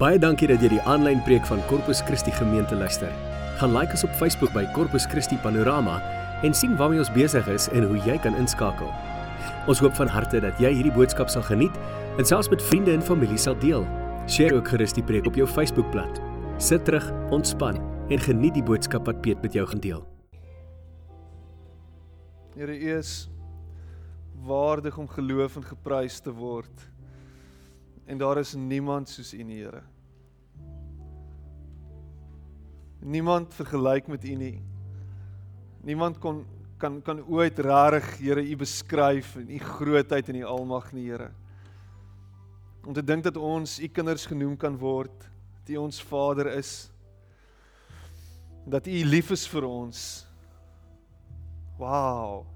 Baie 0.00 0.16
dankie 0.16 0.46
dat 0.48 0.62
jy 0.64 0.70
die 0.72 0.84
aanlyn 0.88 1.18
preek 1.26 1.44
van 1.44 1.60
Corpus 1.68 1.98
Christi 2.08 2.32
gemeente 2.32 2.72
luister. 2.72 3.10
Gaan 3.60 3.74
like 3.76 3.92
ons 3.92 4.06
op 4.06 4.14
Facebook 4.16 4.54
by 4.54 4.62
Corpus 4.72 5.04
Christi 5.04 5.36
Panorama 5.44 5.98
en 6.40 6.56
sien 6.56 6.72
waarmee 6.78 7.02
ons 7.02 7.10
besig 7.12 7.44
is 7.52 7.66
en 7.76 7.84
hoe 7.84 7.98
jy 8.06 8.14
kan 8.24 8.38
inskakel. 8.40 8.88
Ons 9.68 9.82
hoop 9.84 9.92
van 9.98 10.08
harte 10.08 10.40
dat 10.40 10.56
jy 10.56 10.70
hierdie 10.78 10.94
boodskap 10.94 11.28
sal 11.28 11.44
geniet 11.44 11.76
en 12.16 12.24
selfs 12.24 12.48
met 12.48 12.64
vriende 12.70 12.94
en 12.96 13.04
familie 13.04 13.36
sal 13.36 13.58
deel. 13.60 13.84
Deel 14.24 14.56
ook 14.56 14.72
gerus 14.72 14.96
die 14.96 15.04
preek 15.04 15.28
op 15.28 15.36
jou 15.36 15.44
Facebookblad. 15.44 16.22
Sit 16.56 16.88
terug, 16.88 17.04
ontspan 17.28 17.76
en 18.08 18.24
geniet 18.24 18.56
die 18.56 18.64
boodskap 18.64 19.04
wat 19.04 19.20
Piet 19.20 19.44
met 19.44 19.52
jou 19.52 19.68
gaan 19.68 19.84
deel. 19.84 20.00
Here, 22.56 22.72
U 22.72 22.96
is 22.96 23.28
waardig 24.48 24.96
om 24.96 25.12
geloof 25.12 25.60
en 25.60 25.70
geprys 25.76 26.22
te 26.24 26.32
word. 26.32 26.88
En 28.08 28.18
daar 28.18 28.40
is 28.40 28.56
niemand 28.56 29.12
soos 29.12 29.36
U 29.36 29.44
nie, 29.44 29.60
Here. 29.60 29.89
Niemand 33.00 33.54
vergelyk 33.56 34.08
met 34.12 34.24
U 34.24 34.34
nie. 34.36 34.56
Niemand 35.80 36.18
kon 36.20 36.44
kan 36.80 37.02
kan 37.02 37.20
ooit 37.28 37.58
rarig, 37.58 38.06
Here, 38.18 38.40
U 38.40 38.56
beskryf 38.56 39.36
en 39.36 39.50
U 39.50 39.58
grootheid 39.58 40.28
en 40.28 40.40
U 40.40 40.44
almag 40.44 40.92
nie, 40.92 41.10
Here. 41.10 41.30
Om 42.84 42.94
te 42.96 43.04
dink 43.04 43.24
dat 43.24 43.36
ons 43.36 43.78
U 43.80 43.88
kinders 43.88 44.24
genoem 44.26 44.56
kan 44.56 44.78
word, 44.80 45.28
dat 45.60 45.74
U 45.74 45.76
ons 45.84 46.00
Vader 46.02 46.48
is, 46.56 46.90
dat 48.64 48.88
U 48.88 49.04
lief 49.04 49.30
is 49.30 49.44
vir 49.48 49.66
ons. 49.68 50.06
Wow. 51.80 52.46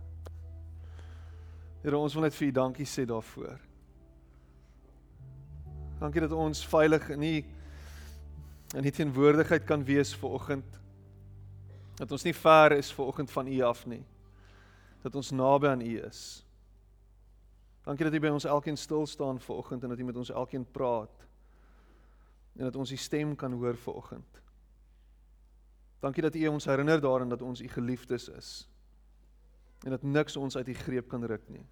Here, 1.83 1.99
ons 1.99 2.17
wil 2.17 2.25
net 2.25 2.37
vir 2.37 2.49
U 2.49 2.57
dankie 2.61 2.89
sê 2.89 3.05
daarvoor. 3.09 3.61
Dankie 6.01 6.25
dat 6.25 6.33
ons 6.33 6.65
veilig 6.69 7.13
in 7.13 7.29
U 7.29 7.37
in 8.75 8.85
U 8.85 8.91
teenwoordigheid 8.91 9.65
kan 9.65 9.85
wees 9.85 10.15
ver 10.15 10.29
oggend. 10.29 10.81
Dat 11.95 12.11
ons 12.11 12.23
nie 12.27 12.35
ver 12.35 12.73
is 12.73 12.93
ver 12.93 13.05
oggend 13.05 13.31
van 13.31 13.47
U 13.47 13.61
af 13.61 13.87
nie. 13.87 14.03
Dat 15.03 15.15
ons 15.15 15.31
naby 15.31 15.67
aan 15.67 15.81
U 15.81 16.01
is. 16.03 16.43
Dankie 17.85 18.05
dat 18.05 18.15
U 18.15 18.21
by 18.21 18.33
ons 18.35 18.45
elkeen 18.45 18.77
stil 18.77 19.07
staan 19.07 19.41
ver 19.41 19.55
oggend 19.55 19.83
en 19.83 19.89
dat 19.89 19.99
U 19.99 20.05
met 20.05 20.17
ons 20.17 20.31
elkeen 20.31 20.67
praat. 20.71 21.27
En 22.57 22.65
dat 22.65 22.77
ons 22.77 22.93
U 22.93 22.97
stem 22.97 23.37
kan 23.37 23.53
hoor 23.53 23.77
ver 23.77 23.95
oggend. 23.95 24.43
Dankie 26.01 26.23
dat 26.23 26.35
U 26.35 26.47
ons 26.47 26.65
herinner 26.65 27.01
daaraan 27.01 27.29
dat 27.29 27.43
ons 27.43 27.61
U 27.61 27.69
geliefdes 27.69 28.29
is. 28.29 28.69
En 29.85 29.91
dat 29.91 30.03
niks 30.03 30.37
ons 30.37 30.57
uit 30.57 30.69
U 30.69 30.75
greep 30.75 31.09
kan 31.09 31.25
ruk 31.25 31.49
nie. 31.49 31.67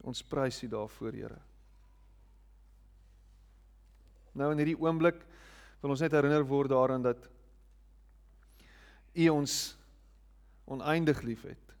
Ons 0.00 0.22
prys 0.22 0.62
U 0.62 0.68
daarvoor, 0.68 1.12
Here. 1.12 1.49
Nou 4.38 4.50
in 4.52 4.62
hierdie 4.62 4.78
oomblik 4.78 5.18
wil 5.80 5.94
ons 5.94 6.02
net 6.04 6.14
herinner 6.14 6.46
word 6.46 6.70
daaraan 6.72 7.02
dat 7.02 7.28
U 9.18 9.28
ons 9.28 9.54
oneindig 10.70 11.22
liefhet. 11.26 11.72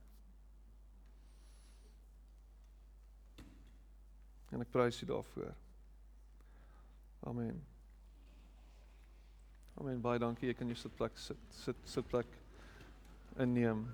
En 4.50 4.64
ek 4.64 4.72
prys 4.74 4.98
U 5.04 5.06
daarvoor. 5.06 5.52
Amen. 7.30 7.60
Amen. 9.78 10.00
Baie 10.02 10.18
dankie. 10.18 10.50
Ek 10.50 10.58
kan 10.58 10.70
jou 10.72 10.78
sitplek 10.80 11.18
sit 11.20 11.58
sit 11.62 11.86
sitplek 11.88 12.28
inneem. 13.40 13.86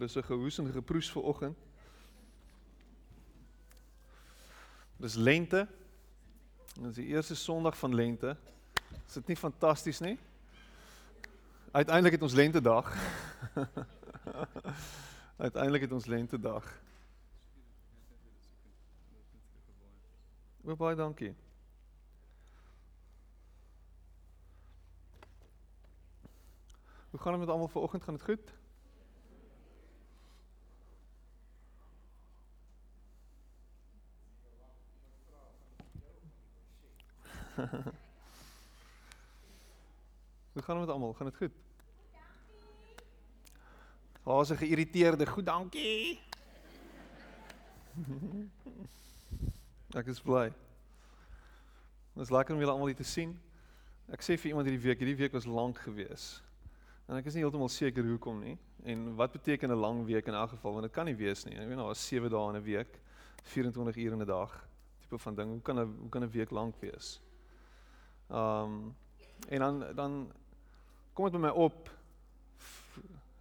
Dis 0.00 0.16
'n 0.16 0.22
gehoes 0.22 0.58
en 0.58 0.72
geproes 0.72 1.10
vir 1.10 1.22
oggend. 1.22 1.56
Dis 4.96 5.14
lente. 5.14 5.68
Dit 6.74 6.84
is 6.84 6.94
die 6.94 7.06
eerste 7.06 7.34
Sondag 7.34 7.78
van 7.78 7.94
lente. 7.94 8.36
Is 9.06 9.12
dit 9.12 9.26
nie 9.26 9.36
fantasties 9.36 10.00
nie? 10.00 10.18
Uiteindelik 11.70 12.12
het 12.12 12.22
ons 12.22 12.34
lente 12.34 12.60
dag. 12.60 12.96
Uiteindelik 15.46 15.80
het 15.80 15.92
ons 15.92 16.06
lente 16.06 16.38
dag. 16.40 16.82
O, 20.64 20.76
baie 20.76 20.96
dankie. 20.96 21.34
Hoe 27.10 27.20
gaan 27.20 27.32
dit 27.32 27.40
met 27.40 27.50
almal 27.50 27.68
vanoggend? 27.68 28.02
Gaan 28.02 28.14
dit 28.14 28.24
goed? 28.24 28.63
Hoe 40.52 40.62
gaan 40.62 40.76
dit 40.76 40.86
met 40.86 40.94
almal? 40.94 41.12
Gaan 41.12 41.26
dit 41.26 41.36
goed? 41.36 41.52
Daar's 44.24 44.50
'n 44.50 44.56
geïrriteerde. 44.56 45.26
Goed, 45.26 45.46
dankie. 45.46 46.20
Ek 49.94 50.06
is 50.06 50.20
bly. 50.20 50.52
Dit 52.14 52.22
is 52.22 52.30
lekker 52.30 52.54
om 52.54 52.60
julle 52.60 52.72
almal 52.72 52.86
hier 52.86 52.96
te 52.96 53.04
sien. 53.04 53.40
Ek 54.12 54.22
sê 54.22 54.36
vir 54.38 54.46
iemand 54.50 54.66
hierdie 54.66 54.82
week, 54.82 54.98
hierdie 54.98 55.16
week 55.16 55.32
was 55.32 55.44
lank 55.44 55.78
gewees. 55.78 56.42
En 57.06 57.16
ek 57.16 57.26
is 57.26 57.34
nie 57.34 57.42
heeltemal 57.42 57.68
seker 57.68 58.04
hoekom 58.04 58.40
nie. 58.40 58.58
En 58.84 59.14
wat 59.14 59.32
beteken 59.32 59.70
'n 59.70 59.80
lang 59.80 60.04
week 60.04 60.26
in 60.26 60.34
elk 60.34 60.50
geval? 60.50 60.72
Want 60.72 60.82
dit 60.82 60.92
kan 60.92 61.04
nie 61.04 61.16
wees 61.16 61.44
nie. 61.44 61.54
Ek 61.54 61.68
weet 61.68 61.76
nou, 61.76 61.86
daar's 61.86 62.06
7 62.06 62.30
dae 62.30 62.48
in 62.48 62.56
'n 62.56 62.62
week, 62.62 63.00
24 63.42 63.96
ure 63.96 64.14
in 64.14 64.20
'n 64.20 64.26
dag. 64.26 64.68
Tipe 65.00 65.18
van 65.18 65.34
ding. 65.34 65.50
Hoe 65.50 65.62
kan 65.62 65.78
'n 65.78 65.96
hoe 66.00 66.08
kan 66.08 66.22
'n 66.22 66.30
week 66.30 66.50
lank 66.50 66.74
wees? 66.80 67.20
Ehm 68.28 68.62
um, 68.62 68.94
en 69.48 69.58
dan 69.58 69.84
dan 69.94 70.32
kom 71.12 71.24
dit 71.24 71.32
by 71.32 71.46
my 71.46 71.52
op. 71.52 71.90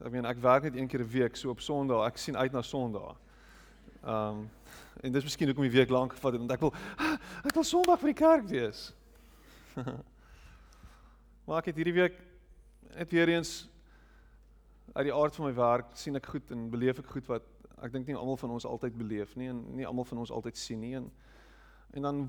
Ek 0.04 0.12
meen 0.12 0.26
ek 0.26 0.42
werk 0.44 0.64
net 0.64 0.76
een 0.76 0.88
keer 0.88 1.00
'n 1.00 1.10
week 1.10 1.36
so 1.36 1.50
op 1.50 1.62
Sondag. 1.62 2.08
Ek 2.08 2.18
sien 2.18 2.38
uit 2.38 2.52
na 2.52 2.62
Sondag. 2.62 3.16
Ehm 4.04 4.16
um, 4.16 4.50
en 5.02 5.12
dis 5.12 5.24
miskien 5.24 5.48
hoekom 5.48 5.64
die 5.64 5.78
week 5.78 5.90
lank 5.90 6.12
gevat 6.12 6.32
het 6.32 6.42
want 6.42 6.52
ek 6.52 6.60
wil 6.60 6.74
ek 7.48 7.54
wil 7.54 7.64
Sondag 7.64 8.00
vir 8.00 8.08
die 8.08 8.22
kerk 8.22 8.48
wees. 8.48 8.94
maar 11.46 11.58
ek 11.58 11.66
het 11.66 11.76
hierdie 11.76 11.94
week 11.94 12.20
net 12.96 13.12
weer 13.12 13.30
eens 13.30 13.70
uit 14.94 15.06
die 15.06 15.14
aard 15.14 15.36
van 15.36 15.46
my 15.46 15.54
werk 15.54 15.86
sien 15.98 16.16
ek 16.16 16.26
goed 16.26 16.52
en 16.52 16.70
beleef 16.70 17.00
ek 17.00 17.10
goed 17.16 17.28
wat 17.28 17.48
ek 17.84 17.92
dink 17.92 18.08
nie 18.08 18.16
almal 18.16 18.38
van 18.38 18.54
ons 18.56 18.66
altyd 18.66 18.98
beleef 18.98 19.36
nie 19.36 19.50
en 19.50 19.64
nie 19.76 19.88
almal 19.88 20.06
van 20.06 20.22
ons 20.24 20.32
altyd 20.32 20.58
sien 20.58 20.80
nie 20.80 20.94
en 21.00 21.10
en 21.94 22.02
dan 22.02 22.22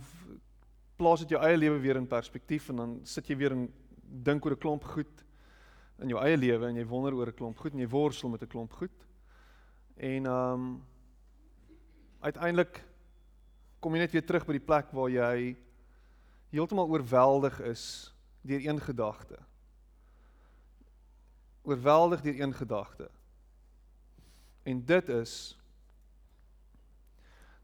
plaas 0.97 1.25
dit 1.25 1.35
jou 1.35 1.41
eie 1.43 1.59
lewe 1.59 1.79
weer 1.83 1.97
in 1.97 2.07
perspektief 2.07 2.69
en 2.69 2.77
dan 2.77 2.99
sit 3.09 3.29
jy 3.29 3.37
weer 3.37 3.55
en 3.57 3.67
dink 4.05 4.45
oor 4.45 4.55
'n 4.55 4.63
klomp 4.63 4.85
goed 4.85 5.25
in 5.99 6.09
jou 6.09 6.21
eie 6.23 6.37
lewe 6.37 6.67
en 6.69 6.77
jy 6.77 6.87
wonder 6.87 7.15
oor 7.15 7.29
'n 7.29 7.35
klomp 7.35 7.59
goed 7.59 7.73
en 7.73 7.81
jy 7.81 7.89
worstel 7.89 8.29
met 8.29 8.43
'n 8.43 8.47
klomp 8.47 8.73
goed. 8.73 9.07
En 9.97 10.27
ehm 10.27 10.53
um, 10.53 10.85
uiteindelik 12.21 12.85
kom 13.81 13.93
jy 13.95 14.01
net 14.01 14.13
weer 14.13 14.25
terug 14.25 14.47
by 14.47 14.53
die 14.53 14.67
plek 14.67 14.93
waar 14.93 15.11
jy 15.11 15.57
heeltemal 16.51 16.89
oorweldig 16.89 17.61
is 17.61 18.15
deur 18.43 18.61
een 18.61 18.81
gedagte. 18.81 19.39
Oorweldig 21.63 22.21
deur 22.21 22.41
een 22.41 22.55
gedagte. 22.55 23.11
En 24.63 24.85
dit 24.85 25.09
is 25.09 25.59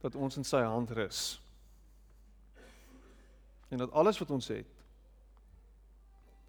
dat 0.00 0.14
ons 0.14 0.36
in 0.36 0.44
sy 0.44 0.62
hand 0.62 0.90
rus 0.90 1.40
en 3.70 3.78
dat 3.78 3.92
alles 3.92 4.18
wat 4.18 4.30
ons 4.30 4.48
het 4.48 4.66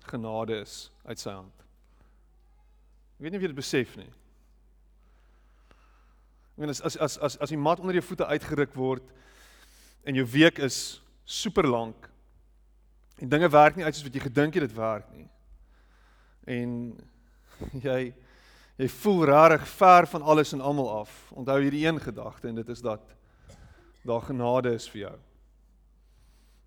genade 0.09 0.57
is 0.61 0.91
uit 1.05 1.19
sy 1.19 1.33
hand. 1.33 1.65
Ek 3.17 3.21
weet 3.25 3.33
nie 3.33 3.39
of 3.39 3.45
jy 3.45 3.51
dit 3.51 3.59
besef 3.59 3.93
nie. 3.99 4.09
Ek 6.51 6.63
meen 6.63 6.73
as 6.73 6.81
as 6.81 6.97
as 6.97 7.17
as 7.21 7.37
as 7.45 7.53
die 7.53 7.59
mat 7.59 7.79
onder 7.79 7.97
jou 7.97 8.03
voete 8.09 8.27
uitgeruk 8.33 8.73
word 8.77 9.13
en 10.09 10.17
jou 10.17 10.25
week 10.33 10.57
is 10.65 10.99
super 11.29 11.67
lank 11.69 12.09
en 13.21 13.29
dinge 13.29 13.49
werk 13.53 13.77
nie 13.77 13.85
uit 13.85 13.93
soos 13.93 14.07
wat 14.09 14.17
jy 14.17 14.25
gedink 14.25 14.57
het 14.57 14.65
dit 14.65 14.77
werk 14.77 15.07
nie. 15.13 15.29
En 16.49 16.75
jy 17.85 18.01
jy 18.81 18.87
voel 18.89 19.27
rarig 19.29 19.67
ver 19.77 20.07
van 20.09 20.23
alles 20.25 20.55
en 20.55 20.63
almal 20.65 20.87
af. 21.03 21.11
Onthou 21.37 21.59
hierdie 21.61 21.83
een 21.85 21.99
gedagte 22.01 22.49
en 22.49 22.57
dit 22.57 22.69
is 22.73 22.81
dat 22.81 23.13
daar 24.01 24.23
genade 24.25 24.73
is 24.73 24.89
vir 24.89 25.03
jou 25.03 25.17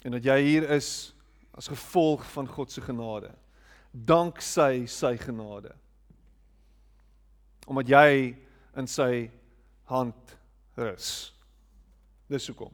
en 0.05 0.13
dat 0.13 0.25
jy 0.25 0.37
hier 0.45 0.69
is 0.77 1.15
as 1.57 1.71
gevolg 1.71 2.25
van 2.35 2.49
God 2.51 2.73
se 2.73 2.83
genade. 2.85 3.31
Dank 3.91 4.41
sy 4.43 4.85
sy 4.91 5.15
genade. 5.17 5.73
Omdat 7.67 7.89
jy 7.89 8.11
in 8.77 8.89
sy 8.91 9.31
hand 9.89 10.35
rus. 10.77 11.31
Dis 12.29 12.49
hoekom. 12.51 12.73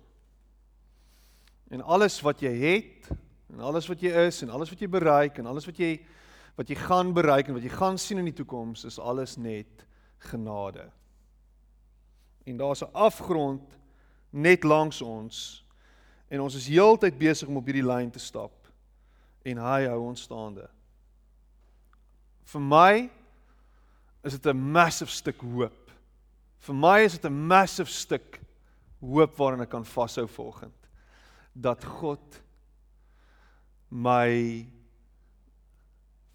En 1.71 1.85
alles 1.87 2.19
wat 2.25 2.43
jy 2.43 2.55
het 2.65 3.11
en 3.53 3.61
alles 3.62 3.87
wat 3.91 4.00
jy 4.03 4.11
is 4.26 4.41
en 4.43 4.50
alles 4.50 4.73
wat 4.73 4.81
jy 4.81 4.88
bereik 4.91 5.38
en 5.38 5.50
alles 5.50 5.69
wat 5.69 5.79
jy 5.79 5.99
wat 6.59 6.69
jy 6.69 6.76
gaan 6.76 7.12
bereik 7.17 7.49
en 7.49 7.56
wat 7.56 7.65
jy 7.65 7.73
gaan 7.73 7.97
sien 7.99 8.19
in 8.21 8.26
die 8.29 8.37
toekoms 8.37 8.83
is 8.85 8.99
alles 8.99 9.37
net 9.41 9.85
genade. 10.31 10.91
En 12.44 12.56
daar's 12.56 12.83
'n 12.83 12.93
afgrond 12.93 13.79
net 14.31 14.65
langs 14.65 15.03
ons 15.03 15.65
en 16.31 16.41
ons 16.44 16.55
is 16.55 16.69
heeltyd 16.71 17.19
besig 17.19 17.49
om 17.49 17.59
op 17.59 17.67
hierdie 17.67 17.87
lyn 17.87 18.11
te 18.11 18.23
stap 18.23 18.55
en 19.44 19.59
hy 19.59 19.81
hou 19.88 20.00
ons 20.05 20.23
staande. 20.29 20.67
Vir 22.50 22.62
my 22.62 23.11
is 24.25 24.37
dit 24.37 24.47
'n 24.47 24.73
massive 24.73 25.11
stuk 25.11 25.41
hoop. 25.41 25.91
Vir 26.59 26.75
my 26.75 27.00
is 27.05 27.19
dit 27.19 27.25
'n 27.25 27.47
massive 27.47 27.91
stuk 27.91 28.41
hoop 29.00 29.37
waaraan 29.37 29.62
ek 29.62 29.71
kan 29.71 29.85
vashou 29.85 30.27
volgend 30.27 30.77
dat 31.55 31.85
God 31.85 32.43
my 33.88 34.67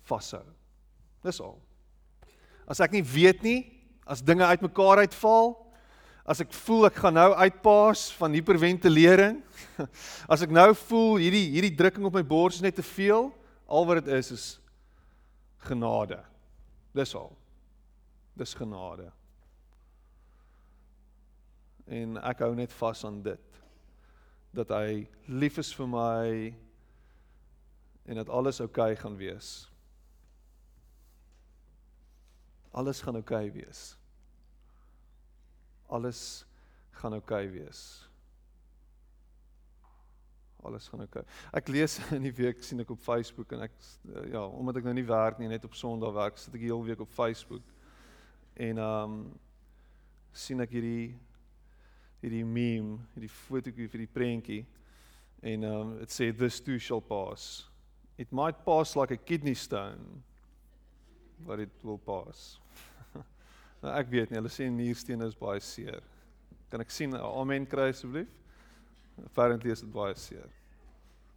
vashou. 0.04 0.44
Dis 1.24 1.40
al. 1.42 1.62
As 2.68 2.80
ek 2.80 2.92
nie 2.92 3.04
weet 3.04 3.44
nie, 3.44 3.82
as 4.06 4.22
dinge 4.22 4.46
uitmekaar 4.46 4.98
uitval, 4.98 5.56
as 6.26 6.42
ek 6.42 6.54
voel 6.66 6.88
ek 6.90 6.98
gaan 6.98 7.14
nou 7.20 7.30
uitpaas 7.38 8.08
van 8.18 8.34
hiperventilering, 8.34 9.40
as 10.34 10.42
ek 10.42 10.54
nou 10.54 10.72
voel 10.88 11.20
hierdie 11.22 11.48
hierdie 11.54 11.76
drukking 11.78 12.08
op 12.10 12.18
my 12.18 12.24
bors 12.26 12.58
is 12.58 12.66
net 12.66 12.78
te 12.80 12.86
veel, 12.86 13.30
al 13.70 13.86
wat 13.86 14.02
dit 14.02 14.14
is 14.18 14.32
is 14.34 14.48
genade. 15.66 16.18
Dis 16.96 17.14
al. 17.18 17.32
Dis 18.38 18.54
genade. 18.58 19.10
En 21.86 22.18
ek 22.26 22.42
hou 22.46 22.54
net 22.58 22.74
vas 22.74 23.04
aan 23.06 23.22
dit 23.26 23.62
dat 24.56 24.72
hy 24.72 25.04
lief 25.28 25.60
is 25.60 25.74
vir 25.76 25.90
my 25.92 26.30
en 28.06 28.22
dat 28.22 28.32
alles 28.32 28.62
oukei 28.64 28.94
okay 28.94 29.02
gaan 29.02 29.18
wees. 29.20 29.50
Alles 32.72 33.02
gaan 33.04 33.20
oukei 33.20 33.50
okay 33.50 33.54
wees. 33.60 33.84
Alles 35.88 36.46
gaan 37.00 37.14
oukei 37.14 37.46
okay 37.46 37.52
wees. 37.52 37.82
Alles 40.64 40.88
gaan 40.90 41.06
oukei. 41.06 41.22
Okay. 41.22 41.60
Ek 41.62 41.68
lees 41.70 42.00
in 42.18 42.26
die 42.26 42.34
week 42.36 42.64
sien 42.64 42.82
ek 42.82 42.92
op 42.96 43.02
Facebook 43.04 43.54
en 43.54 43.68
ek 43.68 43.76
ja, 44.32 44.46
omdat 44.46 44.82
ek 44.82 44.88
nou 44.90 44.96
nie 44.98 45.08
werk 45.08 45.40
nie, 45.40 45.50
net 45.52 45.66
op 45.66 45.78
Sondag 45.78 46.16
werk, 46.16 46.40
sit 46.42 46.54
ek 46.54 46.64
die 46.64 46.72
hele 46.72 46.88
week 46.88 47.04
op 47.06 47.14
Facebook. 47.14 47.74
En 48.56 48.82
ehm 48.82 49.18
um, 49.18 49.24
sien 50.36 50.60
ek 50.60 50.74
hierdie 50.76 51.14
hierdie 52.20 52.44
meme, 52.44 52.98
hierdie 53.14 53.32
fotootjie 53.32 53.88
vir 53.92 54.02
die 54.02 54.12
prentjie 54.12 54.64
en 55.46 55.64
um 55.70 55.94
it 56.02 56.12
sê 56.12 56.32
this 56.36 56.60
too 56.60 56.80
shall 56.82 57.02
pass. 57.02 57.68
It 58.18 58.32
might 58.32 58.66
pass 58.66 58.96
like 58.96 59.12
a 59.12 59.18
kidney 59.18 59.54
stone 59.54 60.24
but 61.46 61.60
it 61.60 61.70
will 61.84 62.00
pass. 62.00 62.58
Nou 63.86 63.94
ek 63.94 64.10
weet 64.10 64.32
nie, 64.32 64.40
hulle 64.40 64.50
sê 64.50 64.66
nierstene 64.72 65.28
is 65.30 65.38
baie 65.38 65.62
seer. 65.62 66.02
Kan 66.72 66.82
ek 66.82 66.92
sien 66.94 67.14
amen 67.16 67.68
kry 67.70 67.90
asseblief? 67.94 68.32
Apparently 69.24 69.72
is 69.72 69.84
dit 69.86 69.92
baie 69.94 70.16
seer. 70.20 70.50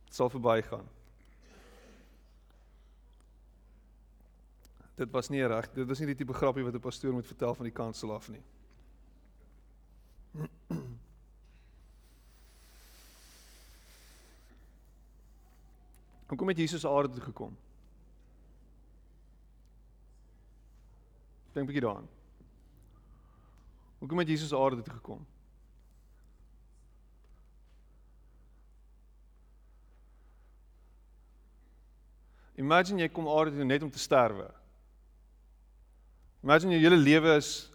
Dit 0.08 0.14
sal 0.16 0.30
verbygaan. 0.32 0.88
Dit 4.98 5.12
was 5.14 5.28
nie 5.30 5.46
reg. 5.46 5.68
Dit 5.76 5.86
was 5.86 6.00
nie 6.02 6.08
die 6.10 6.18
tipe 6.18 6.34
grappie 6.34 6.64
wat 6.66 6.74
'n 6.74 6.80
pastoor 6.80 7.12
moet 7.12 7.26
vertel 7.26 7.54
van 7.54 7.64
die 7.64 7.72
kansel 7.74 8.14
af 8.14 8.28
nie. 8.28 8.42
Hoekom 16.28 16.48
het 16.48 16.58
Jesus 16.58 16.86
aarde 16.86 17.14
toe 17.14 17.22
gekom? 17.22 17.56
Dink 21.52 21.62
'n 21.62 21.66
bietjie 21.66 21.86
daaraan. 21.86 22.17
Hoekom 23.98 24.18
het 24.18 24.28
Jesus 24.28 24.54
aarde 24.54 24.82
toe 24.82 24.94
gekom? 24.94 25.26
Imagine 32.58 33.02
jy 33.04 33.08
kom 33.14 33.28
aarde 33.30 33.54
toe 33.54 33.66
net 33.66 33.82
om 33.82 33.90
te 33.90 34.02
sterwe. 34.02 34.48
Imagine 36.42 36.74
jou 36.74 36.82
hele 36.82 36.98
lewe 36.98 37.36
is 37.36 37.70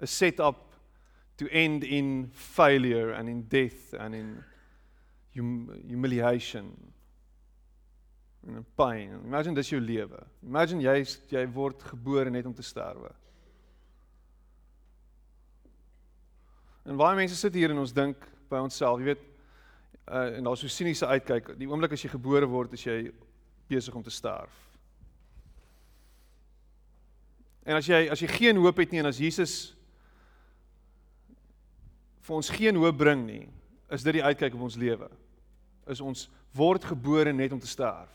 'n 0.00 0.06
set-up 0.06 0.58
to 1.36 1.46
end 1.46 1.84
in 1.84 2.30
failure 2.32 3.14
and 3.14 3.28
in 3.28 3.46
death 3.48 3.94
and 3.94 4.14
in 4.14 4.44
hum 5.34 5.70
humiliation 5.86 6.92
en 8.46 8.54
in 8.54 8.66
pyn. 8.74 9.20
Imagine 9.24 9.54
dis 9.54 9.70
jou 9.70 9.80
lewe. 9.80 10.26
Imagine 10.42 10.82
jy 10.82 11.04
jy 11.30 11.46
word 11.46 11.82
gebore 11.82 12.30
net 12.30 12.46
om 12.46 12.54
te 12.54 12.62
sterwe. 12.62 13.10
En 16.88 16.96
baie 16.96 17.16
mense 17.18 17.36
sit 17.36 17.54
hier 17.54 17.72
en 17.74 17.82
ons 17.82 17.92
dink 17.92 18.22
by 18.48 18.62
onsself, 18.64 19.02
jy 19.02 19.10
weet, 19.10 19.24
uh, 20.08 20.38
en 20.38 20.46
daar's 20.48 20.62
so 20.64 20.72
siniese 20.72 21.06
uitkyk. 21.06 21.52
Die 21.60 21.68
oomblik 21.68 21.92
as 21.92 22.04
jy 22.04 22.14
gebore 22.14 22.48
word, 22.48 22.72
is 22.78 22.86
jy 22.86 23.10
besig 23.68 23.94
om 23.94 24.04
te 24.04 24.12
sterf. 24.12 24.54
En 27.68 27.76
as 27.76 27.88
jy 27.90 28.06
as 28.08 28.22
jy 28.24 28.30
geen 28.32 28.56
hoop 28.56 28.78
het 28.80 28.94
nie 28.94 29.02
en 29.02 29.10
as 29.10 29.20
Jesus 29.20 29.56
vir 32.24 32.36
ons 32.38 32.48
geen 32.52 32.76
hoop 32.80 32.96
bring 32.96 33.26
nie, 33.26 33.42
is 33.92 34.04
dit 34.04 34.16
die 34.16 34.24
uitkyk 34.24 34.56
op 34.56 34.64
ons 34.70 34.78
lewe. 34.80 35.10
Is 35.92 36.00
ons 36.00 36.26
word 36.56 36.84
gebore 36.88 37.34
net 37.36 37.52
om 37.52 37.60
te 37.60 37.68
sterf. 37.68 38.12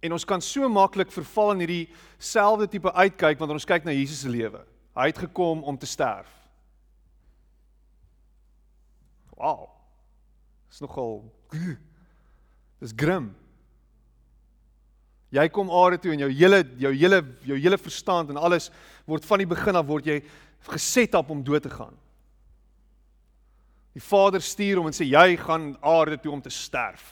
En 0.00 0.16
ons 0.16 0.24
kan 0.28 0.40
so 0.40 0.68
maklik 0.72 1.12
verval 1.12 1.52
in 1.52 1.64
hierdie 1.64 1.84
selfde 2.16 2.68
tipe 2.72 2.92
uitkyk 2.92 3.40
wanneer 3.40 3.60
ons 3.60 3.68
kyk 3.68 3.84
na 3.84 3.92
Jesus 3.96 4.24
se 4.24 4.32
lewe. 4.32 4.64
Hy 4.96 5.08
het 5.12 5.20
gekom 5.28 5.60
om 5.64 5.76
te 5.76 5.88
sterf. 5.88 6.35
Wow. 9.36 9.68
Dis 10.70 10.80
nogal 10.82 11.20
Dis 12.80 12.92
grim. 12.96 13.30
Jy 15.34 15.46
kom 15.52 15.70
aarde 15.74 15.98
toe 16.00 16.12
en 16.14 16.22
jou 16.24 16.30
hele 16.32 16.62
jou 16.80 16.92
hele 16.94 17.20
jou 17.48 17.58
hele 17.58 17.78
verstand 17.80 18.30
en 18.32 18.40
alles 18.40 18.70
word 19.08 19.24
van 19.26 19.42
die 19.42 19.48
begin 19.48 19.78
af 19.78 19.88
word 19.88 20.06
jy 20.06 20.20
geset 20.68 21.16
op 21.18 21.30
om 21.34 21.42
dood 21.44 21.64
te 21.66 21.72
gaan. 21.72 21.94
Die 23.96 24.04
Vader 24.04 24.44
stuur 24.44 24.80
hom 24.80 24.90
en 24.90 24.96
sê 24.96 25.06
jy 25.08 25.38
gaan 25.40 25.70
aarde 25.80 26.18
toe 26.20 26.34
om 26.34 26.42
te 26.44 26.52
sterf. 26.52 27.04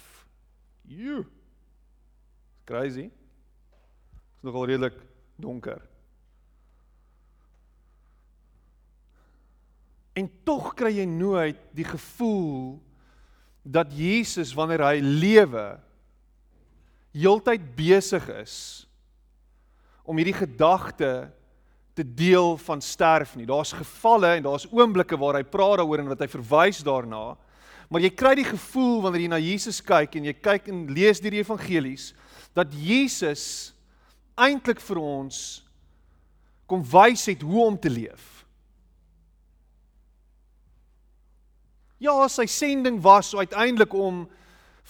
You. 0.84 1.24
Crazy. 2.68 3.08
Dit 3.08 4.42
is 4.42 4.44
nogal 4.44 4.68
redelik 4.68 4.98
donker. 5.40 5.80
En 10.14 10.30
tog 10.46 10.72
kry 10.78 10.92
jy 11.00 11.06
nooit 11.10 11.58
die 11.74 11.86
gevoel 11.86 12.78
dat 13.64 13.90
Jesus 13.96 14.52
wanneer 14.54 14.84
hy 14.84 14.98
lewe 15.02 15.66
heeltyd 17.14 17.64
besig 17.76 18.26
is 18.34 18.56
om 20.04 20.18
hierdie 20.20 20.36
gedagte 20.36 21.30
te 21.94 22.04
deel 22.04 22.58
van 22.58 22.82
sterf 22.82 23.36
nie. 23.38 23.46
Daar's 23.46 23.72
gevalle 23.72 24.34
en 24.36 24.46
daar's 24.46 24.66
oomblikke 24.70 25.16
waar 25.18 25.38
hy 25.38 25.44
praat 25.46 25.78
daaroor 25.80 26.02
en 26.02 26.10
wat 26.10 26.24
hy 26.26 26.28
verwys 26.28 26.82
daarna. 26.84 27.36
Maar 27.88 28.04
jy 28.04 28.10
kry 28.10 28.34
die 28.40 28.48
gevoel 28.48 28.98
wanneer 29.04 29.24
jy 29.24 29.30
na 29.30 29.40
Jesus 29.40 29.78
kyk 29.84 30.18
en 30.18 30.28
jy 30.28 30.34
kyk 30.34 30.68
en 30.72 30.84
lees 30.92 31.22
deur 31.22 31.36
die 31.36 31.42
evangelies 31.44 32.10
dat 32.54 32.74
Jesus 32.74 33.72
eintlik 34.34 34.82
vir 34.82 35.00
ons 35.00 35.38
kom 36.66 36.82
wys 36.82 37.26
het 37.30 37.42
hoe 37.46 37.62
om 37.64 37.78
te 37.78 37.92
leef. 37.92 38.33
Ja, 42.02 42.16
sy 42.28 42.46
sending 42.50 43.00
was 43.02 43.30
so 43.30 43.38
uiteindelik 43.38 43.94
om 43.94 44.24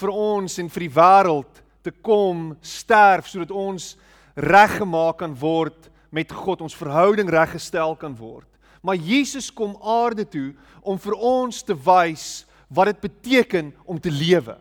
vir 0.01 0.11
ons 0.11 0.59
en 0.59 0.71
vir 0.73 0.87
die 0.87 0.95
wêreld 0.95 1.63
te 1.85 1.93
kom 2.05 2.55
sterf 2.65 3.29
sodat 3.31 3.53
ons 3.55 3.95
reggemaak 4.35 5.21
kan 5.21 5.35
word 5.39 5.91
met 6.15 6.33
God 6.33 6.65
ons 6.65 6.77
verhouding 6.77 7.31
reggestel 7.31 7.95
kan 7.99 8.15
word. 8.17 8.49
Maar 8.83 8.97
Jesus 8.97 9.51
kom 9.53 9.77
aarde 9.81 10.25
toe 10.29 10.53
om 10.83 10.99
vir 11.01 11.17
ons 11.17 11.63
te 11.63 11.77
wys 11.77 12.45
wat 12.69 12.91
dit 12.91 13.05
beteken 13.05 13.73
om 13.85 14.01
te 14.01 14.13
lewe. 14.13 14.57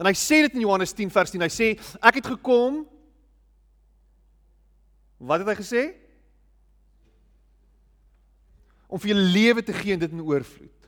En 0.00 0.08
hy 0.08 0.14
sê 0.18 0.42
dit 0.46 0.56
in 0.56 0.64
Johannes 0.64 0.94
10 0.96 1.12
vers 1.12 1.30
10. 1.30 1.44
Hy 1.44 1.52
sê 1.52 1.68
ek 2.00 2.18
het 2.22 2.32
gekom 2.34 2.82
Wat 5.22 5.42
het 5.42 5.52
hy 5.52 5.54
gesê? 5.54 5.82
Om 8.90 9.00
vir 9.00 9.12
julle 9.12 9.28
lewe 9.30 9.62
te 9.62 9.74
gee 9.76 9.94
en 9.94 10.02
dit 10.02 10.14
in 10.14 10.24
oorvloed. 10.26 10.81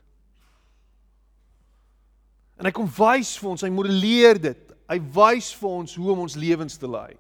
En 2.59 2.69
hy 2.69 2.73
kom 2.75 2.89
wys 2.99 3.35
vir 3.41 3.51
ons, 3.51 3.65
hy 3.67 3.73
modelleer 3.73 4.39
dit. 4.41 4.75
Hy 4.91 4.99
wys 5.17 5.51
vir 5.59 5.77
ons 5.81 5.97
hoe 5.99 6.11
om 6.13 6.25
ons 6.27 6.37
lewens 6.39 6.79
te 6.79 6.91
lei. 6.91 7.15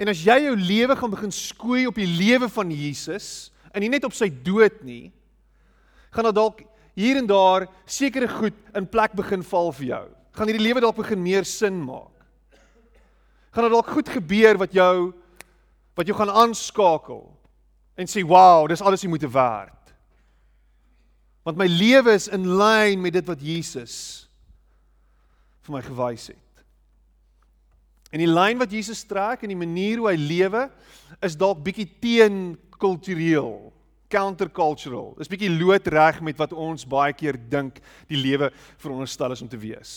En 0.00 0.10
as 0.10 0.22
jy 0.24 0.36
jou 0.46 0.54
lewe 0.56 0.96
gaan 0.96 1.12
begin 1.12 1.32
skoei 1.34 1.84
op 1.88 1.98
die 1.98 2.08
lewe 2.08 2.48
van 2.48 2.70
Jesus 2.72 3.50
en 3.74 3.82
nie 3.84 3.90
net 3.92 4.06
op 4.06 4.14
sy 4.16 4.30
dood 4.30 4.80
nie, 4.86 5.10
gaan 6.14 6.26
dit 6.30 6.38
dalk 6.38 6.62
hier 6.98 7.18
en 7.20 7.28
daar 7.28 7.66
sekere 7.86 8.28
goed 8.30 8.56
in 8.76 8.88
plek 8.90 9.14
begin 9.18 9.44
val 9.46 9.70
vir 9.76 9.86
jou. 9.90 10.04
Gaan 10.36 10.50
hierdie 10.50 10.64
lewe 10.64 10.82
dalk 10.82 10.98
begin 10.98 11.20
meer 11.22 11.46
sin 11.46 11.76
maak. 11.84 12.14
Gaan 13.50 13.66
dit 13.66 13.74
dalk 13.74 13.90
goed 13.90 14.10
gebeur 14.10 14.60
wat 14.62 14.74
jou 14.74 15.12
wat 15.98 16.08
jou 16.08 16.16
gaan 16.16 16.30
aanskakel 16.32 17.26
en 17.98 18.06
sê, 18.06 18.22
"Wow, 18.24 18.68
dis 18.68 18.80
alles 18.80 19.02
jy 19.02 19.08
moet 19.08 19.22
werd." 19.22 19.79
Want 21.50 21.58
my 21.58 21.66
lewe 21.66 22.14
is 22.14 22.28
in 22.30 22.44
lyn 22.46 23.00
met 23.02 23.16
dit 23.16 23.26
wat 23.26 23.40
Jesus 23.42 23.96
vir 25.66 25.74
my 25.74 25.80
gewys 25.82 26.28
het. 26.30 26.62
En 28.14 28.22
die 28.22 28.30
lyn 28.30 28.60
wat 28.60 28.70
Jesus 28.70 29.02
trek 29.06 29.42
en 29.42 29.50
die 29.50 29.58
manier 29.58 29.98
hoe 29.98 30.12
hy 30.12 30.14
lewe 30.18 30.68
is 31.26 31.34
dalk 31.38 31.58
bietjie 31.66 31.88
teen 32.02 32.36
kultureel, 32.78 33.72
countercultural. 34.14 35.16
Dis 35.18 35.30
bietjie 35.30 35.50
loodreg 35.50 36.22
met 36.22 36.38
wat 36.38 36.54
ons 36.54 36.86
baie 36.86 37.14
keer 37.18 37.34
dink 37.50 37.82
die 38.06 38.22
lewe 38.22 38.52
veronderstel 38.78 39.34
is 39.34 39.42
om 39.42 39.50
te 39.50 39.58
wees. 39.58 39.96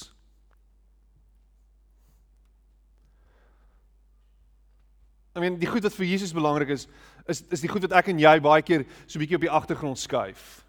I 5.38 5.42
mean, 5.42 5.62
die 5.62 5.70
goed 5.70 5.86
wat 5.86 5.94
vir 6.02 6.10
Jesus 6.16 6.34
belangrik 6.34 6.74
is, 6.74 6.90
is 7.30 7.46
is 7.54 7.62
die 7.62 7.70
goed 7.70 7.86
wat 7.86 7.94
ek 8.02 8.10
en 8.10 8.26
jy 8.26 8.36
baie 8.42 8.66
keer 8.66 8.90
so 9.06 9.22
bietjie 9.22 9.38
op 9.38 9.46
die 9.46 9.56
agtergrond 9.62 10.02
skuif. 10.02 10.63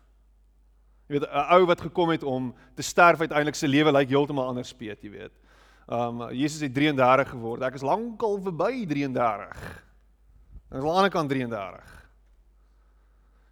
Jy 1.09 1.19
weet 1.19 1.29
'n 1.29 1.53
ou 1.53 1.67
wat 1.67 1.81
gekom 1.81 2.09
het 2.09 2.23
om 2.23 2.55
te 2.75 2.83
sterf 2.83 3.21
uiteindelik 3.21 3.55
se 3.55 3.69
lewe 3.69 3.93
lyk 3.93 4.09
heeltemal 4.09 4.47
anders 4.47 4.69
speet, 4.69 5.03
jy 5.03 5.11
weet. 5.11 5.33
Um 5.89 6.31
Jesus 6.33 6.61
het 6.61 6.75
33 6.75 7.29
geword. 7.29 7.63
Ek 7.63 7.75
is 7.75 7.83
lankal 7.83 8.41
verby 8.41 8.87
33. 8.87 9.83
Ek 10.71 10.79
is 10.79 10.81
aan 10.81 10.81
die 10.81 10.97
ander 10.97 11.11
kant 11.11 11.29
33. 11.29 11.91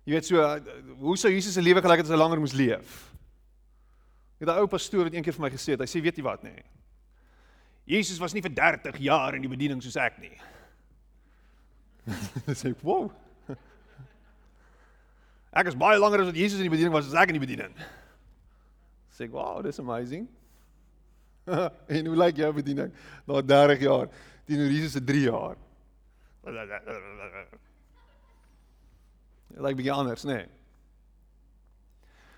Jy 0.05 0.13
weet 0.13 0.27
so 0.27 0.61
hoe 0.99 1.17
sou 1.17 1.31
Jesus 1.31 1.53
se 1.55 1.63
lewe 1.63 1.83
gelyk 1.83 2.03
het 2.03 2.07
as 2.07 2.15
hy 2.15 2.17
langer 2.17 2.41
moes 2.41 2.57
leef? 2.57 3.13
Ek 4.41 4.47
het 4.47 4.49
'n 4.49 4.59
ou 4.59 4.67
pastoor 4.67 5.05
wat 5.05 5.13
eendag 5.13 5.35
vir 5.35 5.43
my 5.43 5.51
gesê 5.51 5.77
het, 5.77 5.81
hy 5.81 5.87
sê 5.87 6.03
weet 6.03 6.17
jy 6.17 6.23
wat 6.25 6.43
nê? 6.43 6.55
Nee? 6.55 6.65
Jesus 7.85 8.19
was 8.19 8.33
nie 8.33 8.43
vir 8.43 8.55
30 8.55 8.99
jaar 8.99 9.35
in 9.35 9.43
die 9.43 9.51
bediening 9.51 9.83
soos 9.83 9.97
ek 9.97 10.19
nie. 10.19 10.37
Dis 12.47 12.65
ek, 12.65 12.81
"Wow." 12.83 13.13
Ek 15.53 15.69
is 15.69 15.77
baie 15.77 15.99
langer 16.01 16.23
as 16.23 16.31
wat 16.31 16.39
Jesus 16.39 16.61
in 16.63 16.69
die 16.69 16.73
bediening 16.73 16.95
was 16.95 17.11
as 17.11 17.19
ek 17.21 17.33
in 17.33 17.37
die 17.37 17.45
bediening. 17.45 17.75
Sê 19.13 19.27
ek, 19.27 19.33
"Wow, 19.33 19.63
dis 19.63 19.79
amazing." 19.79 20.29
en 21.97 22.07
hoe 22.07 22.17
lyk 22.17 22.37
jou 22.37 22.53
bediening 22.55 22.93
na 23.27 23.43
30 23.43 23.81
jaar 23.83 24.09
teenoor 24.47 24.71
Jesus 24.71 24.93
se 24.93 25.03
3 25.05 25.25
jaar? 25.27 25.57
Dit 29.53 29.61
lyk 29.61 29.77
bietjie 29.77 29.93
anders, 29.93 30.25
nê? 30.25 30.39
Nee. 30.41 30.47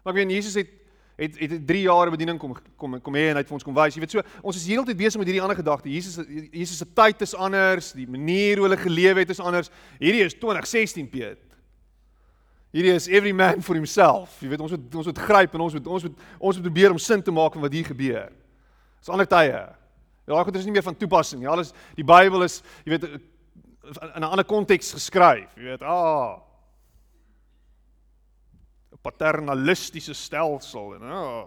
Maar 0.02 0.12
ek 0.12 0.20
weet 0.20 0.34
Jesus 0.34 0.58
het 0.58 0.80
het 1.14 1.36
het 1.38 1.66
3 1.66 1.80
jaar 1.84 2.10
bediening 2.10 2.38
kom 2.42 2.56
kom 2.76 2.98
kom 3.00 3.14
hê 3.14 3.28
en 3.30 3.38
hy 3.38 3.44
het 3.44 3.48
vir 3.48 3.54
ons 3.54 3.64
kom 3.64 3.76
wys. 3.76 3.94
Jy 3.94 4.02
weet 4.02 4.16
so, 4.16 4.22
ons 4.42 4.56
is 4.58 4.66
heeltyd 4.66 4.98
besig 4.98 5.20
met 5.20 5.28
hierdie 5.30 5.42
ander 5.44 5.56
gedagte. 5.56 5.92
Jesus 5.92 6.18
Jesus 6.50 6.80
se 6.82 6.88
tyd 6.90 7.22
is 7.22 7.36
anders, 7.38 7.92
die 7.94 8.08
manier 8.10 8.58
hoe 8.58 8.66
hulle 8.66 8.80
geleef 8.80 9.22
het 9.22 9.30
is 9.30 9.40
anders. 9.40 9.70
Hierdie 10.00 10.24
is 10.26 10.34
2016 10.34 11.08
Piet. 11.12 11.53
Hierdie 12.74 12.90
is 12.90 13.06
every 13.06 13.32
man 13.32 13.62
for 13.62 13.76
himself. 13.78 14.34
Jy 14.42 14.48
weet 14.50 14.62
ons 14.64 14.72
moet 14.74 14.94
ons 14.98 15.06
moet 15.06 15.18
gryp 15.28 15.52
en 15.54 15.62
ons 15.62 15.76
moet 15.76 15.90
ons 15.94 16.06
moet 16.08 16.22
ons 16.40 16.56
moet 16.58 16.64
probeer 16.66 16.90
om 16.90 16.98
sin 16.98 17.22
te 17.22 17.34
maak 17.34 17.54
van 17.54 17.62
wat 17.62 17.76
hier 17.76 17.86
gebeur. 17.86 18.32
Dis 18.98 19.12
ander 19.14 19.28
tye. 19.30 19.60
Ja, 20.24 20.32
daai 20.32 20.48
goed 20.48 20.58
is 20.58 20.66
nie 20.66 20.74
meer 20.74 20.82
van 20.82 20.96
toepassing 20.98 21.42
nie. 21.42 21.50
Alles 21.50 21.70
die 21.94 22.06
Bybel 22.08 22.42
is, 22.46 22.62
jy 22.82 22.96
weet, 22.96 23.06
in 23.06 24.22
'n 24.24 24.26
ander 24.26 24.46
konteks 24.48 24.90
geskryf. 24.96 25.54
Jy 25.54 25.68
weet, 25.68 25.82
ah. 25.82 26.42
'n 28.90 28.98
paternalistiese 29.02 30.14
stelsel 30.14 30.94
en 30.96 31.02
ah. 31.02 31.46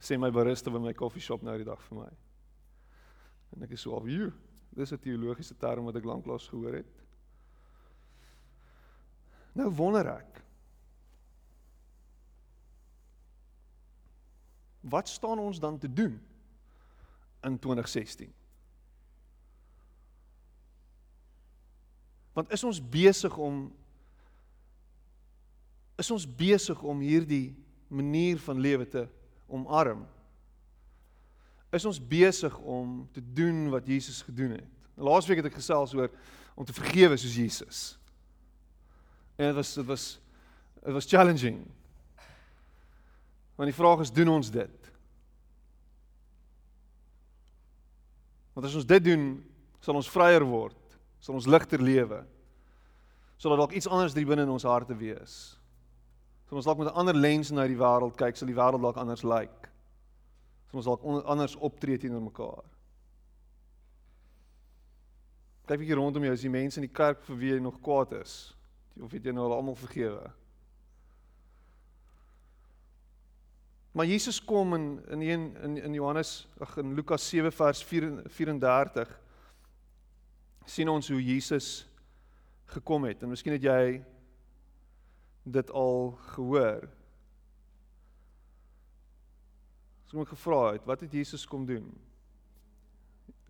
sê 0.00 0.18
my 0.18 0.30
barista 0.30 0.70
by 0.70 0.78
my 0.78 0.92
koffieshop 0.92 1.42
nou 1.42 1.56
die 1.56 1.64
dag 1.64 1.80
vir 1.88 1.98
my. 2.04 2.10
En 3.56 3.62
ek 3.62 3.70
is 3.70 3.80
so 3.80 3.92
of 3.92 4.04
you. 4.04 4.32
Dis 4.76 4.92
'n 4.92 4.98
teologiese 4.98 5.56
term 5.56 5.84
wat 5.84 5.96
ek 5.96 6.04
lanklaas 6.04 6.48
gehoor 6.48 6.74
het. 6.74 7.00
Nou 9.60 9.68
wonder 9.76 10.08
ek 10.08 10.40
Wat 14.80 15.08
staan 15.08 15.38
ons 15.38 15.60
dan 15.60 15.78
te 15.78 15.92
doen 15.92 16.14
in 17.44 17.58
2016? 17.58 18.32
Want 22.32 22.52
is 22.52 22.64
ons 22.64 22.80
besig 22.88 23.36
om 23.36 23.66
is 26.00 26.10
ons 26.10 26.24
besig 26.24 26.80
om 26.80 27.04
hierdie 27.04 27.52
manier 27.92 28.40
van 28.40 28.60
lewe 28.60 28.88
te 28.88 29.04
omarm? 29.46 30.06
Is 31.76 31.84
ons 31.84 32.00
besig 32.00 32.56
om 32.58 33.04
te 33.12 33.20
doen 33.20 33.68
wat 33.68 33.86
Jesus 33.86 34.22
gedoen 34.24 34.56
het? 34.56 34.68
Laasweek 34.96 35.42
het 35.42 35.52
ek 35.52 35.60
gesels 35.60 35.92
oor 35.94 36.08
om 36.56 36.64
te 36.64 36.72
vergewe 36.72 37.20
soos 37.20 37.36
Jesus. 37.36 37.99
En 39.40 39.46
dit 39.46 39.54
was 39.56 39.74
dit 39.74 39.86
was 39.88 40.20
dit 40.84 40.92
was 40.92 41.06
challenging. 41.08 41.64
Want 43.56 43.68
die 43.68 43.78
vraag 43.78 44.00
is 44.04 44.12
doen 44.12 44.28
ons 44.28 44.50
dit? 44.50 44.92
Want 48.52 48.66
as 48.66 48.74
ons 48.74 48.86
dit 48.86 49.04
doen, 49.04 49.24
sal 49.80 49.96
ons 49.96 50.10
vryer 50.12 50.44
word, 50.44 50.98
sal 51.24 51.38
ons 51.38 51.48
ligter 51.48 51.80
lewe. 51.80 52.20
Sal 53.40 53.56
dalk 53.56 53.72
iets 53.72 53.88
anders 53.88 54.12
drie 54.12 54.26
binne 54.28 54.44
in 54.44 54.52
ons 54.52 54.68
harte 54.68 54.96
wees. 54.96 55.38
Sal 56.48 56.60
ons 56.60 56.68
dalk 56.68 56.82
met 56.82 56.92
'n 56.92 57.00
ander 57.00 57.16
lens 57.16 57.50
na 57.50 57.66
die 57.66 57.80
wêreld 57.80 58.16
kyk, 58.16 58.36
sal 58.36 58.48
die 58.48 58.56
wêreld 58.56 58.82
dalk 58.84 58.96
anders 58.96 59.24
lyk. 59.24 59.48
Like. 59.48 59.68
Sal 60.68 60.76
ons 60.76 60.86
dalk 60.86 61.24
anders 61.24 61.56
optree 61.56 61.98
teenoor 61.98 62.22
mekaar. 62.22 62.64
Kyk 65.66 65.78
bietjie 65.78 65.96
rondom 65.96 66.24
jou, 66.24 66.32
is 66.32 66.40
die 66.40 66.50
mense 66.50 66.80
in 66.80 66.86
die 66.86 66.94
kerk 66.94 67.22
vir 67.24 67.36
wie 67.36 67.52
jy 67.52 67.58
nog 67.58 67.80
kwaad 67.80 68.12
is? 68.12 68.59
Of 68.98 69.12
het 69.12 69.24
jy 69.24 69.32
nou 69.32 69.46
al 69.46 69.56
almal 69.60 69.78
vergewe? 69.78 70.30
Maar 73.92 74.06
Jesus 74.06 74.44
kom 74.44 74.74
in 74.74 75.04
in 75.08 75.20
een 75.20 75.56
in 75.62 75.76
in 75.76 75.92
Johannes 75.92 76.48
ag 76.58 76.76
in 76.76 76.94
Lukas 76.94 77.28
7 77.28 77.52
vers 77.52 77.84
34 77.84 79.20
sien 80.64 80.88
ons 80.88 81.08
hoe 81.08 81.24
Jesus 81.24 81.88
gekom 82.64 83.04
het 83.04 83.22
en 83.22 83.28
miskien 83.28 83.52
het 83.52 83.62
jy 83.62 84.02
dit 85.42 85.70
al 85.70 86.12
gehoor. 86.34 86.86
So 90.06 90.16
kom 90.18 90.26
ek 90.26 90.34
gevra 90.34 90.60
het, 90.72 90.86
wat 90.86 91.00
het 91.00 91.12
Jesus 91.12 91.46
kom 91.46 91.66
doen? 91.66 91.90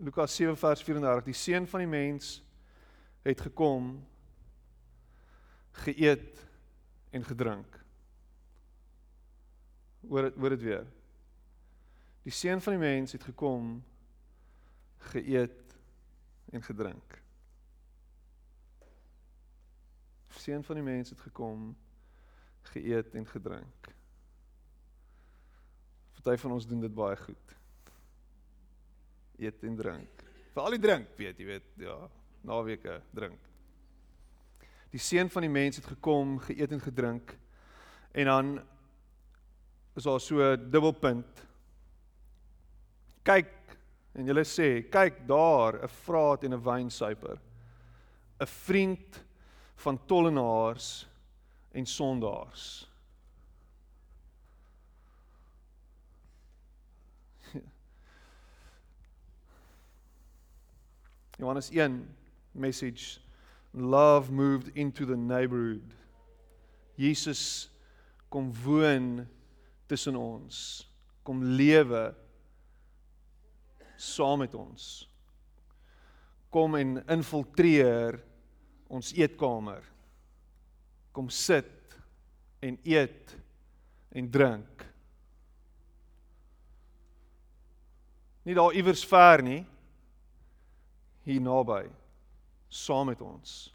Lukas 0.01 0.35
7 0.37 0.57
vers 0.57 0.83
34 0.83 1.25
Die 1.25 1.37
seun 1.37 1.69
van 1.69 1.85
die 1.85 1.89
mens 1.89 2.39
het 3.25 3.41
gekom 3.41 3.99
geëet 5.73 6.47
en 7.11 7.25
gedrink 7.25 7.79
Hoor 10.09 10.33
hoor 10.33 10.55
dit 10.57 10.63
weer. 10.65 10.87
Die 12.25 12.33
seun 12.33 12.61
van 12.65 12.73
die 12.73 12.81
mens 12.81 13.13
het 13.13 13.25
gekom 13.25 13.75
geëet 15.13 15.75
en 16.57 16.63
gedrink. 16.65 17.19
Die 20.33 20.41
seun 20.41 20.65
van 20.65 20.81
die 20.81 20.85
mens 20.85 21.13
het 21.13 21.21
gekom 21.21 21.77
geëet 22.73 23.15
en 23.15 23.29
gedrink. 23.29 23.91
Party 26.21 26.37
van 26.43 26.53
ons 26.53 26.67
doen 26.67 26.81
dit 26.81 26.95
baie 26.95 27.17
goed. 27.17 27.53
Eet 29.41 29.63
en 29.65 29.77
drink. 29.77 30.25
Veral 30.53 30.77
die 30.77 30.83
drink, 30.83 31.15
weet 31.17 31.39
jy, 31.41 31.47
weet, 31.49 31.71
ja, 31.81 31.97
naweke 32.45 32.99
drink. 33.17 33.50
Die 34.91 34.99
seun 34.99 35.31
van 35.31 35.43
die 35.43 35.51
mens 35.51 35.77
het 35.77 35.87
gekom 35.87 36.39
geëet 36.43 36.73
en 36.73 36.81
gedrink 36.83 37.39
en 38.11 38.25
dan 38.27 38.61
is 39.95 40.03
daar 40.03 40.21
so 40.21 40.41
'n 40.43 40.71
dubbelpunt. 40.71 41.47
Kyk 43.23 43.51
en 44.15 44.27
jy 44.27 44.45
sê, 44.45 44.89
kyk 44.91 45.27
daar 45.27 45.83
'n 45.83 45.89
vraat 45.89 46.45
en 46.45 46.53
'n 46.55 46.63
wynsuiper. 46.63 47.39
'n 48.41 48.47
Vriend 48.47 49.25
van 49.77 50.07
tollenaars 50.07 51.09
en 51.73 51.87
sondaars. 51.87 52.89
Johannes 61.39 61.71
1 61.71 62.17
message 62.53 63.21
love 63.75 64.31
moved 64.31 64.77
into 64.77 65.05
the 65.07 65.17
neighborhood. 65.17 65.95
Jesus 66.97 67.69
kom 68.29 68.53
woon 68.65 69.27
tussen 69.89 70.17
ons 70.17 70.87
kom 71.25 71.43
lewe 71.43 72.11
saam 73.97 74.41
met 74.43 74.55
ons 74.55 75.11
kom 76.51 76.75
en 76.75 76.99
infiltreer 77.07 78.19
ons 78.91 79.13
eetkamer. 79.15 79.85
Kom 81.15 81.31
sit 81.31 81.95
en 82.63 82.77
eet 82.83 83.37
en 84.11 84.31
drink. 84.31 84.85
Nie 88.43 88.57
daar 88.59 88.75
iewers 88.75 89.05
ver 89.07 89.45
nie. 89.47 89.63
Hier 91.23 91.43
naby. 91.45 91.85
Saam 92.71 93.07
met 93.11 93.21
ons. 93.21 93.75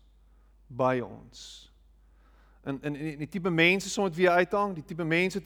By 0.68 1.02
ons. 1.04 1.66
En 2.66 2.80
en 2.82 2.94
die, 2.94 3.18
die 3.18 3.28
tipe 3.30 3.50
mense 3.50 3.90
soms 3.90 4.10
met 4.10 4.18
wie 4.18 4.30
hy 4.30 4.40
uithang, 4.42 4.72
die 4.74 4.86
tipe 4.88 5.06
mense 5.06 5.42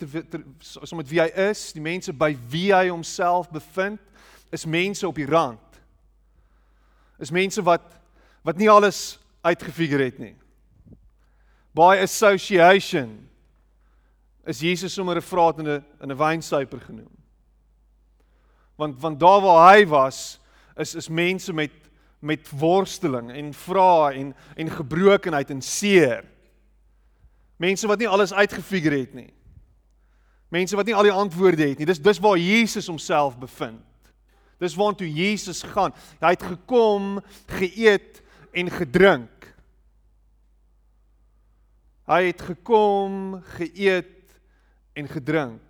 soms 0.63 0.93
met 1.01 1.09
wie 1.09 1.19
hy 1.19 1.27
is, 1.49 1.65
die 1.75 1.83
mense 1.83 2.13
by 2.15 2.29
wie 2.47 2.69
hy 2.71 2.85
homself 2.87 3.49
bevind, 3.51 3.99
is 4.55 4.63
mense 4.65 5.07
op 5.07 5.17
die 5.19 5.27
rand. 5.27 5.81
Is 7.19 7.33
mense 7.35 7.63
wat 7.65 7.97
wat 8.47 8.55
nie 8.55 8.69
alles 8.71 9.19
uitgefigure 9.43 10.05
het 10.07 10.19
nie. 10.21 10.35
By 11.75 11.99
association 12.05 13.17
is 14.47 14.61
Jesus 14.63 14.93
sommer 14.93 15.17
'n 15.17 15.21
vraat 15.21 15.59
in 15.59 15.67
'n 15.67 15.83
in 16.01 16.11
'n 16.11 16.17
wynsuiper 16.17 16.79
genoem. 16.79 17.11
Want 18.75 19.01
want 19.01 19.19
daar 19.19 19.41
waar 19.41 19.75
hy 19.75 19.85
was, 19.85 20.39
is 20.77 20.95
is 20.95 21.09
mense 21.09 21.53
met 21.53 21.71
met 22.19 22.49
worsteling 22.49 23.31
en 23.31 23.53
vrae 23.53 24.13
en 24.13 24.33
en 24.55 24.69
gebrokenheid 24.69 25.49
en 25.49 25.61
seer. 25.61 26.25
Mense 27.57 27.87
wat 27.87 27.99
nie 27.99 28.07
alles 28.07 28.33
uitgefigure 28.33 28.99
het 28.99 29.13
nie. 29.13 29.33
Mense 30.49 30.75
wat 30.75 30.85
nie 30.85 30.95
al 30.95 31.07
die 31.07 31.13
antwoorde 31.15 31.67
het 31.67 31.77
nie. 31.77 31.87
Dis 31.87 32.01
dis 32.01 32.19
waar 32.19 32.37
Jesus 32.37 32.87
homself 32.87 33.37
bevind. 33.37 33.85
Dis 34.59 34.75
waartoe 34.75 35.07
Jesus 35.07 35.61
gaan. 35.63 35.93
Hy 36.19 36.33
het 36.35 36.43
gekom, 36.43 37.19
geëet 37.47 38.21
en 38.51 38.71
gedrink. 38.71 39.47
Hy 42.09 42.23
het 42.31 42.41
gekom, 42.41 43.37
geëet 43.55 44.39
en 44.97 45.07
gedrink. 45.07 45.68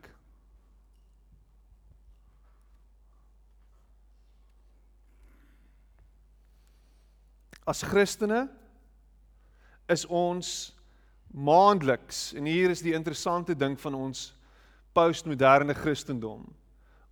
As 7.69 7.83
Christene 7.85 8.47
is 9.89 10.07
ons 10.09 10.71
maandeliks 11.29 12.31
en 12.33 12.47
hier 12.49 12.71
is 12.73 12.81
die 12.81 12.95
interessante 12.97 13.53
ding 13.53 13.75
van 13.77 13.93
ons 13.93 14.31
postmoderne 14.97 15.75
Christendom. 15.77 16.47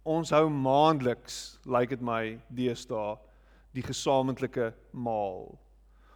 Ons 0.02 0.34
hou 0.34 0.48
maandeliks, 0.50 1.60
lyk 1.68 1.76
like 1.76 1.94
dit 1.94 2.06
my, 2.10 2.22
deesdae 2.50 3.14
die 3.78 3.86
gesamentlike 3.86 4.72
maal. 4.98 5.52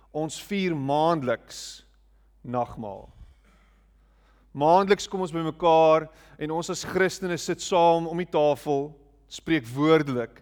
Ons 0.09 0.39
vier 0.41 0.73
maandeliks 0.73 1.83
nagmaal. 2.41 3.05
Maandeliks 4.57 5.05
kom 5.07 5.21
ons 5.21 5.35
bymekaar 5.35 6.09
en 6.41 6.55
ons 6.57 6.73
as 6.73 6.87
Christene 6.87 7.37
sit 7.37 7.61
saam 7.61 8.09
om 8.09 8.17
die 8.17 8.31
tafel, 8.31 8.89
spreek 9.29 9.69
woordelik 9.75 10.41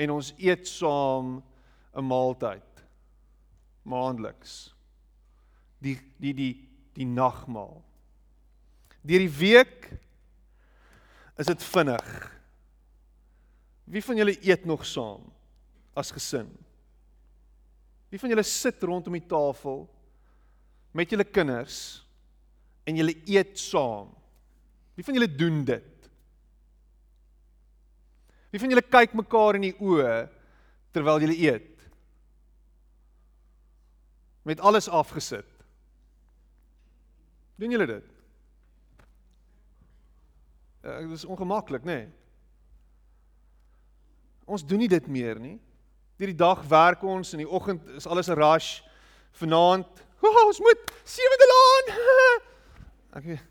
en 0.00 0.16
ons 0.16 0.32
eet 0.40 0.64
saam 0.66 1.42
'n 1.92 2.08
maaltyd. 2.08 2.73
Maandeliks. 3.84 4.74
Die 5.84 5.98
die 6.20 6.34
die 6.34 6.52
die 6.94 7.06
nagmaal. 7.08 7.82
Deur 9.04 9.20
die 9.20 9.36
week 9.38 9.90
is 11.36 11.50
dit 11.50 11.62
vinnig. 11.62 12.06
Wie 13.84 14.02
van 14.04 14.16
julle 14.16 14.36
eet 14.40 14.64
nog 14.64 14.86
saam 14.88 15.26
as 15.94 16.12
gesin? 16.14 16.48
Wie 18.08 18.20
van 18.22 18.30
julle 18.32 18.46
sit 18.46 18.82
rondom 18.86 19.16
die 19.18 19.26
tafel 19.28 19.84
met 20.94 21.10
julle 21.10 21.26
kinders 21.26 22.04
en 22.86 22.96
julle 22.96 23.16
eet 23.26 23.58
saam? 23.58 24.12
Wie 24.94 25.04
van 25.04 25.18
julle 25.18 25.28
doen 25.28 25.64
dit? 25.66 26.08
Wie 28.54 28.62
van 28.62 28.70
julle 28.70 28.86
kyk 28.86 29.16
mekaar 29.18 29.58
in 29.58 29.66
die 29.66 29.76
oë 29.82 30.12
terwyl 30.94 31.24
julle 31.26 31.38
eet? 31.42 31.73
Met 34.44 34.60
alles 34.60 34.88
afgesit. 34.88 35.48
Doen 37.56 37.70
julle 37.72 37.86
dit? 37.86 38.04
Ja, 40.84 40.98
dit 41.00 41.10
is 41.10 41.24
ongemaklik, 41.24 41.84
nê? 41.84 41.96
Nee. 42.04 42.08
Ons 44.44 44.66
doen 44.66 44.82
nie 44.82 44.90
dit 44.92 45.06
meer 45.08 45.38
nie. 45.40 45.56
Deur 46.20 46.30
die 46.30 46.36
dag 46.36 46.60
werk 46.68 47.02
ons 47.02 47.32
en 47.32 47.40
in 47.40 47.46
die 47.46 47.54
oggend 47.54 47.86
is 47.96 48.06
alles 48.06 48.28
'n 48.28 48.36
rush. 48.36 48.82
Vanaand, 49.40 50.04
oh, 50.20 50.46
ons 50.46 50.60
moet 50.60 50.92
sewende 51.04 51.48
laan. 51.52 51.96
Ek 53.16 53.24
weet. 53.24 53.46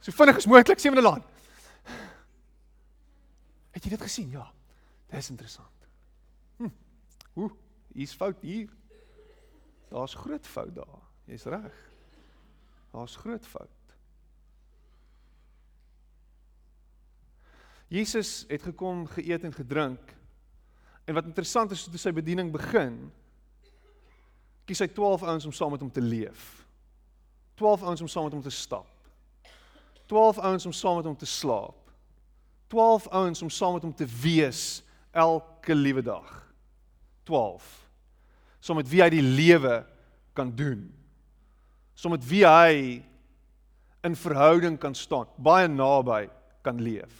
So 0.00 0.12
vinnig 0.12 0.36
as 0.36 0.46
moontlik 0.46 0.78
sewende 0.78 1.02
laan. 1.02 1.22
Het 3.70 3.84
jy 3.84 3.90
dit 3.90 4.02
gesien? 4.02 4.30
Ja. 4.30 4.52
Dit 5.06 5.18
is 5.18 5.30
interessant. 5.30 5.88
Hm. 6.56 6.70
Ooh, 7.34 7.52
hier's 7.92 8.14
fout 8.14 8.40
hier. 8.40 8.68
Daar's 9.96 10.14
groot 10.14 10.46
fout 10.46 10.74
daar. 10.74 10.98
Jy's 11.24 11.44
reg. 11.48 11.76
Daar's 12.92 13.16
groot 13.16 13.46
fout. 13.46 13.68
Jesus 17.88 18.44
het 18.48 18.62
gekom, 18.62 19.06
geëet 19.06 19.42
en 19.42 19.52
gedrink. 19.52 20.12
En 21.04 21.14
wat 21.14 21.24
interessant 21.24 21.70
is, 21.70 21.84
toe 21.84 22.00
sy 22.00 22.12
bediening 22.12 22.50
begin, 22.52 22.98
kies 24.68 24.82
hy 24.84 24.88
12 24.92 25.24
ouens 25.24 25.48
om 25.48 25.54
saam 25.54 25.72
met 25.72 25.86
hom 25.86 25.92
te 25.94 26.04
leef. 26.04 26.44
12 27.56 27.86
ouens 27.88 28.04
om 28.04 28.10
saam 28.10 28.28
met 28.28 28.36
hom 28.36 28.44
te 28.44 28.52
stap. 28.52 28.90
12 30.12 30.42
ouens 30.44 30.66
om 30.68 30.76
saam 30.76 31.00
met 31.00 31.08
hom 31.08 31.16
te 31.16 31.30
slaap. 31.30 31.88
12 32.68 33.08
ouens 33.16 33.42
om 33.42 33.50
saam 33.50 33.78
met 33.78 33.88
hom 33.88 33.96
te 33.96 34.10
wees 34.20 34.82
elke 35.10 35.74
liewe 35.74 36.04
dag. 36.04 36.36
12. 37.22 37.85
Saam 38.66 38.80
met 38.80 38.90
wie 38.90 39.02
hy 39.04 39.10
die 39.14 39.22
lewe 39.22 39.80
kan 40.34 40.50
doen 40.50 40.88
so 41.96 42.12
met 42.12 42.24
wie 42.28 42.44
hy 42.44 43.00
in 44.06 44.14
verhouding 44.20 44.76
kan 44.78 44.94
staan, 44.94 45.26
baie 45.40 45.66
naby 45.66 46.26
kan 46.62 46.78
leef. 46.78 47.14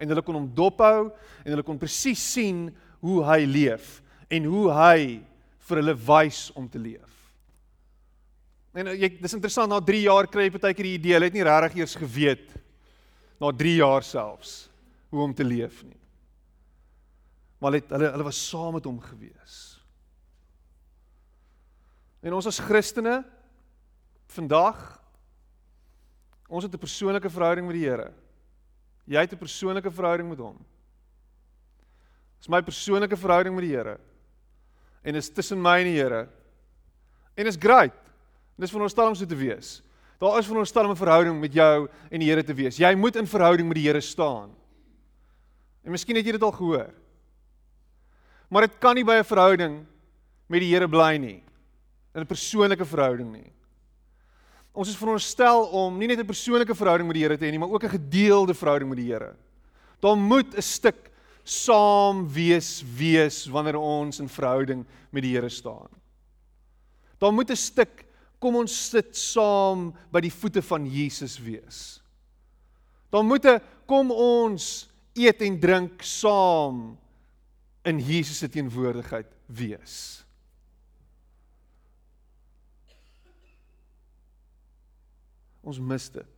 En 0.00 0.10
hulle 0.10 0.24
kon 0.24 0.40
hom 0.40 0.48
dophou 0.56 1.10
en 1.44 1.52
hulle 1.52 1.66
kon 1.66 1.78
presies 1.78 2.22
sien 2.34 2.66
hoe 3.04 3.20
hy 3.28 3.44
leef 3.46 4.00
en 4.32 4.48
hoe 4.48 4.70
hy 4.74 4.98
vir 5.68 5.80
hulle 5.80 5.94
wys 6.08 6.48
om 6.58 6.66
te 6.68 6.80
leef. 6.80 7.12
En 8.74 8.90
jy 8.96 9.12
dis 9.20 9.36
interessant 9.36 9.70
na 9.70 9.78
3 9.84 10.00
jaar 10.08 10.26
kry 10.26 10.48
jy 10.48 10.54
partykeer 10.56 10.88
die 10.88 10.96
idee, 10.96 11.14
hulle 11.14 11.28
het 11.28 11.36
nie 11.36 11.46
regtig 11.46 11.78
eers 11.78 11.94
geweet 12.00 12.48
na 13.38 13.52
3 13.54 13.76
jaar 13.76 14.02
selfs 14.02 14.64
hoe 15.14 15.22
om 15.22 15.36
te 15.36 15.46
leef 15.46 15.84
nie. 15.84 16.00
Maar 17.60 17.76
hulle 17.76 17.86
hulle 17.92 18.10
hulle 18.16 18.26
was 18.32 18.42
saam 18.48 18.74
met 18.80 18.88
hom 18.88 18.98
gewees. 19.04 19.73
En 22.24 22.32
ons 22.32 22.46
as 22.48 22.58
Christene 22.64 23.20
vandag 24.32 24.78
ons 26.48 26.64
het 26.64 26.72
'n 26.72 26.78
persoonlike 26.78 27.30
verhouding 27.30 27.66
met 27.66 27.76
die 27.76 27.84
Here. 27.88 28.12
Jy 29.04 29.20
het 29.20 29.32
'n 29.32 29.38
persoonlike 29.38 29.90
verhouding 29.90 30.28
met 30.28 30.38
hom. 30.38 30.64
Dis 32.38 32.48
my 32.48 32.62
persoonlike 32.62 33.16
verhouding 33.16 33.54
met 33.54 33.64
die 33.64 33.76
Here. 33.76 33.98
En 35.02 35.14
is 35.14 35.28
tussen 35.28 35.60
my 35.60 35.78
en 35.78 35.84
die 35.84 36.00
Here. 36.00 36.28
En 37.36 37.46
is 37.46 37.56
great. 37.56 37.92
Dis 38.56 38.70
veronderstel 38.70 39.08
om 39.08 39.14
so 39.14 39.26
te 39.26 39.36
wees. 39.36 39.82
Daar 40.18 40.38
is 40.38 40.46
veronderstel 40.46 40.84
om 40.84 40.90
'n 40.90 40.96
verhouding 40.96 41.40
met 41.40 41.52
jou 41.52 41.88
en 42.10 42.20
die 42.20 42.28
Here 42.28 42.42
te 42.42 42.54
wees. 42.54 42.76
Jy 42.76 42.94
moet 42.94 43.16
in 43.16 43.26
verhouding 43.26 43.68
met 43.68 43.76
die 43.76 43.86
Here 43.86 44.00
staan. 44.00 44.54
En 45.82 45.90
miskien 45.90 46.16
het 46.16 46.24
jy 46.24 46.32
dit 46.32 46.42
al 46.42 46.52
gehoor. 46.52 46.94
Maar 48.48 48.62
dit 48.62 48.78
kan 48.78 48.94
nie 48.94 49.04
by 49.04 49.18
'n 49.18 49.24
verhouding 49.24 49.86
met 50.46 50.60
die 50.60 50.72
Here 50.72 50.88
bly 50.88 51.16
nie. 51.16 51.43
In 52.14 52.22
'n 52.22 52.26
persoonlike 52.26 52.84
verhouding 52.84 53.32
nie. 53.32 53.52
Ons 54.72 54.88
is 54.88 54.96
veronderstel 54.96 55.66
om 55.70 55.98
nie 55.98 56.06
net 56.06 56.18
'n 56.18 56.26
persoonlike 56.26 56.74
verhouding 56.74 57.06
met 57.06 57.14
die 57.14 57.22
Here 57.22 57.36
te 57.36 57.44
hê 57.44 57.50
nie, 57.50 57.58
maar 57.58 57.70
ook 57.70 57.84
'n 57.84 57.98
gedeelde 57.98 58.54
verhouding 58.54 58.88
met 58.88 58.98
die 58.98 59.12
Here. 59.12 59.36
Daar 60.00 60.16
moet 60.16 60.54
'n 60.56 60.62
stuk 60.62 61.10
saam 61.44 62.28
wees 62.32 62.82
wees 62.96 63.46
wanneer 63.46 63.76
ons 63.76 64.20
in 64.20 64.28
verhouding 64.28 64.84
met 65.10 65.22
die 65.22 65.34
Here 65.34 65.48
staan. 65.48 65.88
Daar 67.18 67.32
moet 67.32 67.50
'n 67.50 67.56
stuk 67.56 68.04
kom 68.38 68.56
ons 68.56 68.90
sit 68.90 69.16
saam 69.16 69.94
by 70.12 70.20
die 70.20 70.32
voete 70.32 70.62
van 70.62 70.86
Jesus 70.86 71.38
wees. 71.38 72.02
Daar 73.10 73.24
moet 73.24 73.44
'n 73.44 73.60
kom 73.86 74.10
ons 74.10 74.88
eet 75.14 75.40
en 75.42 75.60
drink 75.60 76.02
saam 76.02 76.98
in 77.84 78.00
Jesus 78.00 78.38
se 78.38 78.48
teenwoordigheid 78.48 79.26
wees. 79.46 80.23
Ons 85.64 85.80
mis 85.80 86.08
dit. 86.10 86.32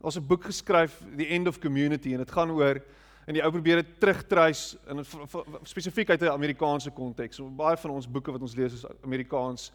Ons 0.00 0.16
'n 0.16 0.26
boek 0.26 0.44
geskryf, 0.44 1.02
The 1.16 1.26
End 1.26 1.48
of 1.48 1.58
Community 1.58 2.12
en 2.12 2.18
dit 2.18 2.30
gaan 2.30 2.50
oor 2.50 2.82
En 3.28 3.36
die 3.36 3.42
ou 3.44 3.50
probeer 3.52 3.82
dit 3.82 3.88
terugtreis 4.00 4.70
in 4.88 5.02
spesifiek 5.68 6.08
uit 6.10 6.22
'n 6.22 6.32
Amerikaanse 6.32 6.90
konteks. 6.90 7.40
Baie 7.56 7.76
van 7.76 7.90
ons 7.90 8.08
boeke 8.08 8.32
wat 8.32 8.40
ons 8.40 8.54
lees 8.54 8.72
is 8.72 8.84
Amerikaans 9.04 9.72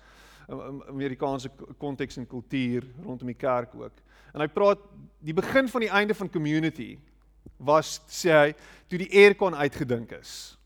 Amerikaanse 0.89 1.49
konteks 1.77 2.17
en 2.17 2.27
kultuur 2.27 2.83
rondom 3.03 3.27
die 3.27 3.35
kerk 3.35 3.75
ook. 3.75 3.91
En 4.33 4.41
hy 4.41 4.47
praat 4.47 4.79
die 5.19 5.33
begin 5.33 5.69
van 5.69 5.81
die 5.81 5.89
einde 5.89 6.13
van 6.13 6.29
community 6.29 6.99
was 7.57 8.01
sê 8.07 8.31
hy 8.31 8.55
toe 8.87 8.97
die 8.97 9.11
aircon 9.23 9.55
uitgedink 9.55 10.11
is. 10.11 10.57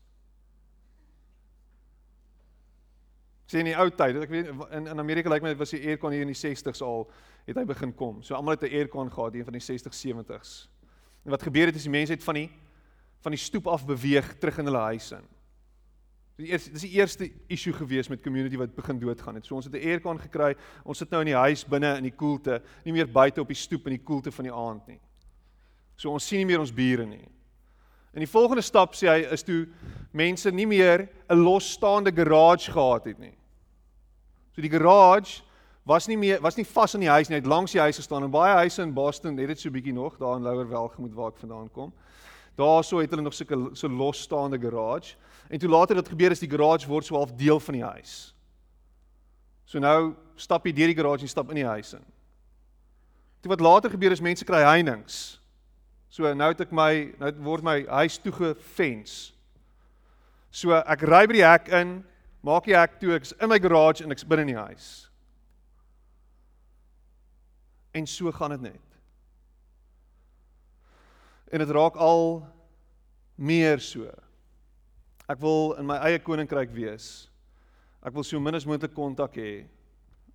Sê 3.48 3.62
in 3.62 3.70
die 3.70 3.76
ou 3.80 3.88
tyd, 3.88 4.18
ek 4.20 4.32
weet 4.32 4.50
in 4.76 4.90
in 4.92 5.00
Amerika 5.00 5.30
lyk 5.30 5.38
like 5.40 5.46
my 5.46 5.54
dit 5.54 5.60
was 5.60 5.72
die 5.72 5.80
aircon 5.88 6.12
hier 6.12 6.26
in 6.26 6.32
die 6.32 6.36
60s 6.36 6.82
al 6.84 7.06
het 7.48 7.56
hy 7.56 7.64
begin 7.64 7.94
kom. 7.96 8.20
So 8.22 8.36
almal 8.36 8.58
het 8.58 8.64
'n 8.68 8.74
aircon 8.76 9.10
gehad 9.10 9.32
hier 9.34 9.44
van 9.44 9.56
die 9.56 9.64
60s 9.64 10.00
70s. 10.04 10.68
En 11.24 11.30
wat 11.30 11.42
gebeur 11.42 11.66
het 11.66 11.76
is 11.76 11.88
die 11.88 11.90
mense 11.90 12.12
het 12.12 12.24
van 12.24 12.34
die 12.34 12.50
van 13.20 13.32
die 13.32 13.40
stoep 13.40 13.66
af 13.66 13.86
beweeg 13.86 14.38
terug 14.38 14.58
in 14.58 14.64
hulle 14.64 14.78
huise 14.78 15.16
in. 15.16 15.26
Die 16.36 16.52
eerste 16.52 16.70
dis 16.70 16.82
die 16.82 16.90
eerste 16.90 17.30
issue 17.48 17.72
gewees 17.72 18.08
met 18.08 18.22
community 18.22 18.56
wat 18.56 18.74
begin 18.74 18.98
doodgaan 18.98 19.34
het. 19.34 19.46
So 19.46 19.54
ons 19.54 19.64
het 19.64 19.74
'n 19.74 19.88
aircon 19.88 20.20
gekry. 20.20 20.54
Ons 20.84 20.98
sit 20.98 21.10
nou 21.10 21.20
in 21.20 21.26
die 21.26 21.34
huis 21.34 21.64
binne 21.64 21.96
in 21.96 22.02
die 22.02 22.14
koelte, 22.16 22.62
nie 22.84 22.92
meer 22.92 23.08
buite 23.08 23.40
op 23.40 23.48
die 23.48 23.56
stoep 23.56 23.86
in 23.86 23.96
die 23.96 24.04
koelte 24.04 24.30
van 24.30 24.44
die 24.44 24.52
aand 24.52 24.86
nie. 24.86 25.00
So 25.96 26.10
ons 26.10 26.26
sien 26.26 26.38
nie 26.38 26.46
meer 26.46 26.60
ons 26.60 26.72
bure 26.72 27.06
nie. 27.06 27.28
En 28.12 28.20
die 28.20 28.30
volgende 28.30 28.62
stap 28.62 28.94
sê 28.94 29.08
hy 29.08 29.32
is 29.32 29.42
toe 29.42 29.66
mense 30.12 30.50
nie 30.50 30.66
meer 30.66 31.08
'n 31.28 31.36
losstaande 31.36 32.12
garage 32.12 32.70
gehad 32.70 33.04
het 33.04 33.18
nie. 33.18 33.37
So 34.58 34.62
die 34.62 34.70
garage 34.70 35.44
was 35.86 36.08
nie 36.08 36.16
meer 36.18 36.40
was 36.42 36.56
nie 36.58 36.64
vas 36.66 36.96
in 36.96 37.04
die 37.04 37.08
huis 37.08 37.28
nie, 37.30 37.36
het 37.38 37.46
langs 37.46 37.70
die 37.76 37.78
huis 37.78 38.00
gestaan 38.00 38.24
en 38.26 38.30
baie 38.34 38.56
huise 38.58 38.82
in 38.82 38.90
Boston 38.90 39.36
het 39.38 39.52
dit 39.52 39.60
so 39.62 39.70
bietjie 39.70 39.94
nog 39.94 40.16
daar 40.18 40.34
in 40.34 40.42
Lower 40.42 40.66
Welgemoot 40.66 41.12
waar 41.14 41.30
ek 41.30 41.38
vandaan 41.38 41.68
kom. 41.70 41.92
Daarso 42.58 42.98
het 42.98 43.14
hulle 43.14 43.22
nog 43.22 43.36
sulke 43.38 43.54
so 43.78 43.86
losstaande 43.86 44.58
garage. 44.58 45.14
En 45.46 45.62
toe 45.62 45.70
later 45.70 45.94
dit 45.94 46.10
gebeur 46.10 46.34
is 46.34 46.42
die 46.42 46.50
garage 46.50 46.90
word 46.90 47.06
so 47.06 47.14
half 47.14 47.36
deel 47.38 47.62
van 47.68 47.78
die 47.78 47.84
huis. 47.84 48.16
So 49.62 49.78
nou 49.78 50.16
stap 50.34 50.66
jy 50.66 50.74
deur 50.74 50.90
die 50.90 50.98
garage 50.98 51.22
en 51.22 51.30
stap 51.30 51.54
in 51.54 51.62
die 51.62 51.68
huis 51.70 51.94
in. 51.94 52.02
Toe 53.38 53.54
wat 53.54 53.62
later 53.62 53.94
gebeur 53.94 54.18
is 54.18 54.26
mense 54.26 54.44
kry 54.44 54.66
heininge. 54.66 55.38
So 56.10 56.34
nou 56.34 56.50
het 56.50 56.66
ek 56.66 56.74
my 56.74 57.14
nou 57.22 57.34
word 57.46 57.62
my 57.62 57.78
huis 58.02 58.18
toegefens. 58.26 59.20
So 60.50 60.74
ek 60.74 61.06
ry 61.06 61.26
by 61.30 61.44
die 61.44 61.46
hek 61.46 61.76
in, 61.78 62.00
maak 62.44 62.64
die 62.68 62.76
hek 62.76 62.98
toe, 63.00 63.14
ek's 63.16 63.34
in 63.40 63.50
my 63.50 63.58
garage 63.58 64.04
en 64.04 64.14
ek's 64.14 64.26
binne 64.26 64.46
in 64.46 64.52
die 64.54 64.60
huis. 64.60 65.08
En 67.96 68.06
so 68.06 68.32
gaan 68.32 68.54
dit 68.56 68.60
net. 68.60 68.84
En 71.52 71.58
dit 71.58 71.70
raak 71.70 71.96
al 71.96 72.44
meer 73.34 73.80
so. 73.80 74.10
Ek 75.28 75.40
wil 75.40 75.74
in 75.80 75.88
my 75.88 75.96
eie 76.08 76.20
koninkryk 76.22 76.70
wees. 76.76 77.28
Ek 78.04 78.14
wil 78.14 78.24
so 78.24 78.40
min 78.40 78.56
as 78.56 78.66
moontlik 78.68 78.94
kontak 78.96 79.36
hê. 79.40 79.66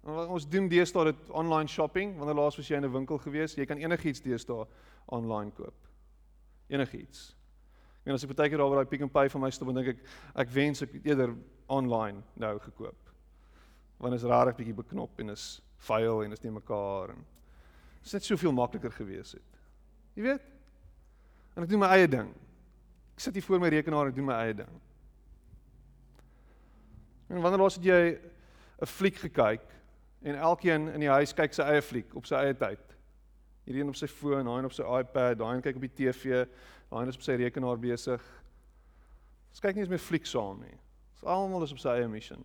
Ons 0.04 0.46
doen 0.50 0.68
deesdae 0.68 1.12
dit 1.12 1.30
online 1.32 1.72
shopping. 1.72 2.18
Wanneer 2.20 2.38
laas 2.42 2.58
was 2.60 2.68
jy 2.68 2.78
in 2.78 2.86
'n 2.86 2.92
winkel 2.92 3.18
gewees? 3.18 3.56
Jy 3.56 3.66
kan 3.66 3.78
enigiets 3.78 4.22
deesdae 4.22 4.68
online 5.08 5.52
koop. 5.52 5.76
Enigiets. 6.70 7.36
En 8.04 8.14
as 8.14 8.24
ek 8.26 8.34
baie 8.36 8.52
keer 8.52 8.60
daar 8.60 8.70
waar 8.72 8.84
daai 8.84 8.92
Pick 8.92 9.04
n 9.06 9.12
Pay 9.12 9.30
vir 9.32 9.42
my 9.42 9.50
stop 9.56 9.70
en 9.72 9.80
dink 9.80 9.94
ek 9.94 10.02
ek 10.44 10.50
wens 10.52 10.84
ek 10.84 10.98
eerder 11.04 11.36
online 11.72 12.24
nou 12.36 12.58
gekoop. 12.60 13.12
Want 13.98 14.18
is 14.18 14.26
rarig 14.28 14.58
bietjie 14.58 14.76
beknop 14.76 15.20
en 15.24 15.32
is 15.32 15.62
vuil 15.88 16.24
en 16.26 16.36
is 16.36 16.44
nie 16.44 16.52
mekaar 16.52 17.14
en 17.16 17.22
dit 17.24 18.10
is 18.10 18.16
net 18.18 18.28
soveel 18.28 18.52
makliker 18.52 18.92
gewees 18.92 19.38
het. 19.38 19.62
Jy 20.18 20.26
weet? 20.28 20.50
En 21.56 21.64
ek 21.64 21.72
doen 21.72 21.84
my 21.86 21.92
eie 21.96 22.10
ding. 22.10 22.34
Ek 23.16 23.24
sit 23.24 23.38
hier 23.38 23.46
voor 23.46 23.62
my 23.64 23.72
rekenaar 23.72 24.10
en 24.10 24.18
doen 24.18 24.28
my 24.28 24.40
eie 24.44 24.58
ding. 24.58 24.74
En 27.32 27.42
wanneer 27.42 27.64
laas 27.64 27.80
het 27.80 27.88
jy 27.88 28.20
'n 28.82 28.86
fliek 28.86 29.16
gekyk 29.16 29.64
en 30.24 30.36
elkeen 30.36 30.90
in 30.94 31.00
die 31.00 31.10
huis 31.10 31.34
kyk 31.34 31.54
sy 31.54 31.64
eie 31.64 31.82
fliek 31.82 32.16
op 32.16 32.26
sy 32.26 32.36
eie 32.36 32.54
tyd? 32.54 32.93
Hierdie 33.64 33.84
een 33.84 33.92
op 33.94 34.00
sy 34.00 34.10
foon, 34.12 34.46
daai 34.46 34.58
een 34.58 34.70
op 34.70 34.76
sy 34.76 34.88
iPad, 35.00 35.38
daai 35.40 35.54
een 35.56 35.64
kyk 35.68 35.80
op 35.80 35.86
die 35.88 35.94
TV, 36.02 36.44
daai 36.90 37.02
een 37.02 37.14
is 37.14 37.20
op 37.20 37.26
sy 37.26 37.38
rekenaar 37.40 37.80
besig. 37.80 38.26
Ons 39.54 39.64
kyk 39.64 39.78
nie 39.78 39.86
eens 39.86 39.94
meer 39.94 40.04
fliek 40.04 40.28
saam 40.28 40.60
nie. 40.66 40.76
Ons 41.16 41.24
almal 41.36 41.64
is 41.64 41.74
op 41.76 41.82
sy 41.82 41.96
eie 41.96 42.10
mission. 42.12 42.44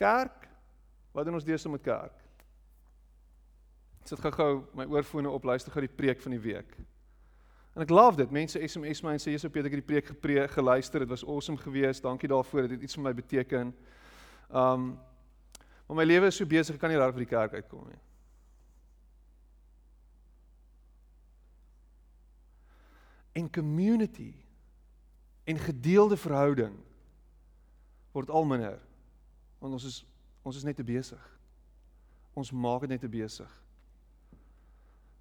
Kerk? 0.00 0.48
Wat 1.14 1.28
doen 1.28 1.38
ons 1.38 1.46
deesdae 1.46 1.70
met 1.70 1.84
kerk? 1.86 2.24
sit 4.04 4.20
gou-gou 4.20 4.64
my 4.76 4.84
oorfone 4.92 5.30
op, 5.32 5.46
luister 5.48 5.72
gou 5.72 5.80
die 5.84 5.96
preek 5.96 6.20
van 6.20 6.34
die 6.36 6.42
week. 6.42 6.76
En 7.74 7.82
ek 7.82 7.90
love 7.90 8.20
dit. 8.20 8.30
Mense 8.30 8.60
SMS 8.60 9.00
my 9.02 9.16
en 9.16 9.22
sê 9.22 9.32
Jesus 9.32 9.50
Peter, 9.50 9.66
ek 9.70 9.78
het 9.78 9.82
die 9.82 9.88
preek 9.88 10.10
gepreek, 10.12 10.52
geluister. 10.54 11.02
Dit 11.02 11.10
was 11.10 11.24
awesome 11.26 11.58
geweest. 11.58 12.04
Dankie 12.04 12.30
daarvoor. 12.30 12.68
Dit 12.68 12.76
het 12.76 12.86
iets 12.86 12.98
vir 12.98 13.06
my 13.08 13.14
beteken. 13.16 13.72
Um 14.52 14.94
maar 15.94 16.02
my 16.02 16.10
lewe 16.10 16.26
is 16.26 16.36
so 16.36 16.46
besig, 16.46 16.76
kan 16.76 16.90
nie 16.90 16.98
daar 16.98 17.12
by 17.14 17.22
die 17.22 17.30
kerk 17.30 17.52
uitkom 17.54 17.86
nie. 17.86 18.00
En 23.38 23.50
community 23.50 24.32
en 25.46 25.58
gedeelde 25.58 26.16
verhouding 26.18 26.74
word 28.14 28.30
al 28.30 28.46
minder. 28.46 28.80
Want 29.62 29.78
ons 29.78 29.86
is 29.86 30.02
ons 30.44 30.58
is 30.58 30.66
net 30.66 30.76
te 30.76 30.84
besig. 30.84 31.22
Ons 32.34 32.50
maak 32.50 32.82
dit 32.84 32.92
net 32.92 33.00
te 33.00 33.08
besig. 33.08 33.48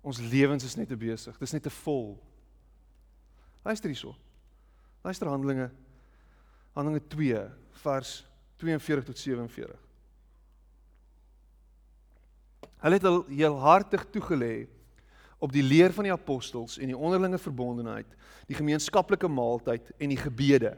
Ons 0.03 0.19
lewens 0.19 0.65
is 0.65 0.75
net 0.75 0.89
te 0.89 0.97
besig. 0.99 1.38
Dis 1.39 1.53
net 1.55 1.63
te 1.63 1.71
vol. 1.83 2.17
Luister 3.63 3.93
hierso. 3.93 4.17
Luister 5.05 5.29
Handelinge 5.29 5.69
Handelinge 6.73 7.05
2 7.13 7.45
vers 7.86 8.17
42 8.57 9.05
tot 9.05 9.17
47. 9.21 9.83
Hulle 12.84 13.00
het 13.00 13.06
al 13.08 13.22
heel 13.32 13.60
hartig 13.63 14.04
toegelê 14.12 14.65
op 15.43 15.52
die 15.52 15.63
leer 15.63 15.93
van 15.96 16.08
die 16.08 16.12
apostels 16.12 16.78
en 16.80 16.91
die 16.91 16.98
onderlinge 16.98 17.39
verbondenheid, 17.39 18.08
die 18.48 18.58
gemeenskaplike 18.60 19.28
maaltyd 19.28 19.91
en 19.98 20.12
die 20.12 20.19
gebede. 20.19 20.74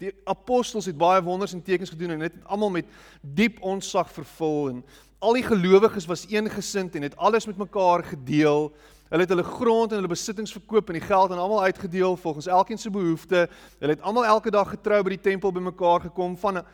Die 0.00 0.12
apostels 0.28 0.88
het 0.90 0.98
baie 1.00 1.22
wonders 1.24 1.54
en 1.56 1.62
tekens 1.64 1.92
gedoen 1.92 2.16
en 2.16 2.26
het 2.26 2.36
almal 2.44 2.72
met 2.76 2.88
diep 3.20 3.62
onsag 3.64 4.10
vervul 4.12 4.74
en 4.74 4.84
al 5.24 5.38
die 5.38 5.46
gelowiges 5.46 6.08
was 6.10 6.26
eengesind 6.28 6.96
en 6.98 7.06
het 7.06 7.16
alles 7.16 7.46
met 7.48 7.56
mekaar 7.56 8.04
gedeel. 8.04 8.72
Hulle 9.08 9.24
het 9.24 9.32
hulle 9.32 9.46
grond 9.46 9.92
en 9.92 10.02
hulle 10.02 10.12
besittings 10.12 10.52
verkoop 10.52 10.90
en 10.90 10.98
die 10.98 11.06
geld 11.06 11.32
aan 11.32 11.40
almal 11.40 11.62
uitgedeel 11.62 12.16
volgens 12.16 12.46
elkeen 12.46 12.78
se 12.78 12.90
behoefte. 12.90 13.46
Hulle 13.78 13.96
het 13.96 14.02
almal 14.02 14.26
elke 14.26 14.50
dag 14.50 14.68
getrou 14.68 15.00
by 15.04 15.16
die 15.16 15.24
tempel 15.30 15.52
bymekaar 15.52 16.10
gekom 16.10 16.36
van 16.36 16.64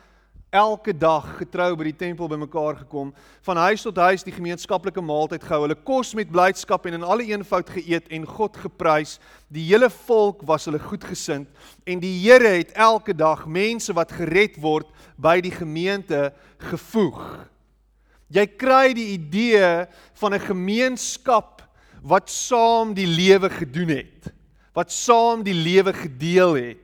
elke 0.51 0.91
dag 0.91 1.23
getrou 1.39 1.69
by 1.79 1.85
die 1.87 1.95
tempel 1.95 2.27
bymekaar 2.27 2.81
gekom. 2.83 3.13
Van 3.47 3.59
huis 3.69 3.85
tot 3.87 3.99
huis 4.03 4.25
die 4.27 4.33
gemeenskaplike 4.35 5.01
maaltyd 5.01 5.45
gehou. 5.47 5.61
Hulle 5.63 5.77
kos 5.87 6.11
met 6.17 6.31
blydskap 6.31 6.85
en 6.85 6.97
in 6.99 7.05
alle 7.07 7.29
eenvoud 7.29 7.71
geëet 7.71 8.11
en 8.11 8.27
God 8.27 8.59
geprys. 8.59 9.15
Die 9.47 9.63
hele 9.69 9.87
volk 10.03 10.43
was 10.47 10.67
hulle 10.67 10.81
goedgesind. 10.83 11.47
En 11.87 12.03
die 12.03 12.13
Here 12.19 12.51
het 12.59 12.75
elke 12.75 13.15
dag 13.15 13.45
mense 13.47 13.95
wat 13.95 14.11
gered 14.11 14.59
word 14.59 14.91
by 15.15 15.39
die 15.41 15.55
gemeente 15.55 16.33
gevoeg. 16.67 17.47
Jy 18.31 18.45
kry 18.59 18.91
die 18.95 19.09
idee 19.15 19.87
van 20.19 20.33
'n 20.35 20.47
gemeenskap 20.51 21.63
wat 22.03 22.29
saam 22.29 22.93
die 22.93 23.07
lewe 23.07 23.49
gedoen 23.49 23.89
het, 23.89 24.31
wat 24.73 24.91
saam 24.91 25.43
die 25.43 25.55
lewe 25.55 25.93
gedeel 25.93 26.53
het. 26.55 26.80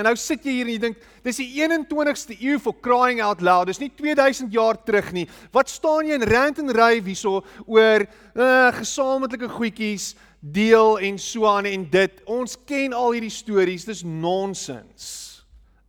En 0.00 0.06
nou 0.08 0.14
sit 0.16 0.46
jy 0.48 0.54
hier 0.54 0.64
en 0.64 0.72
jy 0.72 0.80
dink, 0.80 1.00
dis 1.26 1.42
die 1.42 1.50
21ste 1.60 2.38
eeu 2.40 2.56
for 2.62 2.72
crying 2.72 3.20
out 3.20 3.42
loud. 3.44 3.68
Dis 3.68 3.82
nie 3.82 3.90
2000 3.92 4.48
jaar 4.54 4.78
terug 4.80 5.10
nie. 5.12 5.26
Wat 5.52 5.68
staan 5.68 6.08
jy 6.08 6.16
in 6.16 6.24
rant 6.24 6.62
en 6.62 6.72
ryf 6.72 7.04
hierso 7.04 7.42
oor 7.66 8.06
uh, 8.06 8.70
gesamentlike 8.78 9.50
goedjies 9.52 10.14
deel 10.40 10.96
en 11.04 11.20
so 11.20 11.44
aan 11.50 11.68
en 11.68 11.84
dit. 11.92 12.24
Ons 12.24 12.56
ken 12.64 12.96
al 12.96 13.18
hierdie 13.18 13.34
stories. 13.34 13.84
Dis 13.84 14.00
nonsens. 14.06 15.04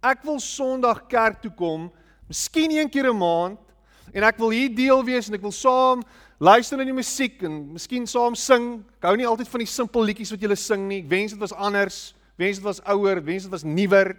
Ek 0.04 0.26
wil 0.28 0.42
Sondag 0.44 1.06
kerk 1.08 1.40
toe 1.46 1.54
kom, 1.56 1.88
miskien 2.28 2.72
een 2.74 2.90
keer 2.92 3.08
'n 3.14 3.18
maand 3.18 3.60
en 4.12 4.24
ek 4.28 4.40
wil 4.42 4.50
hier 4.50 4.76
deel 4.76 5.06
wees 5.06 5.30
en 5.30 5.36
ek 5.36 5.46
wil 5.46 5.56
saam 5.56 6.02
luister 6.40 6.76
na 6.78 6.84
die 6.84 6.94
musiek 6.94 7.44
en 7.44 7.74
miskien 7.74 8.08
saam 8.08 8.36
sing. 8.36 8.84
Ek 8.98 9.08
hou 9.08 9.16
nie 9.16 9.28
altyd 9.30 9.48
van 9.48 9.60
die 9.64 9.70
simpel 9.70 10.04
liedjies 10.04 10.32
wat 10.32 10.42
julle 10.42 10.58
sing 10.58 10.88
nie. 10.88 11.00
Ek 11.06 11.10
wens 11.10 11.32
dit 11.32 11.40
was 11.40 11.54
anders. 11.54 12.14
Wens 12.40 12.60
dit 12.60 12.66
was 12.66 12.82
ouer, 12.90 13.22
wens 13.24 13.48
dit 13.48 13.54
was 13.54 13.66
nuwer. 13.68 14.16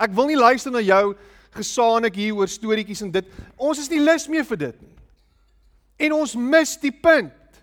Ek 0.00 0.14
wil 0.16 0.30
nie 0.30 0.38
luister 0.38 0.72
na 0.72 0.82
jou 0.84 1.14
gesaanik 1.52 2.16
hier 2.16 2.36
oor 2.36 2.48
storieetjies 2.48 3.04
en 3.04 3.12
dit. 3.12 3.28
Ons 3.60 3.82
is 3.82 3.90
nie 3.92 4.00
lus 4.00 4.28
meer 4.30 4.46
vir 4.48 4.60
dit 4.66 4.82
nie. 4.82 4.96
En 6.08 6.16
ons 6.16 6.34
mis 6.36 6.74
die 6.82 6.94
punt. 6.94 7.62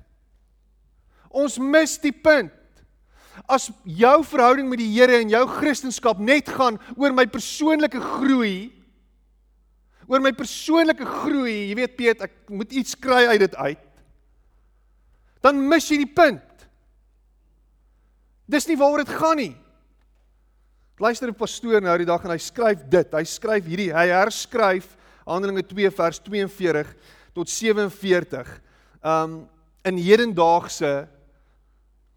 Ons 1.29 1.57
mis 1.61 1.97
die 2.01 2.13
punt. 2.13 2.53
As 3.49 3.69
jou 3.83 4.17
verhouding 4.27 4.67
met 4.69 4.81
die 4.81 4.91
Here 4.93 5.21
en 5.21 5.31
jou 5.31 5.45
kristendom 5.57 6.25
net 6.25 6.49
gaan 6.53 6.77
oor 6.95 7.15
my 7.15 7.25
persoonlike 7.29 8.01
groei, 8.19 8.69
oor 10.09 10.21
my 10.21 10.33
persoonlike 10.35 11.05
groei. 11.05 11.69
Jy 11.69 11.77
weet 11.77 11.95
Piet, 11.97 12.25
ek 12.25 12.51
moet 12.51 12.73
iets 12.73 12.97
kry 12.99 13.27
uit 13.29 13.39
dit 13.45 13.55
uit. 13.55 13.85
dan 15.39 15.55
mis 15.71 15.87
jy 15.87 16.01
die 16.01 16.13
punt. 16.13 16.65
Dis 18.49 18.67
nie 18.67 18.75
waaroor 18.79 19.05
dit 19.05 19.13
gaan 19.15 19.39
nie. 19.39 19.53
Luister 20.99 21.29
'n 21.29 21.33
pastoor 21.33 21.79
nou 21.81 21.97
die 21.97 22.05
dag 22.05 22.23
en 22.25 22.31
hy 22.31 22.37
skryf 22.37 22.83
dit. 22.89 23.13
Hy 23.13 23.23
skryf 23.23 23.65
hierdie, 23.65 23.93
hy 23.95 24.07
herskryf 24.11 24.97
Handelinge 25.25 25.63
2 25.63 25.89
vers 25.95 26.19
42 26.19 26.95
tot 27.33 27.47
47. 27.47 28.61
Um 29.03 29.47
in 29.85 29.97
hedendaagse 29.97 31.07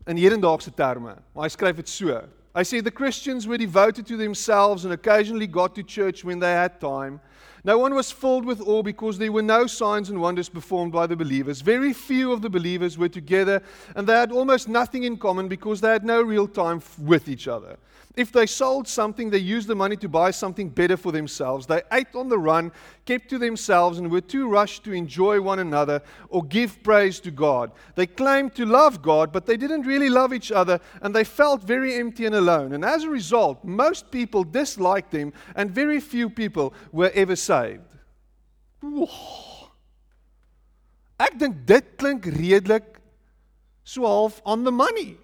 in 0.06 0.16
hedendaagse 0.16 0.74
terme. 0.74 1.14
Maar 1.32 1.44
hy 1.44 1.48
skryf 1.48 1.76
dit 1.76 1.88
so. 1.88 2.22
Hy 2.54 2.64
sê 2.64 2.82
the 2.82 2.90
Christians 2.90 3.46
were 3.46 3.56
devoted 3.56 4.04
to 4.06 4.16
themselves 4.16 4.84
and 4.84 4.92
occasionally 4.92 5.46
got 5.46 5.74
to 5.76 5.82
church 5.82 6.24
when 6.24 6.40
they 6.40 6.52
had 6.52 6.80
time. 6.80 7.20
No 7.64 7.78
one 7.78 7.94
was 7.94 8.10
filled 8.10 8.44
with 8.44 8.60
awe 8.60 8.82
because 8.82 9.16
there 9.16 9.30
were 9.30 9.42
no 9.42 9.68
signs 9.68 10.10
and 10.10 10.20
wonders 10.20 10.48
performed 10.48 10.92
by 10.92 11.06
the 11.06 11.14
believers. 11.14 11.60
Very 11.60 11.92
few 11.92 12.32
of 12.32 12.42
the 12.42 12.50
believers 12.50 12.98
were 12.98 13.08
together, 13.08 13.62
and 13.94 14.06
they 14.06 14.14
had 14.14 14.32
almost 14.32 14.68
nothing 14.68 15.04
in 15.04 15.16
common 15.16 15.46
because 15.46 15.80
they 15.80 15.92
had 15.92 16.04
no 16.04 16.20
real 16.20 16.48
time 16.48 16.82
with 16.98 17.28
each 17.28 17.46
other. 17.46 17.78
If 18.14 18.30
they 18.30 18.44
sold 18.44 18.86
something, 18.86 19.30
they 19.30 19.38
used 19.38 19.68
the 19.68 19.74
money 19.74 19.96
to 19.96 20.08
buy 20.08 20.32
something 20.32 20.68
better 20.68 20.98
for 20.98 21.12
themselves. 21.12 21.66
They 21.66 21.80
ate 21.90 22.14
on 22.14 22.28
the 22.28 22.38
run, 22.38 22.70
kept 23.06 23.30
to 23.30 23.38
themselves, 23.38 23.98
and 23.98 24.10
were 24.10 24.20
too 24.20 24.48
rushed 24.48 24.84
to 24.84 24.92
enjoy 24.92 25.40
one 25.40 25.60
another 25.60 26.02
or 26.28 26.44
give 26.44 26.82
praise 26.82 27.20
to 27.20 27.30
God. 27.30 27.72
They 27.94 28.06
claimed 28.06 28.54
to 28.56 28.66
love 28.66 29.00
God, 29.00 29.32
but 29.32 29.46
they 29.46 29.56
didn't 29.56 29.86
really 29.86 30.10
love 30.10 30.34
each 30.34 30.52
other, 30.52 30.78
and 31.00 31.14
they 31.14 31.24
felt 31.24 31.62
very 31.62 31.94
empty 31.94 32.26
and 32.26 32.34
alone. 32.34 32.74
And 32.74 32.84
as 32.84 33.04
a 33.04 33.08
result, 33.08 33.64
most 33.64 34.10
people 34.10 34.44
disliked 34.44 35.10
them, 35.10 35.32
and 35.56 35.70
very 35.70 35.98
few 35.98 36.28
people 36.28 36.74
were 36.92 37.12
ever 37.14 37.34
saved. 37.36 37.80
Ek 41.22 41.38
dink 41.38 41.64
dit 41.64 41.96
klink 41.96 42.24
redelik 42.26 42.98
so 43.84 44.02
half 44.02 44.42
on 44.44 44.64
the 44.64 44.72
money. 44.72 45.16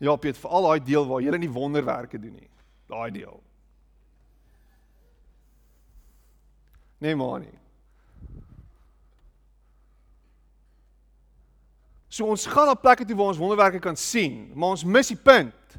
Ja, 0.00 0.16
Piet, 0.16 0.38
veral 0.40 0.64
daai 0.64 0.80
deel 0.80 1.04
waar 1.06 1.20
jy 1.20 1.36
nie 1.36 1.52
wonderwerke 1.52 2.18
doen 2.18 2.32
nie. 2.32 2.48
Daai 2.88 3.10
deel. 3.12 3.36
Nee, 7.00 7.16
maar 7.16 7.40
nie. 7.40 7.56
So 12.10 12.26
ons 12.26 12.48
gaan 12.48 12.66
na 12.66 12.74
plekke 12.74 13.04
toe 13.06 13.16
waar 13.16 13.30
ons 13.30 13.40
wonderwerke 13.40 13.78
kan 13.78 13.96
sien, 13.96 14.50
maar 14.54 14.74
ons 14.74 14.84
mis 14.84 15.12
die 15.12 15.20
punt. 15.20 15.76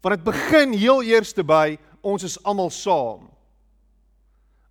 Want 0.00 0.16
dit 0.16 0.24
begin 0.24 0.72
heel 0.72 1.02
eers 1.10 1.34
by 1.34 1.76
ons 2.04 2.24
is 2.24 2.38
almal 2.46 2.70
saam. 2.70 3.28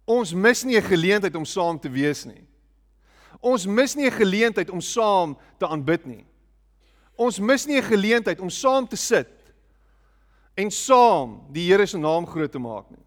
Ons 0.06 0.34
mis 0.34 0.63
nie 0.63 0.78
'n 0.78 0.84
geleentheid 0.84 1.36
om 1.36 1.45
saam 1.45 1.80
te 1.80 1.89
wees 1.89 2.26
nie. 2.26 2.43
Ons 3.39 3.65
mis 3.65 3.95
nie 3.95 4.08
'n 4.08 4.12
geleentheid 4.12 4.69
om 4.69 4.82
saam 4.82 5.38
te 5.58 5.67
aanbid 5.67 6.06
nie. 6.06 6.26
Ons 7.15 7.39
mis 7.39 7.65
nie 7.65 7.78
'n 7.78 7.84
geleentheid 7.84 8.39
om 8.39 8.49
saam 8.49 8.88
te 8.88 8.95
sit 8.95 9.54
en 10.56 10.71
saam 10.71 11.45
die 11.52 11.71
Here 11.71 11.86
se 11.86 11.97
naam 11.97 12.26
groot 12.26 12.52
te 12.52 12.60
maak 12.60 12.89
nie. 12.89 13.06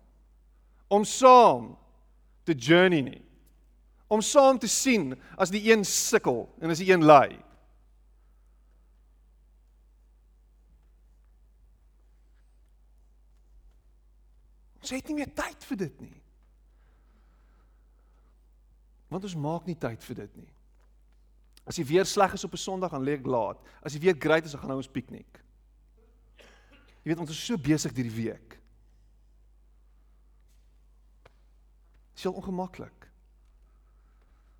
Om 0.89 1.05
saam 1.05 1.77
te 2.45 2.55
journey 2.55 3.03
nie. 3.03 3.23
Om 4.09 4.21
saam 4.23 4.59
te 4.59 4.69
sien 4.69 5.17
as 5.37 5.51
die 5.51 5.73
een 5.73 5.85
sukkel 5.85 6.47
en 6.61 6.71
as 6.71 6.79
die 6.79 6.93
een 6.93 7.05
ly. 7.05 7.43
Ons 14.81 14.91
het 14.91 15.09
nie 15.09 15.17
meer 15.19 15.33
tyd 15.35 15.65
vir 15.67 15.77
dit 15.77 16.01
nie. 16.01 16.23
Want 19.11 19.25
ons 19.27 19.35
maak 19.35 19.67
nie 19.67 19.75
tyd 19.75 20.05
vir 20.07 20.15
dit 20.15 20.37
nie. 20.37 20.56
As 21.67 21.79
die 21.81 21.87
weer 21.87 22.07
sleg 22.07 22.33
is 22.33 22.45
op 22.45 22.53
'n 22.53 22.57
Sondag, 22.57 22.91
dan 22.91 23.03
lê 23.03 23.19
ek 23.19 23.27
laat. 23.27 23.59
As 23.83 23.93
die 23.93 24.01
weer 24.01 24.15
great 24.19 24.45
is, 24.45 24.53
dan 24.53 24.61
gaan 24.61 24.77
ons 24.77 24.89
piknik. 24.89 25.43
Jy 27.03 27.13
weet 27.13 27.19
ons 27.19 27.31
is 27.31 27.45
so 27.45 27.57
besig 27.59 27.93
hierdie 27.95 28.25
week. 28.25 28.49
Dit 32.15 32.17
is 32.17 32.23
heel 32.23 32.33
ongemaklik. 32.33 33.11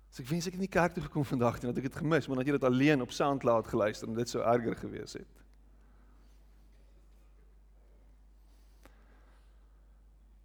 So 0.09 0.23
ek 0.23 0.29
wens 0.29 0.47
ek 0.47 0.53
het 0.53 0.61
nie 0.61 0.67
kerk 0.67 0.93
toe 0.93 1.03
gekom 1.03 1.25
vandag 1.25 1.61
nie, 1.61 1.71
dat 1.71 1.77
ek 1.77 1.89
dit 1.91 1.95
gemis, 1.95 2.27
maar 2.27 2.37
dat 2.37 2.45
jy 2.45 2.51
dit 2.51 2.63
alleen 2.63 3.01
op 3.01 3.11
SoundCloud 3.11 3.67
geluister 3.67 4.07
en 4.07 4.15
dit 4.15 4.29
sou 4.29 4.43
erger 4.43 4.75
gewees 4.75 5.13
het. 5.13 5.33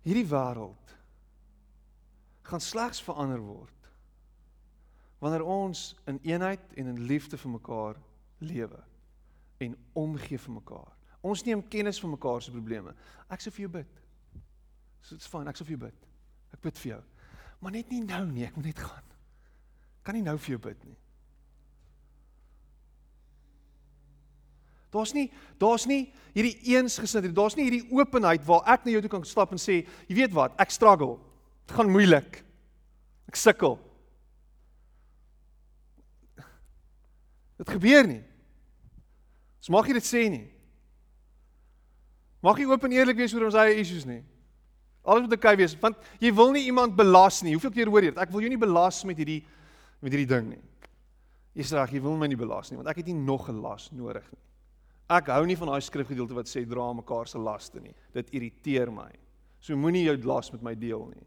Hierdie 0.02 0.26
wêreld 0.26 0.96
gaan 2.42 2.60
slegs 2.60 3.02
verander 3.02 3.40
word 3.40 3.81
wanneer 5.22 5.44
ons 5.46 5.92
in 6.10 6.18
eenheid 6.26 6.72
en 6.74 6.86
in 6.90 7.04
liefde 7.06 7.38
vir 7.38 7.50
mekaar 7.54 7.98
lewe 8.42 8.80
en 9.62 9.76
omgee 9.92 10.38
vir 10.38 10.54
mekaar. 10.56 10.88
Ons 11.22 11.44
neem 11.46 11.62
kennis 11.70 12.00
van 12.02 12.10
mekaar 12.16 12.42
se 12.42 12.50
probleme. 12.50 12.94
Ek 13.30 13.44
sê 13.44 13.52
vir 13.54 13.68
jou 13.68 13.70
bid. 13.76 14.00
So 15.02 15.14
dit's 15.14 15.30
fyn, 15.30 15.46
ek 15.46 15.60
sê 15.60 15.66
vir 15.68 15.76
jou 15.76 15.82
bid. 15.84 16.08
Ek 16.56 16.64
bid 16.64 16.80
vir 16.82 16.90
jou. 16.96 16.98
Maar 17.62 17.76
net 17.76 17.94
nie 17.94 18.00
nou 18.02 18.24
nie, 18.32 18.48
ek 18.48 18.58
moet 18.58 18.72
net 18.72 18.82
gaan. 18.82 19.14
Kan 20.02 20.18
nie 20.18 20.24
nou 20.26 20.34
vir 20.42 20.56
jou 20.56 20.58
bid 20.66 20.82
nie. 20.88 20.98
Daar's 24.92 25.14
nie 25.16 25.28
daar's 25.62 25.86
nie 25.88 26.00
hierdie 26.34 26.74
eensgesindheid, 26.74 27.36
daar's 27.36 27.54
nie 27.56 27.68
hierdie 27.68 27.86
openheid 27.94 28.42
waar 28.44 28.66
ek 28.74 28.82
na 28.84 28.96
jou 28.96 29.04
toe 29.06 29.14
kan 29.14 29.24
stap 29.28 29.54
en 29.54 29.62
sê, 29.62 29.84
jy 30.10 30.18
weet 30.18 30.34
wat, 30.34 30.58
ek 30.60 30.74
struggle. 30.74 31.14
Dit 31.62 31.78
gaan 31.78 31.94
moeilik. 31.94 32.42
Ek 33.30 33.38
sukkel. 33.38 33.78
Dit 37.62 37.70
gebeur 37.76 38.08
nie. 38.10 38.22
Ons 39.62 39.70
mag 39.70 39.86
nie 39.86 39.94
dit 39.94 40.06
sê 40.06 40.26
nie. 40.32 40.46
Mag 42.42 42.58
jy 42.58 42.66
oop 42.66 42.88
en 42.88 42.94
eerlik 42.96 43.20
wees 43.20 43.34
oor 43.36 43.46
ons 43.46 43.58
eie 43.62 43.76
issues 43.78 44.02
nie. 44.08 44.18
Alles 45.06 45.26
moet 45.26 45.36
oukei 45.36 45.54
wees 45.60 45.76
want 45.78 46.10
jy 46.22 46.32
wil 46.34 46.50
nie 46.54 46.64
iemand 46.66 46.96
belas 46.98 47.38
nie. 47.46 47.54
Hoeveel 47.54 47.74
keer 47.76 47.90
hoor 47.90 48.02
jy 48.02 48.10
dit? 48.10 48.18
Ek 48.22 48.32
wil 48.34 48.42
jou 48.42 48.50
nie 48.50 48.58
belas 48.58 48.98
met 49.06 49.22
hierdie 49.22 49.44
met 50.02 50.10
hierdie 50.10 50.30
ding 50.34 50.48
nie. 50.56 50.62
Jy 51.54 51.68
sê 51.68 51.78
reg, 51.78 51.94
jy 51.94 52.02
wil 52.02 52.18
my 52.18 52.26
nie 52.26 52.40
belas 52.40 52.72
nie 52.72 52.80
want 52.80 52.90
ek 52.90 52.98
het 53.04 53.12
nie 53.12 53.18
nog 53.18 53.48
'n 53.48 53.62
las 53.62 53.92
nodig 53.92 54.26
nie. 54.32 54.42
Ek 55.10 55.30
hou 55.30 55.46
nie 55.46 55.56
van 55.56 55.68
daai 55.68 55.80
skrifgedeelte 55.80 56.34
wat 56.34 56.46
sê 56.46 56.66
dra 56.66 56.92
mekaar 56.92 57.28
se 57.28 57.38
laste 57.38 57.80
nie. 57.80 57.94
Dit 58.12 58.30
irriteer 58.34 58.90
my. 58.90 59.10
So 59.60 59.76
moenie 59.76 60.04
jou 60.04 60.16
las 60.26 60.50
met 60.50 60.62
my 60.62 60.74
deel 60.74 61.06
nie. 61.14 61.26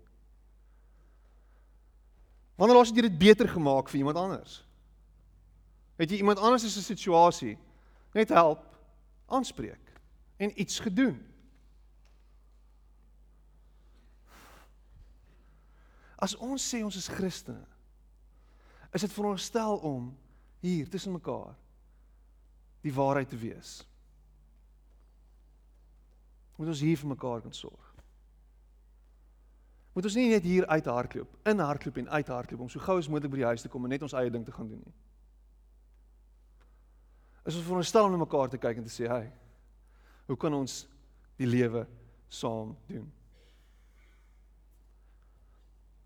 Wanneer 2.57 2.75
laas 2.75 2.89
het 2.89 2.97
jy 2.97 3.01
dit 3.03 3.19
beter 3.19 3.47
gemaak 3.47 3.87
vir 3.89 3.99
iemand 3.99 4.17
anders? 4.17 4.65
Het 5.95 6.11
jy 6.11 6.17
iemand 6.17 6.39
anders 6.43 6.65
se 6.67 6.83
situasie 6.83 7.55
net 8.15 8.29
help 8.29 8.63
aanspreek 9.25 9.93
en 10.37 10.59
iets 10.61 10.79
gedoen? 10.79 11.19
As 16.15 16.35
ons 16.35 16.63
sê 16.63 16.81
ons 16.83 16.95
is 16.95 17.07
Christene, 17.11 17.63
is 18.95 19.03
dit 19.03 19.11
veronderstel 19.11 19.77
om 19.77 20.13
hier 20.63 20.89
tussen 20.89 21.11
mekaar 21.11 21.55
die 22.85 22.93
waarheid 22.93 23.29
te 23.29 23.37
wees. 23.37 23.81
Moet 26.55 26.71
ons 26.71 26.83
hier 26.85 26.97
vir 26.97 27.11
mekaar 27.11 27.41
kan 27.43 27.53
sorg. 27.53 27.91
Moet 29.95 30.07
ons 30.07 30.15
nie 30.15 30.29
net 30.31 30.43
hier 30.43 30.67
uithardloop, 30.67 31.35
inhardloop 31.47 31.97
en 31.97 32.09
uithardloop 32.09 32.63
om 32.65 32.69
so 32.71 32.83
gou 32.83 32.97
as 32.99 33.07
moontlik 33.11 33.31
by 33.31 33.41
die 33.41 33.49
huis 33.51 33.63
te 33.63 33.71
kom 33.71 33.87
en 33.87 33.93
net 33.95 34.03
ons 34.03 34.15
eie 34.15 34.31
ding 34.31 34.43
te 34.47 34.55
gaan 34.55 34.67
doen 34.71 34.81
nie. 34.83 34.95
Is 37.45 37.55
ons 37.55 37.65
veronderstel 37.65 38.05
om 38.05 38.11
na 38.11 38.23
mekaar 38.23 38.49
te 38.49 38.57
kyk 38.57 38.77
en 38.77 38.83
te 38.83 38.89
sê, 38.89 39.07
"Hey, 39.07 39.31
hoe 40.27 40.37
kan 40.37 40.53
ons 40.53 40.87
die 41.37 41.47
lewe 41.47 41.87
saam 42.29 42.75
doen?" 42.87 43.11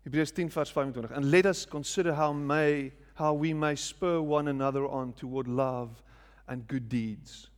Hebreërs 0.04 0.32
10 0.32 0.50
vers 0.50 0.70
25. 0.70 1.10
And 1.10 1.30
let 1.30 1.46
us 1.46 1.66
consider 1.66 2.14
how 2.14 2.32
may 2.32 2.92
how 3.14 3.34
we 3.34 3.52
may 3.52 3.76
spur 3.76 4.20
one 4.22 4.48
another 4.48 4.86
on 4.86 5.12
toward 5.12 5.46
love 5.46 6.02
and 6.48 6.66
good 6.66 6.88
deeds. 6.88 7.50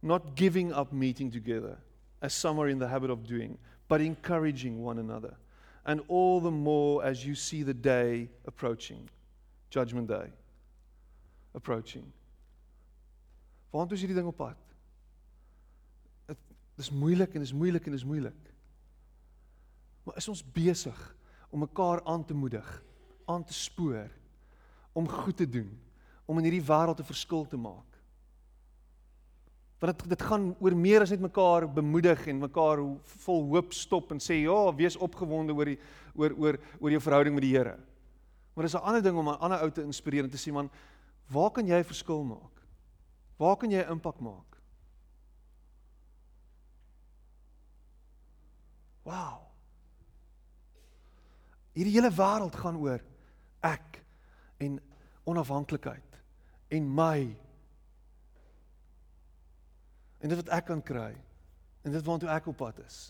Not 0.00 0.34
giving 0.34 0.72
up 0.72 0.92
meeting 0.92 1.30
together 1.30 1.76
as 2.22 2.32
some 2.32 2.58
are 2.58 2.68
in 2.68 2.78
the 2.78 2.88
habit 2.88 3.10
of 3.10 3.26
doing, 3.26 3.58
but 3.88 4.00
encouraging 4.00 4.82
one 4.82 4.98
another. 4.98 5.36
And 5.84 6.00
all 6.08 6.40
the 6.40 6.50
more 6.50 7.04
as 7.04 7.26
you 7.26 7.34
see 7.34 7.62
the 7.62 7.74
day 7.74 8.30
approaching, 8.46 9.10
judgment 9.68 10.08
day 10.08 10.32
approaching. 11.54 12.10
Waartoe 13.72 13.96
is 13.96 14.04
hierdie 14.04 14.18
ding 14.18 14.28
op 14.28 14.36
pad? 14.36 14.58
Dit 16.28 16.40
dis 16.76 16.90
moeilik 16.92 17.34
en 17.34 17.44
dis 17.44 17.54
moeilik 17.56 17.86
en 17.88 17.96
dis 17.96 18.08
moeilik. 18.08 18.50
Maar 20.04 20.18
is 20.20 20.28
ons 20.28 20.42
besig 20.54 20.98
om 21.52 21.64
mekaar 21.64 22.02
aan 22.08 22.24
te 22.24 22.34
moedig, 22.34 22.68
aan 23.24 23.44
te 23.44 23.56
spoor 23.56 24.10
om 24.92 25.08
goed 25.08 25.36
te 25.36 25.48
doen, 25.48 25.70
om 26.28 26.38
in 26.38 26.44
hierdie 26.44 26.66
wêreld 26.68 27.00
'n 27.00 27.08
verskil 27.08 27.46
te 27.48 27.56
maak. 27.56 27.88
Want 29.80 29.98
dit 29.98 30.08
dit 30.08 30.22
gaan 30.22 30.54
oor 30.60 30.76
meer 30.76 31.00
as 31.00 31.10
net 31.10 31.20
mekaar 31.20 31.66
bemoedig 31.72 32.26
en 32.26 32.38
mekaar 32.38 32.78
vol 33.24 33.42
hoop 33.54 33.72
stop 33.72 34.12
en 34.12 34.18
sê 34.18 34.42
ja, 34.44 34.74
wees 34.74 34.96
opgewonde 34.96 35.54
oor 35.54 35.64
die 35.64 35.78
oor 36.14 36.30
oor 36.36 36.58
oor 36.80 36.90
jou 36.90 37.00
verhouding 37.00 37.34
met 37.34 37.42
die 37.42 37.56
Here. 37.56 37.78
Maar 38.54 38.64
dis 38.64 38.74
'n 38.74 38.84
ander 38.84 39.02
ding 39.02 39.16
om 39.16 39.28
'n 39.28 39.40
ander 39.40 39.62
ou 39.62 39.70
te 39.70 39.82
inspireer 39.82 40.24
en 40.24 40.30
te 40.30 40.36
sê 40.36 40.52
man, 40.52 40.70
waar 41.26 41.50
kan 41.50 41.66
jy 41.66 41.78
'n 41.78 41.84
verskil 41.84 42.24
maak? 42.24 42.51
Waar 43.36 43.56
kan 43.56 43.70
jy 43.70 43.82
'n 43.82 43.90
impak 43.90 44.20
maak? 44.20 44.52
Wow. 49.02 49.50
Hierdie 51.72 51.94
hele 51.94 52.12
wêreld 52.12 52.56
gaan 52.56 52.76
oor 52.76 53.00
ek 53.60 54.04
en 54.58 54.80
onafhanklikheid 55.24 56.20
en 56.68 56.94
my. 56.94 57.36
En 60.20 60.28
dit 60.28 60.38
wat 60.38 60.52
ek 60.54 60.68
kan 60.70 60.82
kry. 60.82 61.12
En 61.82 61.92
dit 61.92 62.04
waartoe 62.04 62.30
ek 62.30 62.46
op 62.46 62.56
pad 62.56 62.78
is. 62.86 63.00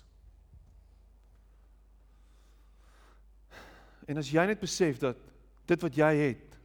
En 4.09 4.19
as 4.19 4.31
jy 4.33 4.47
net 4.49 4.61
besef 4.61 4.99
dat 5.03 5.19
dit 5.71 5.85
wat 5.85 5.97
jy 5.97 6.13
het 6.17 6.57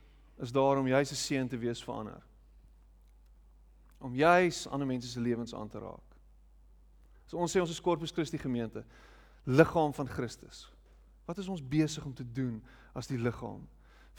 is 0.41 0.53
daar 0.53 0.79
om 0.79 0.87
jy 0.87 1.03
se 1.05 1.17
seën 1.17 1.49
te 1.49 1.59
wees 1.59 1.83
vir 1.83 1.93
ander. 1.93 2.23
Om 3.97 4.15
juis 4.15 4.67
ander 4.67 4.87
mense 4.87 5.09
se 5.09 5.19
lewens 5.19 5.55
aan 5.55 5.69
te 5.69 5.79
raak. 5.79 6.17
So 7.27 7.37
ons 7.37 7.51
sê 7.51 7.61
ons 7.61 7.71
is 7.71 7.81
Corpus 7.81 8.11
Christi 8.11 8.37
gemeente, 8.37 8.85
liggaam 9.43 9.93
van 9.93 10.07
Christus. 10.07 10.67
Wat 11.25 11.37
is 11.37 11.47
ons 11.47 11.63
besig 11.63 12.05
om 12.05 12.13
te 12.13 12.23
doen 12.23 12.61
as 12.95 13.07
die 13.07 13.19
liggaam 13.19 13.65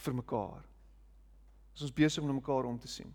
vir 0.05 0.15
mekaar? 0.15 0.67
Is 1.75 1.87
ons 1.87 1.95
besig 1.95 2.23
om 2.23 2.29
na 2.29 2.37
mekaar 2.37 2.69
om 2.69 2.79
te 2.79 2.89
sien? 2.89 3.15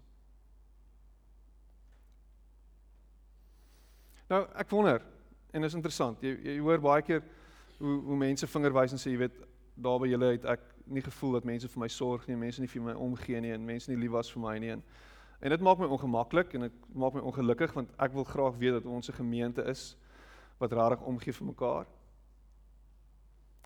Nou, 4.31 4.45
ek 4.57 4.69
wonder 4.71 5.03
en 5.53 5.63
is 5.67 5.75
interessant. 5.77 6.21
Jy 6.25 6.33
jy 6.41 6.59
hoor 6.63 6.81
baie 6.81 7.03
keer 7.05 7.21
hoe 7.77 7.99
hoe 8.07 8.17
mense 8.17 8.47
vingerwys 8.47 8.95
en 8.95 9.01
sê 9.01 9.11
jy 9.11 9.19
weet 9.25 9.41
daar 9.75 9.99
by 10.01 10.07
julle 10.09 10.31
het 10.31 10.45
ek 10.55 10.63
nie 10.85 11.03
gevoel 11.03 11.37
dat 11.37 11.45
mense 11.47 11.69
vir 11.69 11.81
my 11.83 11.89
sorg 11.91 12.25
nie, 12.27 12.37
mense 12.37 12.61
nie 12.61 12.69
vir 12.71 12.85
my 12.87 12.95
omgee 12.97 13.41
nie 13.41 13.53
en 13.53 13.65
mense 13.65 13.91
nie 13.91 13.99
lief 13.99 14.13
was 14.13 14.31
vir 14.33 14.41
my 14.43 14.55
nie 14.61 14.71
en 14.73 14.83
en 15.43 15.49
dit 15.49 15.59
maak 15.59 15.77
my 15.77 15.89
ongemaklik 15.91 16.53
en 16.55 16.69
dit 16.69 16.75
maak 16.95 17.17
my 17.17 17.21
ongelukkig 17.27 17.73
want 17.75 17.89
ek 17.99 18.13
wil 18.15 18.23
graag 18.23 18.55
weet 18.61 18.77
dat 18.77 18.85
ons 18.87 19.09
'n 19.09 19.19
gemeente 19.19 19.63
is 19.67 19.97
wat 20.57 20.71
regtig 20.71 21.01
omgee 21.01 21.33
vir 21.33 21.45
mekaar. 21.45 21.85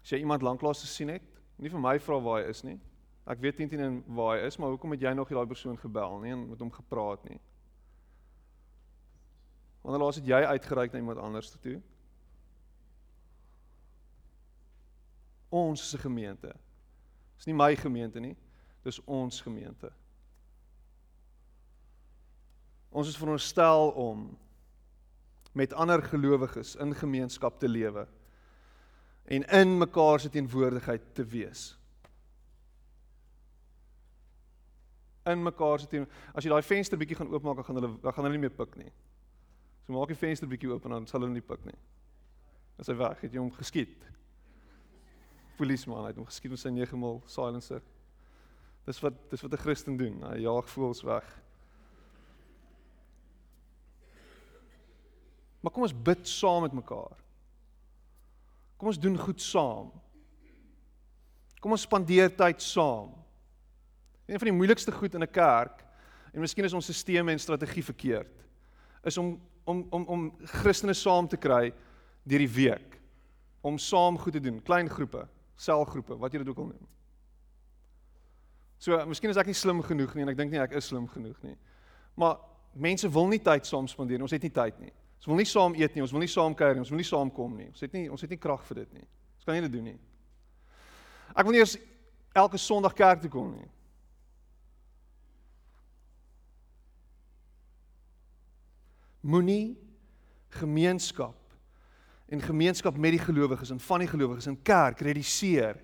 As 0.02 0.10
jy 0.10 0.18
iemand 0.18 0.42
lanklaas 0.42 0.82
gesien 0.82 1.10
het, 1.10 1.22
nie 1.56 1.70
vir 1.70 1.80
my 1.80 2.00
vra 2.00 2.20
waar 2.20 2.42
hy 2.42 2.50
is 2.50 2.63
nie. 2.63 2.80
Ek 3.28 3.40
weet 3.40 3.58
nie 3.58 3.68
teen 3.68 4.04
waar 4.08 4.38
hy 4.38 4.48
is, 4.48 4.58
maar 4.58 4.70
hoekom 4.70 4.92
het 4.92 5.02
jy 5.02 5.13
nog 5.13 5.30
nie 5.30 5.38
daai 5.38 5.48
persoon 5.48 5.78
gebel 5.78 6.20
nie 6.20 6.32
en 6.32 6.50
met 6.50 6.60
hom 6.60 6.72
gepraat 6.72 7.24
nie? 7.30 7.40
Wanneer 9.82 10.04
laas 10.04 10.16
het 10.16 10.26
jy 10.26 10.42
uitgereik 10.44 10.92
na 10.92 11.00
iemand 11.00 11.20
anders 11.20 11.52
toe? 11.52 11.82
Ons 15.50 15.82
is 15.82 15.94
'n 15.94 16.02
gemeente. 16.02 16.56
Dis 17.36 17.46
nie 17.46 17.54
my 17.54 17.76
gemeente 17.76 18.20
nie. 18.20 18.36
Dis 18.84 19.00
ons 19.06 19.42
gemeente. 19.42 19.92
Ons 22.98 23.12
is 23.12 23.18
veronderstel 23.20 23.92
om 24.00 24.28
met 25.58 25.74
ander 25.74 26.02
gelowiges 26.04 26.76
in 26.82 26.96
gemeenskap 26.98 27.60
te 27.62 27.70
lewe 27.70 28.08
en 29.28 29.44
in 29.60 29.78
mekaar 29.78 30.20
se 30.24 30.30
teenwoordigheid 30.34 31.04
te 31.14 31.26
wees. 31.26 31.64
In 35.28 35.44
mekaar 35.44 35.82
se 35.84 35.90
teen 35.92 36.08
as 36.34 36.46
jy 36.46 36.54
daai 36.54 36.64
venster 36.64 36.98
bietjie 36.98 37.18
gaan 37.20 37.34
oopmaak, 37.34 37.60
dan 37.60 37.68
gaan 37.68 37.82
hulle 37.82 37.92
dan 38.02 38.16
gaan 38.16 38.28
hulle 38.28 38.38
nie 38.38 38.46
meer 38.48 38.56
pik 38.56 38.78
nie. 38.80 38.92
So 39.86 39.94
maak 39.94 40.14
die 40.14 40.20
venster 40.20 40.50
bietjie 40.50 40.72
oop 40.72 40.86
en 40.88 40.96
dan 40.96 41.10
sal 41.12 41.22
hulle 41.22 41.36
nie 41.36 41.44
pik 41.44 41.66
nie. 41.68 41.78
As 42.80 42.90
hy 42.90 42.96
weg, 42.98 43.20
het 43.26 43.36
jy 43.36 43.42
hom 43.42 43.52
geskiet 43.58 44.08
polisieman 45.58 46.06
uit 46.06 46.18
hom 46.20 46.28
geskiet 46.30 46.54
met 46.54 46.62
sy 46.62 46.70
9 46.70 47.00
mm 47.02 47.22
silencer. 47.34 47.82
Dis 48.86 49.02
wat 49.02 49.16
dis 49.32 49.42
wat 49.42 49.54
'n 49.54 49.64
Christen 49.64 49.98
doen. 49.98 50.22
Hy 50.24 50.40
jaag 50.46 50.70
voels 50.70 51.02
weg. 51.02 51.26
Maar 55.67 55.75
kom 55.75 55.84
ons 55.84 56.01
bid 56.03 56.27
saam 56.32 56.62
met 56.63 56.71
mekaar. 56.71 57.17
Kom 58.80 58.88
ons 58.88 58.99
doen 58.99 59.17
goed 59.19 59.41
saam. 59.43 59.89
Kom 61.60 61.73
ons 61.75 61.84
spandeer 61.84 62.32
tyd 62.32 62.63
saam. 62.63 63.10
Een 64.32 64.39
van 64.39 64.47
die 64.47 64.56
moeilikste 64.56 64.95
goed 64.95 65.17
in 65.19 65.27
'n 65.27 65.32
kerk 65.32 65.84
en 66.32 66.39
miskien 66.39 66.63
is 66.63 66.73
ons 66.73 66.88
stelsel 66.93 67.27
en 67.27 67.39
strategie 67.39 67.84
verkeerd 67.84 68.45
is 69.03 69.17
om 69.17 69.41
om 69.65 69.88
om 69.89 70.06
om 70.06 70.32
Christene 70.45 70.93
saam 70.93 71.27
te 71.27 71.38
kry 71.38 71.73
deur 72.23 72.39
die 72.39 72.56
week 72.56 72.99
om 73.62 73.77
saam 73.77 74.17
goed 74.17 74.34
te 74.34 74.39
doen, 74.39 74.63
klein 74.63 74.89
groepe 74.89 75.27
selgroepe, 75.56 76.17
wat 76.17 76.32
jy 76.32 76.39
dit 76.39 76.47
ook 76.47 76.58
al 76.58 76.65
noem. 76.65 76.88
So, 78.77 79.06
miskien 79.10 79.30
is 79.30 79.38
ek 79.38 79.49
nie 79.49 79.58
slim 79.58 79.82
genoeg 79.82 80.13
nie 80.15 80.21
en 80.21 80.30
ek 80.30 80.38
dink 80.38 80.51
nie 80.51 80.62
ek 80.62 80.71
is 80.71 80.86
slim 80.86 81.08
genoeg 81.08 81.41
nie. 81.41 81.58
Maar 82.15 82.38
mense 82.73 83.10
wil 83.10 83.27
nie 83.27 83.39
tyd 83.39 83.65
saam 83.65 83.88
spandeer 83.88 84.17
nie. 84.17 84.23
Ons 84.23 84.32
het 84.32 84.41
nie 84.41 84.53
tyd 84.53 84.80
nie. 84.80 84.93
Ons 85.17 85.25
wil 85.25 85.39
nie 85.39 85.49
saam 85.49 85.75
eet 85.75 85.95
nie, 85.95 86.03
ons 86.06 86.13
wil 86.13 86.21
nie 86.23 86.32
saam 86.32 86.56
kuier 86.56 86.75
nie, 86.75 86.84
ons 86.86 86.91
wil 86.93 87.01
nie 87.01 87.08
saam 87.08 87.32
kom 87.34 87.56
nie. 87.58 87.69
Ons 87.71 87.82
het 87.82 87.93
nie 87.93 88.06
ons 88.12 88.21
het 88.21 88.30
nie 88.30 88.41
krag 88.41 88.63
vir 88.69 88.84
dit 88.84 88.99
nie. 88.99 89.08
Ons 89.38 89.47
kan 89.47 89.58
nie 89.58 89.65
dit 89.65 89.73
doen 89.73 89.89
nie. 89.91 89.97
Ek 91.34 91.45
wil 91.45 91.56
nie 91.56 91.63
eers 91.63 91.77
elke 92.38 92.60
Sondag 92.62 92.95
kerk 92.97 93.23
toe 93.23 93.32
kom 93.34 93.51
nie. 93.56 93.67
Moenie 99.27 99.75
gemeenskap 100.56 101.36
en 102.32 102.43
gemeenskap 102.43 102.95
met 102.97 103.15
die 103.15 103.23
gelowiges 103.23 103.71
en 103.73 103.82
van 103.84 104.03
die 104.03 104.10
gelowiges 104.12 104.47
in 104.47 104.60
kerk 104.63 105.01
reduseer 105.03 105.82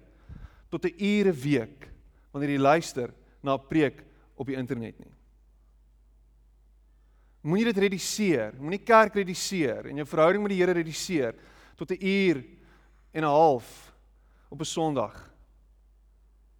tot 0.70 0.86
'n 0.86 0.96
ure 0.98 1.34
week 1.34 1.90
wanneer 2.32 2.56
jy 2.56 2.60
luister 2.60 3.14
na 3.42 3.56
'n 3.56 3.68
preek 3.68 4.04
op 4.36 4.48
die 4.48 4.56
internet 4.56 5.00
nie. 5.00 5.12
Moenie 7.44 7.68
dit 7.68 7.82
reduseer, 7.84 8.54
moenie 8.56 8.80
kerk 8.80 9.18
reduseer 9.20 9.90
en 9.92 10.00
jou 10.00 10.06
verhouding 10.08 10.44
met 10.46 10.54
die 10.54 10.62
Here 10.62 10.76
reduseer 10.78 11.36
tot 11.76 11.92
'n 11.92 12.00
uur 12.00 12.38
en 13.14 13.24
'n 13.24 13.28
half 13.28 13.94
op 14.50 14.60
'n 14.60 14.66
Sondag 14.66 15.30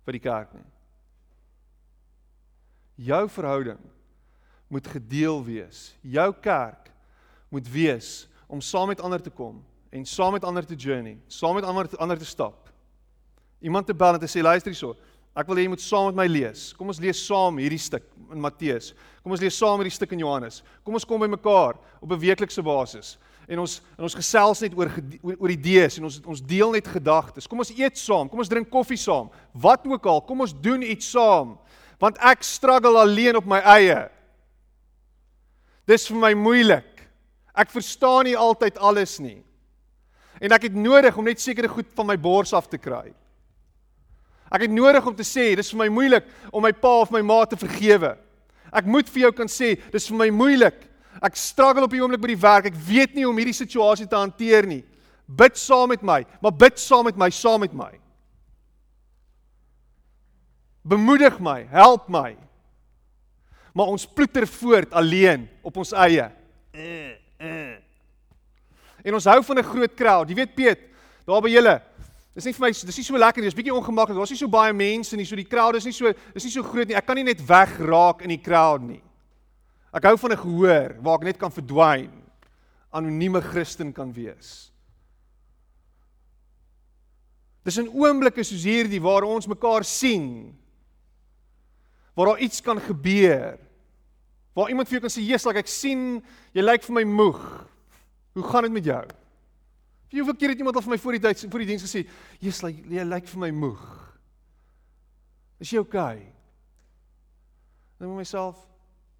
by 0.06 0.12
die 0.12 0.20
kerk 0.20 0.54
nie. 0.54 0.66
Jou 2.96 3.30
verhouding 3.30 3.80
moet 4.68 4.88
gedeel 4.88 5.44
wees. 5.44 5.96
Jou 6.02 6.34
kerk 6.34 6.92
moet 7.50 7.68
wees 7.70 8.28
om 8.48 8.62
saam 8.62 8.88
met 8.88 9.02
ander 9.02 9.22
te 9.22 9.30
kom 9.30 9.64
en 9.90 10.06
saam 10.06 10.34
met 10.34 10.44
ander 10.44 10.66
te 10.66 10.76
journey, 10.76 11.18
saam 11.28 11.56
met 11.56 11.64
ander 11.64 11.98
ander 11.98 12.18
te 12.18 12.26
stap. 12.26 12.70
Iemand 13.62 13.86
te 13.88 13.94
bel 13.94 14.14
en 14.14 14.20
te 14.20 14.28
sê 14.28 14.42
luister 14.42 14.72
hierso, 14.72 14.98
ek 15.36 15.48
wil 15.50 15.58
hê 15.58 15.66
jy 15.66 15.74
moet 15.74 15.82
saam 15.82 16.12
met 16.12 16.22
my 16.22 16.28
lees. 16.30 16.72
Kom 16.78 16.88
ons 16.94 17.02
lees 17.02 17.20
saam 17.26 17.58
hierdie 17.58 17.82
stuk 17.82 18.06
in 18.32 18.42
Matteus. 18.42 18.94
Kom 19.24 19.34
ons 19.34 19.42
lees 19.42 19.58
saam 19.58 19.82
hierdie 19.82 19.96
stuk 19.96 20.12
in 20.14 20.22
Johannes. 20.22 20.62
Kom 20.86 20.94
ons 20.94 21.06
kom 21.06 21.20
by 21.20 21.28
mekaar 21.28 21.80
op 22.02 22.12
'n 22.12 22.20
weeklikse 22.20 22.62
basis 22.62 23.18
en 23.48 23.60
ons 23.64 23.82
en 23.98 24.08
ons 24.08 24.16
gesels 24.16 24.62
net 24.64 24.76
oor 24.78 24.92
oor 25.34 25.52
idees 25.52 25.98
en 26.00 26.08
ons 26.08 26.20
ons 26.26 26.42
deel 26.42 26.72
net 26.76 26.88
gedagtes. 26.88 27.48
Kom 27.48 27.60
ons 27.64 27.74
eet 27.76 28.00
saam, 28.00 28.30
kom 28.30 28.40
ons 28.40 28.52
drink 28.52 28.70
koffie 28.72 29.00
saam. 29.00 29.30
Wat 29.54 29.86
ook 29.88 30.06
al, 30.06 30.22
kom 30.22 30.42
ons 30.46 30.54
doen 30.54 30.84
iets 30.84 31.10
saam. 31.14 31.58
Want 32.00 32.20
ek 32.24 32.44
struggle 32.44 33.00
alleen 33.00 33.40
op 33.40 33.48
my 33.48 33.60
eie. 33.78 34.10
Dis 35.88 36.08
vir 36.08 36.20
my 36.20 36.34
moeilik. 36.38 36.90
Ek 37.54 37.72
verstaan 37.72 38.26
nie 38.26 38.38
altyd 38.40 38.80
alles 38.82 39.20
nie. 39.22 39.44
En 40.42 40.56
ek 40.56 40.70
het 40.70 40.76
nodig 40.76 41.18
om 41.18 41.28
net 41.28 41.40
sekere 41.40 41.70
goed 41.72 41.92
van 41.96 42.10
my 42.10 42.18
bors 42.18 42.54
af 42.56 42.68
te 42.72 42.80
kry. 42.82 43.14
Ek 44.54 44.68
het 44.68 44.74
nodig 44.74 45.06
om 45.10 45.16
te 45.18 45.26
sê, 45.26 45.56
dis 45.58 45.72
vir 45.74 45.82
my 45.82 45.90
moeilik 45.90 46.28
om 46.54 46.62
my 46.62 46.72
pa 46.78 47.00
of 47.02 47.12
my 47.14 47.24
ma 47.26 47.42
te 47.50 47.58
vergewe. 47.58 48.14
Ek 48.74 48.86
moet 48.90 49.10
vir 49.10 49.26
jou 49.26 49.32
kan 49.34 49.50
sê, 49.50 49.74
dis 49.94 50.08
vir 50.12 50.20
my 50.20 50.30
moeilik. 50.34 50.78
Ek 51.24 51.38
struggle 51.40 51.86
op 51.88 51.94
die 51.94 52.02
oomblik 52.02 52.22
by 52.22 52.32
die 52.34 52.42
werk. 52.42 52.70
Ek 52.70 52.78
weet 52.88 53.16
nie 53.16 53.26
hoe 53.26 53.32
om 53.34 53.42
hierdie 53.42 53.58
situasie 53.58 54.06
te 54.10 54.18
hanteer 54.18 54.68
nie. 54.70 54.84
Bid 55.26 55.58
saam 55.58 55.90
met 55.94 56.04
my, 56.06 56.22
maar 56.44 56.54
bid 56.54 56.78
saam 56.82 57.08
met 57.08 57.18
my, 57.18 57.30
saam 57.34 57.64
met 57.64 57.74
my. 57.74 57.92
Bemoedig 60.84 61.40
my, 61.40 61.64
help 61.72 62.10
my. 62.12 62.34
Maar 63.74 63.94
ons 63.94 64.06
ploeter 64.06 64.46
voort 64.60 64.94
alleen 64.94 65.48
op 65.66 65.80
ons 65.82 65.94
eie. 66.06 66.28
Uh, 66.76 67.14
uh. 67.42 67.78
En 69.04 69.18
ons 69.18 69.30
hou 69.32 69.40
van 69.44 69.60
'n 69.60 69.72
groot 69.72 69.94
crowd. 69.96 70.30
Jy 70.30 70.36
weet 70.36 70.56
Piet, 70.56 70.80
daar 71.26 71.42
by 71.42 71.50
julle. 71.50 71.82
Dis 72.34 72.48
nie 72.50 72.54
vir 72.58 72.66
my 72.66 72.72
dis 72.74 72.98
nie 72.98 73.06
so 73.06 73.18
lekker 73.18 73.44
nie. 73.44 73.50
Dis 73.52 73.58
bietjie 73.58 73.74
ongemaklik. 73.76 74.18
Daar's 74.18 74.34
nie 74.34 74.40
so 74.40 74.50
baie 74.50 74.74
mense 74.74 75.18
nie. 75.18 75.26
So 75.30 75.38
die 75.38 75.46
crowd 75.46 75.78
is 75.78 75.86
nie 75.86 75.94
so 75.94 76.10
is 76.10 76.46
nie 76.48 76.54
so 76.54 76.66
groot 76.66 76.90
nie. 76.90 76.98
Ek 76.98 77.06
kan 77.06 77.20
nie 77.20 77.28
net 77.28 77.44
wegraak 77.46 78.24
in 78.26 78.34
die 78.34 78.42
crowd 78.42 78.82
nie. 78.88 79.02
Ek 79.94 80.10
hou 80.10 80.18
van 80.18 80.32
'n 80.32 80.42
gehoor 80.42 80.96
waar 81.02 81.20
ek 81.22 81.24
net 81.24 81.38
kan 81.38 81.52
verdwyn. 81.52 82.12
Anonieme 82.92 83.42
Christen 83.42 83.94
kan 83.94 84.12
wees. 84.14 84.72
Dis 87.64 87.78
'n 87.78 87.88
oomblikke 87.88 88.44
soos 88.44 88.64
hierdie 88.64 89.02
waar 89.02 89.24
ons 89.24 89.48
mekaar 89.48 89.84
sien. 89.86 90.58
Waar 92.16 92.26
daar 92.26 92.40
iets 92.40 92.62
kan 92.62 92.80
gebeur. 92.80 93.60
Waar 94.54 94.70
iemand 94.70 94.88
vir 94.88 95.00
jou 95.00 95.02
kan 95.02 95.10
sê, 95.10 95.22
"Jesus, 95.22 95.46
like 95.46 95.60
ek 95.60 95.68
sien 95.68 96.24
jy 96.54 96.62
lyk 96.62 96.84
vir 96.84 96.94
my 96.94 97.04
moeg." 97.04 97.66
Hoe 98.34 98.44
gaan 98.44 98.64
dit 98.64 98.72
met 98.72 98.86
jou? 98.86 99.06
Wie 100.14 100.22
hoeveel 100.22 100.38
keer 100.38 100.52
het 100.54 100.62
iemand 100.62 100.78
al 100.78 100.84
vir 100.86 100.94
my 100.94 101.00
voor 101.02 101.16
die 101.18 101.24
tyd 101.24 101.40
voor 101.50 101.64
die 101.64 101.72
diens 101.72 101.84
gesê, 101.88 102.04
"Jesus, 102.40 102.62
jy 102.70 103.04
lyk 103.04 103.28
vir 103.28 103.40
my 103.40 103.50
moeg." 103.50 103.82
Is 105.58 105.72
jy 105.72 105.80
okay? 105.80 106.34
Dan 107.98 108.08
moet 108.08 108.18
myself 108.18 108.60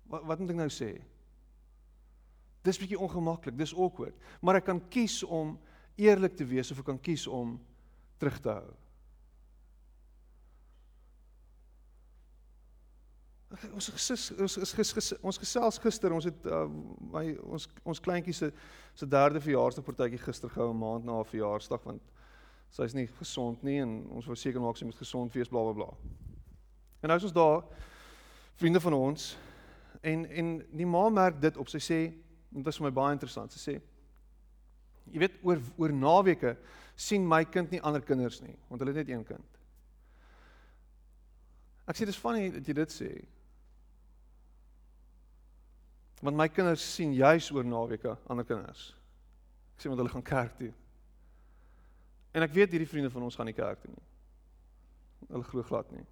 wat 0.06 0.24
wat 0.24 0.40
moet 0.40 0.50
ek 0.50 0.56
nou 0.56 0.70
sê? 0.70 1.02
Dis 2.62 2.78
bietjie 2.78 3.00
ongemaklik, 3.00 3.58
dis 3.58 3.74
awkward, 3.74 4.14
maar 4.42 4.56
ek 4.56 4.66
kan 4.66 4.82
kies 4.90 5.24
om 5.24 5.60
eerlik 5.96 6.36
te 6.36 6.46
wees 6.46 6.72
of 6.72 6.80
ek 6.80 6.86
kan 6.86 7.00
kies 7.00 7.28
om 7.28 7.60
terug 8.18 8.40
te 8.40 8.50
hou. 8.50 8.74
Ons 13.54 13.90
gesis, 13.94 14.32
ons 14.42 14.56
is 14.58 14.72
ges, 14.74 14.92
ges, 14.98 15.12
ons 15.22 15.38
gesels 15.38 15.78
gister, 15.82 16.14
ons 16.16 16.26
het 16.26 16.46
uh, 16.50 16.64
my 17.14 17.28
ons 17.46 17.68
ons 17.86 18.00
kleintjie 18.02 18.34
se 18.34 18.50
se 18.98 19.06
derde 19.10 19.42
verjaarsdagpartytjie 19.42 20.22
gister 20.22 20.50
gehou 20.50 20.72
'n 20.74 20.80
maand 20.80 21.06
na 21.06 21.20
haar 21.20 21.30
verjaarsdag 21.30 21.84
want 21.86 22.02
sy's 22.74 22.94
nie 22.94 23.08
gesond 23.20 23.64
nie 23.64 23.80
en 23.82 24.08
ons 24.10 24.26
wou 24.26 24.36
seker 24.36 24.62
maak 24.62 24.78
sy 24.78 24.86
moet 24.86 24.98
gesond 24.98 25.34
wees 25.34 25.50
bla 25.50 25.62
bla 25.62 25.74
bla. 25.74 25.90
En 27.02 27.10
nou 27.10 27.18
is 27.18 27.24
ons 27.24 27.34
daar 27.34 27.62
vriende 28.56 28.80
van 28.80 28.94
ons 28.94 29.38
en 30.02 30.26
en 30.26 30.66
die 30.72 30.86
ma 30.86 31.10
merk 31.10 31.42
dit 31.42 31.58
op. 31.58 31.70
Sy 31.70 31.80
sê 31.80 32.00
dit 32.50 32.66
was 32.66 32.78
vir 32.78 32.88
my 32.88 32.92
baie 32.92 33.14
interessant. 33.14 33.52
Sy 33.52 33.60
sê 33.60 33.82
jy 35.12 35.20
weet 35.20 35.38
oor 35.44 35.62
oor 35.78 35.94
naweke 35.94 36.58
sien 36.96 37.28
my 37.28 37.44
kind 37.46 37.72
nie 37.72 37.82
ander 37.82 38.02
kinders 38.02 38.42
nie 38.42 38.58
want 38.70 38.82
hulle 38.82 38.98
het 38.98 39.06
net 39.06 39.14
een 39.14 39.26
kind. 39.26 39.62
Ek 41.86 41.98
sê 42.00 42.06
dis 42.06 42.18
funny 42.18 42.50
dat 42.50 42.68
jy 42.68 42.74
dit 42.74 42.90
sê. 42.90 43.12
Want 46.24 46.40
my 46.40 46.48
kinders 46.48 46.84
sien 46.96 47.12
juis 47.18 47.50
oor 47.52 47.66
naweke 47.68 48.16
ander 48.32 48.48
kinders. 48.48 48.94
Ek 49.76 49.84
sê 49.84 49.92
want 49.92 50.00
hulle 50.00 50.14
gaan 50.14 50.24
kerk 50.24 50.56
toe. 50.56 50.72
En 52.34 52.46
ek 52.46 52.54
weet 52.56 52.72
hierdie 52.72 52.88
vriende 52.88 53.12
van 53.12 53.26
ons 53.28 53.36
gaan 53.36 53.50
nie 53.50 53.58
kerk 53.58 53.82
toe 53.84 53.92
nie. 53.92 54.06
Hulle 55.28 55.48
glo 55.50 55.66
glad 55.68 55.90
nie. 55.92 56.06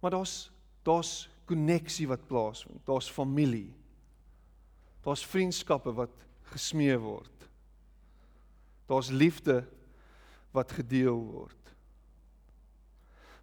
Maar 0.00 0.14
daar's 0.18 0.36
daar's 0.84 1.24
koneksie 1.48 2.06
wat 2.08 2.26
plaasvind. 2.28 2.82
Daar's 2.86 3.08
familie. 3.10 3.72
Daar's 5.04 5.24
vriendskappe 5.26 5.92
wat 5.96 6.12
gesmee 6.52 6.96
word. 7.00 7.48
Daar's 8.88 9.10
liefde 9.10 9.62
wat 10.52 10.72
gedeel 10.72 11.18
word. 11.18 11.72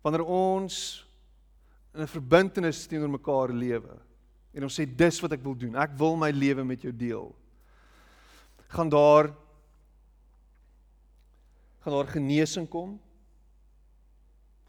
Wanneer 0.05 0.23
ons 0.23 1.03
in 1.93 2.01
'n 2.01 2.07
verbintenis 2.07 2.87
teenoor 2.87 3.09
mekaar 3.09 3.49
lewe 3.49 3.99
en 4.53 4.67
ons 4.67 4.79
sê 4.79 4.85
dis 4.85 5.19
wat 5.23 5.35
ek 5.37 5.43
wil 5.45 5.55
doen. 5.55 5.77
Ek 5.79 5.93
wil 5.99 6.17
my 6.19 6.31
lewe 6.35 6.65
met 6.67 6.83
jou 6.83 6.91
deel. 6.95 7.31
gaan 8.71 8.89
daar 8.89 9.33
gaan 11.81 11.93
daar 11.93 12.07
genesing 12.07 12.67
kom? 12.69 12.99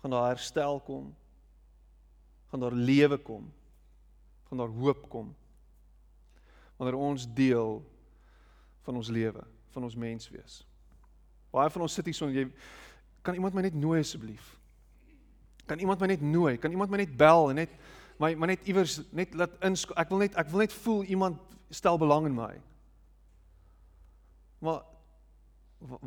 Gaan 0.00 0.10
daar 0.10 0.28
herstel 0.28 0.80
kom? 0.80 1.14
Gaan 2.50 2.60
daar 2.60 2.72
lewe 2.72 3.18
kom? 3.18 3.52
Gaan 4.48 4.58
daar 4.58 4.68
hoop 4.68 5.08
kom? 5.08 5.34
Wanneer 6.76 6.98
ons 6.98 7.26
deel 7.34 7.82
van 8.82 8.96
ons 8.96 9.08
lewe, 9.08 9.44
van 9.70 9.82
ons 9.82 9.94
menswees. 9.94 10.64
Baie 11.52 11.70
van 11.70 11.84
ons 11.84 11.94
sit 11.94 12.08
hier 12.08 12.16
sonder 12.16 12.40
jy 12.40 12.48
kan 13.22 13.36
iemand 13.38 13.54
my 13.54 13.62
net 13.62 13.76
nooi 13.78 14.00
asseblief? 14.02 14.56
Kan 15.68 15.78
iemand 15.78 16.00
my 16.02 16.08
net 16.10 16.24
nooi? 16.26 16.56
Kan 16.58 16.74
iemand 16.74 16.90
my 16.90 16.98
net 17.04 17.12
bel 17.16 17.52
en 17.52 17.60
net 17.62 17.76
my 18.22 18.34
maar 18.38 18.52
net 18.52 18.66
iewers 18.70 19.00
net 19.10 19.34
laat 19.34 19.54
insk 19.66 19.90
ek 19.98 20.12
wil 20.12 20.22
net 20.22 20.36
ek 20.38 20.50
wil 20.52 20.62
net 20.62 20.74
voel 20.84 21.02
iemand 21.10 21.40
stel 21.72 21.98
belang 21.98 22.28
in 22.28 22.36
my. 22.36 22.52
Maar 24.62 24.82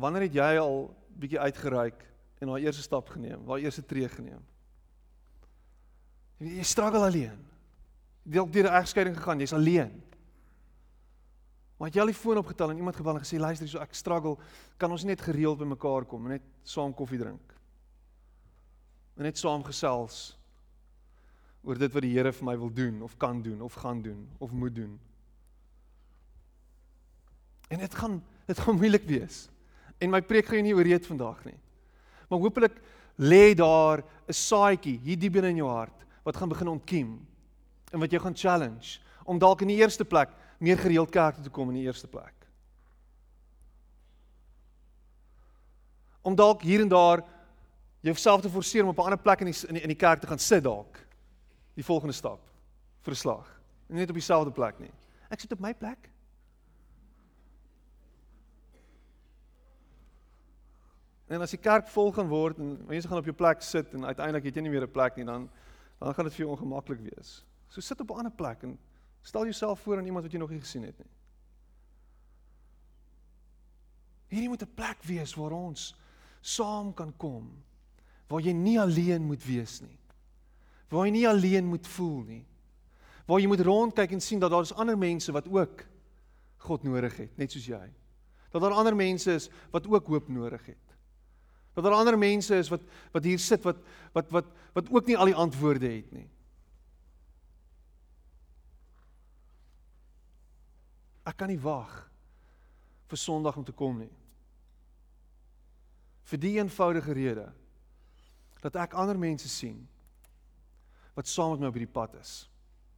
wanneer 0.00 0.28
het 0.28 0.36
jy 0.38 0.52
al 0.62 0.78
bietjie 1.20 1.40
uitgereik 1.40 2.04
en 2.40 2.52
daai 2.52 2.64
eerste 2.64 2.84
stap 2.84 3.10
geneem, 3.12 3.42
daai 3.48 3.66
eerste 3.66 3.84
tree 3.84 4.08
geneem? 4.08 4.40
Jy, 6.40 6.64
struggle 6.68 7.04
alleen. 7.08 7.36
Jy 8.24 8.40
het 8.42 8.52
deur 8.52 8.68
'n 8.70 8.80
egskeiding 8.80 9.16
gegaan, 9.16 9.40
jy's 9.40 9.52
alleen. 9.56 10.02
Maar 11.76 11.90
jy 11.90 12.00
al 12.00 12.12
die 12.12 12.14
foon 12.14 12.38
opgetel 12.38 12.70
en 12.70 12.76
iemand 12.76 12.96
gebel 12.96 13.16
en 13.16 13.24
gesê 13.24 13.38
luister 13.38 13.66
hierso 13.66 13.82
ek 13.82 13.94
struggle, 13.94 14.36
kan 14.78 14.90
ons 14.90 15.04
net 15.04 15.20
gereeld 15.20 15.58
by 15.58 15.64
mekaar 15.64 16.04
kom 16.04 16.24
en 16.24 16.30
net 16.30 16.42
saam 16.62 16.94
koffie 16.94 17.18
drink? 17.18 17.52
En 19.16 19.22
net 19.22 19.38
saam 19.38 19.64
gesels 19.64 20.35
oor 21.66 21.78
dit 21.78 21.92
wat 21.92 22.04
die 22.04 22.14
Here 22.14 22.30
vir 22.32 22.46
my 22.46 22.54
wil 22.60 22.70
doen 22.70 23.02
of 23.02 23.16
kan 23.18 23.42
doen 23.42 23.60
of 23.66 23.74
gaan 23.82 24.02
doen 24.02 24.22
of 24.38 24.52
moet 24.54 24.74
doen. 24.74 24.94
En 27.68 27.82
dit 27.82 27.94
gaan 27.94 28.20
dit 28.46 28.58
gaan 28.62 28.78
moeilik 28.78 29.02
wees. 29.10 29.48
En 29.98 30.12
my 30.12 30.20
preek 30.22 30.46
gaan 30.46 30.62
nie 30.62 30.74
ooreed 30.76 31.06
vandag 31.06 31.40
nie. 31.44 31.56
Maar 32.30 32.38
hopelik 32.38 32.76
lê 33.18 33.54
daar 33.54 34.04
'n 34.28 34.32
saadjie 34.32 35.00
hier 35.02 35.18
diep 35.18 35.36
in 35.36 35.56
jou 35.56 35.68
hart 35.68 36.06
wat 36.22 36.36
gaan 36.36 36.48
begin 36.48 36.68
ontkiem 36.68 37.26
en 37.92 37.98
wat 37.98 38.10
jou 38.10 38.22
gaan 38.22 38.36
challenge 38.36 39.00
om 39.24 39.38
dalk 39.38 39.60
in 39.60 39.68
die 39.68 39.82
eerste 39.82 40.04
plek 40.04 40.30
meer 40.58 40.78
gereeld 40.78 41.10
kerk 41.10 41.34
toe 41.34 41.44
te 41.44 41.50
kom 41.50 41.68
in 41.68 41.74
die 41.74 41.86
eerste 41.86 42.06
plek. 42.06 42.34
Om 46.22 46.34
dalk 46.34 46.62
hier 46.62 46.80
en 46.80 46.88
daar 46.88 47.24
jouself 48.00 48.40
te 48.40 48.50
forceer 48.50 48.82
om 48.82 48.88
op 48.88 48.98
'n 48.98 49.02
ander 49.02 49.18
plek 49.18 49.40
in 49.40 49.46
die 49.46 49.68
in 49.68 49.74
die, 49.74 49.82
in 49.82 49.88
die 49.88 49.96
kerk 49.96 50.20
te 50.20 50.26
gaan 50.26 50.38
sit 50.38 50.62
dalk. 50.62 51.05
Die 51.76 51.84
volgende 51.84 52.14
stap 52.16 52.40
vir 53.04 53.12
'n 53.12 53.16
slag. 53.16 53.60
Net 53.86 54.08
op 54.08 54.14
dieselfde 54.14 54.50
plek 54.50 54.78
nie. 54.78 54.92
Ek 55.30 55.40
sit 55.40 55.52
op 55.52 55.60
my 55.60 55.74
plek. 55.74 56.10
En 61.26 61.42
as 61.42 61.50
die 61.50 61.60
kerk 61.60 61.88
vol 61.88 62.12
gaan 62.12 62.28
word 62.28 62.58
en 62.62 62.76
mense 62.86 63.08
gaan 63.08 63.18
op 63.18 63.24
jou 63.24 63.34
plek 63.34 63.62
sit 63.62 63.94
en 63.94 64.06
uiteindelik 64.06 64.44
het 64.44 64.54
jy 64.54 64.62
nie 64.62 64.70
meer 64.70 64.86
'n 64.86 64.90
plek 64.90 65.16
nie, 65.16 65.24
dan 65.24 65.50
dan 65.98 66.14
gaan 66.14 66.24
dit 66.24 66.34
vir 66.34 66.44
jou 66.44 66.50
ongemaklik 66.50 67.00
wees. 67.00 67.44
So 67.68 67.80
sit 67.80 68.00
op 68.00 68.10
'n 68.10 68.18
ander 68.18 68.32
plek 68.32 68.62
en 68.62 68.78
stel 69.22 69.42
jouself 69.42 69.80
voor 69.80 69.98
aan 69.98 70.06
iemand 70.06 70.24
wat 70.24 70.32
jy 70.32 70.38
nog 70.38 70.50
nie 70.50 70.60
gesien 70.60 70.82
het 70.82 70.98
nie. 70.98 71.10
Hierdie 74.28 74.48
moet 74.48 74.62
'n 74.62 74.74
plek 74.74 75.02
wees 75.02 75.34
waar 75.34 75.52
ons 75.52 75.96
saam 76.40 76.94
kan 76.94 77.16
kom. 77.16 77.64
Waar 78.28 78.40
jy 78.40 78.52
nie 78.52 78.80
alleen 78.80 79.22
moet 79.22 79.44
wees 79.44 79.80
nie. 79.80 79.98
Waar 80.88 81.08
jy 81.08 81.12
nie 81.16 81.28
alleen 81.28 81.66
moet 81.66 81.86
voel 81.96 82.20
nie. 82.26 82.44
Waar 83.26 83.42
jy 83.42 83.50
moet 83.50 83.64
rondkyk 83.66 84.12
en 84.14 84.22
sien 84.22 84.42
dat 84.42 84.52
daar 84.54 84.66
is 84.66 84.74
ander 84.74 84.98
mense 84.98 85.32
wat 85.34 85.48
ook 85.50 85.82
God 86.66 86.82
nodig 86.86 87.16
het, 87.16 87.32
net 87.38 87.52
soos 87.52 87.66
jy. 87.66 87.84
Dat 88.54 88.62
daar 88.62 88.74
ander 88.78 88.96
mense 88.96 89.34
is 89.34 89.48
wat 89.74 89.86
ook 89.90 90.06
hoop 90.06 90.28
nodig 90.28 90.62
het. 90.66 90.94
Dat 91.74 91.84
daar 91.84 91.98
ander 91.98 92.18
mense 92.18 92.56
is 92.56 92.70
wat 92.72 92.82
wat 93.12 93.24
hier 93.24 93.38
sit 93.38 93.66
wat 93.66 93.82
wat 94.14 94.30
wat 94.30 94.46
wat 94.72 94.90
ook 94.90 95.06
nie 95.06 95.16
al 95.18 95.30
die 95.30 95.36
antwoorde 95.36 95.90
het 95.90 96.12
nie. 96.14 96.28
Ek 101.26 101.36
kan 101.36 101.50
nie 101.50 101.60
wag 101.60 102.06
vir 103.10 103.18
Sondag 103.18 103.58
om 103.58 103.66
te 103.66 103.74
kom 103.74 103.98
nie. 103.98 104.12
Vir 106.26 106.42
die 106.42 106.54
eenvoudige 106.58 107.14
rede 107.14 107.50
dat 108.62 108.78
ek 108.82 108.96
ander 108.98 109.18
mense 109.18 109.50
sien 109.50 109.84
wat 111.16 111.28
saam 111.28 111.54
met 111.54 111.62
my 111.64 111.70
op 111.72 111.78
hierdie 111.78 111.92
pad 111.92 112.14
is. 112.20 112.32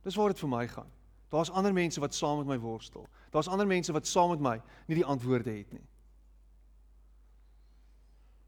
Dis 0.03 0.17
waar 0.19 0.33
dit 0.33 0.41
vir 0.43 0.51
my 0.51 0.65
gaan. 0.69 0.91
Daar's 1.31 1.51
ander 1.51 1.73
mense 1.73 2.01
wat 2.01 2.15
saam 2.15 2.41
met 2.41 2.47
my 2.47 2.59
worstel. 2.59 3.07
Daar's 3.31 3.49
ander 3.49 3.67
mense 3.67 3.93
wat 3.93 4.07
saam 4.07 4.33
met 4.33 4.43
my 4.43 4.57
nie 4.89 4.99
die 4.99 5.07
antwoorde 5.07 5.53
het 5.53 5.73
nie. 5.73 5.85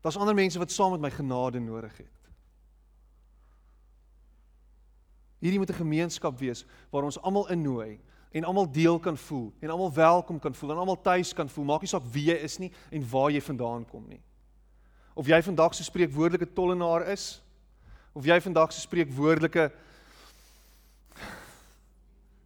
Daar's 0.00 0.16
ander 0.16 0.34
mense 0.34 0.58
wat 0.58 0.72
saam 0.72 0.96
met 0.96 1.04
my 1.04 1.10
genade 1.12 1.60
nodig 1.60 1.96
het. 1.96 2.16
Hierdie 5.40 5.58
moet 5.58 5.70
'n 5.70 5.82
gemeenskap 5.84 6.38
wees 6.38 6.64
waar 6.90 7.04
ons 7.04 7.20
almal 7.20 7.48
innooi 7.50 8.00
en 8.30 8.44
almal 8.44 8.70
deel 8.70 8.98
kan 8.98 9.16
voel 9.16 9.52
en 9.60 9.70
almal 9.70 9.92
welkom 9.92 10.38
kan 10.38 10.54
voel 10.54 10.70
en 10.70 10.76
almal 10.76 11.00
tuis 11.00 11.32
kan 11.32 11.48
voel. 11.48 11.64
Maak 11.64 11.80
nie 11.80 11.88
saak 11.88 12.04
wie 12.12 12.24
jy 12.24 12.36
is 12.36 12.58
nie 12.58 12.72
en 12.90 13.10
waar 13.10 13.30
jy 13.30 13.40
vandaan 13.40 13.86
kom 13.86 14.08
nie. 14.08 14.22
Of 15.14 15.26
jy 15.26 15.42
vandag 15.42 15.74
se 15.74 15.84
spreekwoordelike 15.84 16.52
tollenaar 16.52 17.08
is 17.08 17.42
of 18.12 18.26
jy 18.26 18.40
vandag 18.40 18.72
se 18.72 18.80
spreekwoordelike 18.80 19.70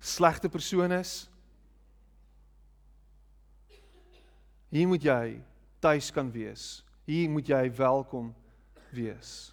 slegte 0.01 0.49
persoon 0.49 0.93
is. 0.93 1.25
Hier 4.69 4.89
moet 4.89 5.03
jy 5.03 5.41
tuis 5.81 6.11
kan 6.13 6.33
wees 6.33 6.85
Hier 7.05 7.29
moet 7.31 7.49
jy 7.49 7.69
welkom 7.77 8.33
wees. 8.95 9.53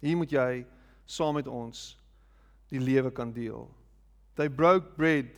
Hier 0.00 0.16
moet 0.16 0.32
jy 0.32 0.64
saam 1.08 1.38
met 1.38 1.48
ons 1.48 1.94
die 2.70 2.80
lewe 2.80 3.10
kan 3.12 3.32
deel. 3.32 3.68
They 4.36 4.48
broke 4.48 4.96
bread. 4.96 5.32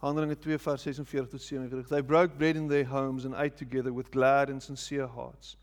Handelinge 0.00 0.38
2 0.40 0.58
vers 0.62 0.82
46 0.88 1.28
tot 1.34 1.42
47. 1.42 1.88
They 1.88 2.02
broke 2.02 2.38
bread 2.38 2.56
in 2.56 2.68
their 2.68 2.88
homes 2.88 3.24
and 3.24 3.36
ate 3.36 3.56
together 3.56 3.92
with 3.92 4.10
glad 4.10 4.48
and 4.48 4.62
sincere 4.62 5.06
hearts, 5.06 5.56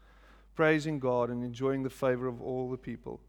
praising 0.56 1.00
God 1.00 1.30
and 1.30 1.44
enjoying 1.44 1.84
the 1.84 1.90
favor 1.90 2.28
of 2.28 2.42
all 2.42 2.70
the 2.70 2.78
people. 2.78 3.20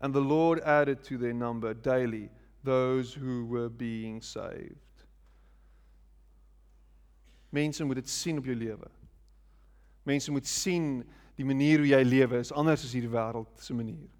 And 0.00 0.14
the 0.14 0.20
Lord 0.20 0.60
added 0.60 1.02
to 1.04 1.18
their 1.18 1.32
number 1.32 1.74
daily 1.74 2.30
those 2.62 3.12
who 3.14 3.46
were 3.46 3.68
being 3.68 4.22
saved. 4.22 4.78
Mense 7.50 7.84
moet 7.84 7.94
dit 7.94 8.08
sien 8.08 8.38
op 8.38 8.46
jou 8.48 8.56
lewe. 8.56 8.88
Mense 10.02 10.32
moet 10.32 10.46
sien 10.46 11.04
die 11.38 11.46
manier 11.46 11.82
hoe 11.82 11.88
jy 11.88 12.02
lewe 12.02 12.40
is 12.42 12.52
anders 12.52 12.84
as 12.84 12.94
hierdie 12.94 13.12
wêreld 13.12 13.62
se 13.62 13.74
manier. 13.74 14.10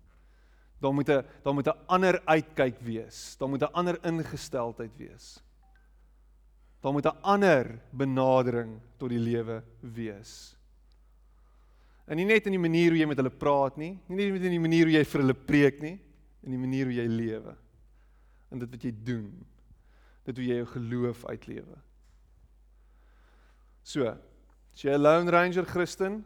Daar 0.80 0.94
moet 0.94 1.08
'n 1.08 1.24
daar 1.42 1.54
moet 1.54 1.68
'n 1.68 1.80
ander 1.86 2.20
uitkyk 2.26 2.78
wees. 2.80 3.36
Daar 3.36 3.48
moet 3.48 3.62
'n 3.62 3.72
ander 3.72 3.98
ingesteldheid 4.04 4.96
wees. 4.96 5.42
Daar 6.80 6.92
moet 6.92 7.06
'n 7.06 7.22
ander 7.22 7.80
benadering 7.90 8.80
tot 8.98 9.08
die 9.08 9.18
lewe 9.18 9.62
wees. 9.80 10.56
En 12.04 12.20
nie 12.20 12.26
net 12.28 12.46
in 12.46 12.56
die 12.56 12.60
manier 12.60 12.92
hoe 12.92 13.00
jy 13.00 13.08
met 13.08 13.20
hulle 13.20 13.32
praat 13.32 13.78
nie, 13.80 13.94
nie 14.12 14.28
net 14.28 14.44
in 14.44 14.52
die 14.52 14.60
manier 14.60 14.90
hoe 14.90 14.96
jy 14.98 15.04
vir 15.08 15.22
hulle 15.22 15.36
preek 15.36 15.80
nie, 15.80 15.94
in 16.44 16.52
die 16.52 16.60
manier 16.60 16.90
hoe 16.90 16.96
jy 16.98 17.06
lewe. 17.08 17.54
In 18.52 18.60
dit 18.60 18.74
wat 18.76 18.84
jy 18.84 18.92
doen. 19.06 19.30
Dit 20.28 20.36
hoe 20.40 20.46
jy 20.46 20.60
jou 20.60 20.68
geloof 20.74 21.24
uitlewe. 21.30 21.78
So, 23.84 24.12
is 24.74 24.84
jy 24.84 24.92
'n 24.92 25.02
lone 25.02 25.30
ranger 25.30 25.64
Christen 25.64 26.24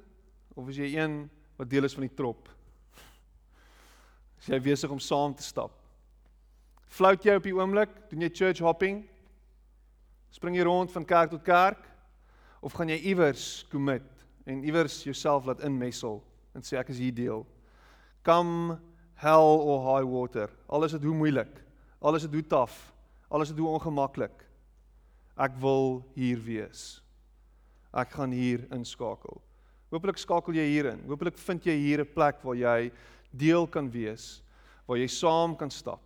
of 0.54 0.68
is 0.68 0.76
jy 0.76 0.96
een 0.96 1.30
wat 1.56 1.70
deel 1.70 1.84
is 1.84 1.94
van 1.94 2.06
die 2.06 2.14
trop? 2.14 2.48
Is 4.40 4.46
jy 4.46 4.60
besig 4.60 4.90
om 4.90 4.98
saam 4.98 5.34
te 5.34 5.42
stap? 5.42 5.72
Flout 6.86 7.24
jy 7.24 7.34
op 7.34 7.42
die 7.42 7.54
oomblik? 7.54 7.90
Doen 8.10 8.20
jy 8.20 8.30
church 8.30 8.58
hopping? 8.58 9.08
Spring 10.30 10.56
jy 10.56 10.62
rond 10.62 10.92
van 10.92 11.04
kerk 11.04 11.30
tot 11.30 11.42
kerk 11.42 11.86
of 12.60 12.72
gaan 12.72 12.88
jy 12.88 12.98
iewers 12.98 13.66
commit 13.70 14.17
en 14.48 14.64
iewers 14.64 15.02
jouself 15.04 15.44
laat 15.44 15.60
inmessel 15.66 16.22
en 16.56 16.64
sê 16.64 16.78
ek 16.80 16.92
is 16.94 17.00
hier 17.02 17.14
deel? 17.14 17.44
Come 18.24 18.78
hell 19.20 19.58
or 19.60 19.82
high 19.84 20.06
water. 20.06 20.48
Alles 20.68 20.94
is 20.94 21.00
dit 21.00 21.08
hoe 21.08 21.16
moeilik. 21.16 21.50
Alles 22.00 22.24
is 22.24 22.30
dit 22.30 22.40
hoe 22.40 22.48
taaf. 22.48 22.76
Alles 23.28 23.50
is 23.50 23.54
dit 23.54 23.60
hoe 23.60 23.74
ongemaklik. 23.74 24.44
Ek 25.38 25.54
wil 25.60 26.00
hier 26.16 26.40
wees. 26.42 27.02
Ek 27.92 28.16
gaan 28.16 28.32
hier 28.34 28.64
inskakel. 28.74 29.40
Hoopelik 29.92 30.20
skakel 30.20 30.56
jy 30.58 30.66
hier 30.68 30.90
in. 30.92 31.04
Hoopelik 31.08 31.38
vind 31.40 31.64
jy 31.64 31.76
hier 31.76 32.00
'n 32.00 32.12
plek 32.14 32.42
waar 32.44 32.56
jy 32.56 32.90
deel 33.32 33.66
kan 33.66 33.90
wees, 33.90 34.42
waar 34.86 34.98
jy 34.98 35.06
saam 35.08 35.56
kan 35.56 35.70
stap. 35.70 36.02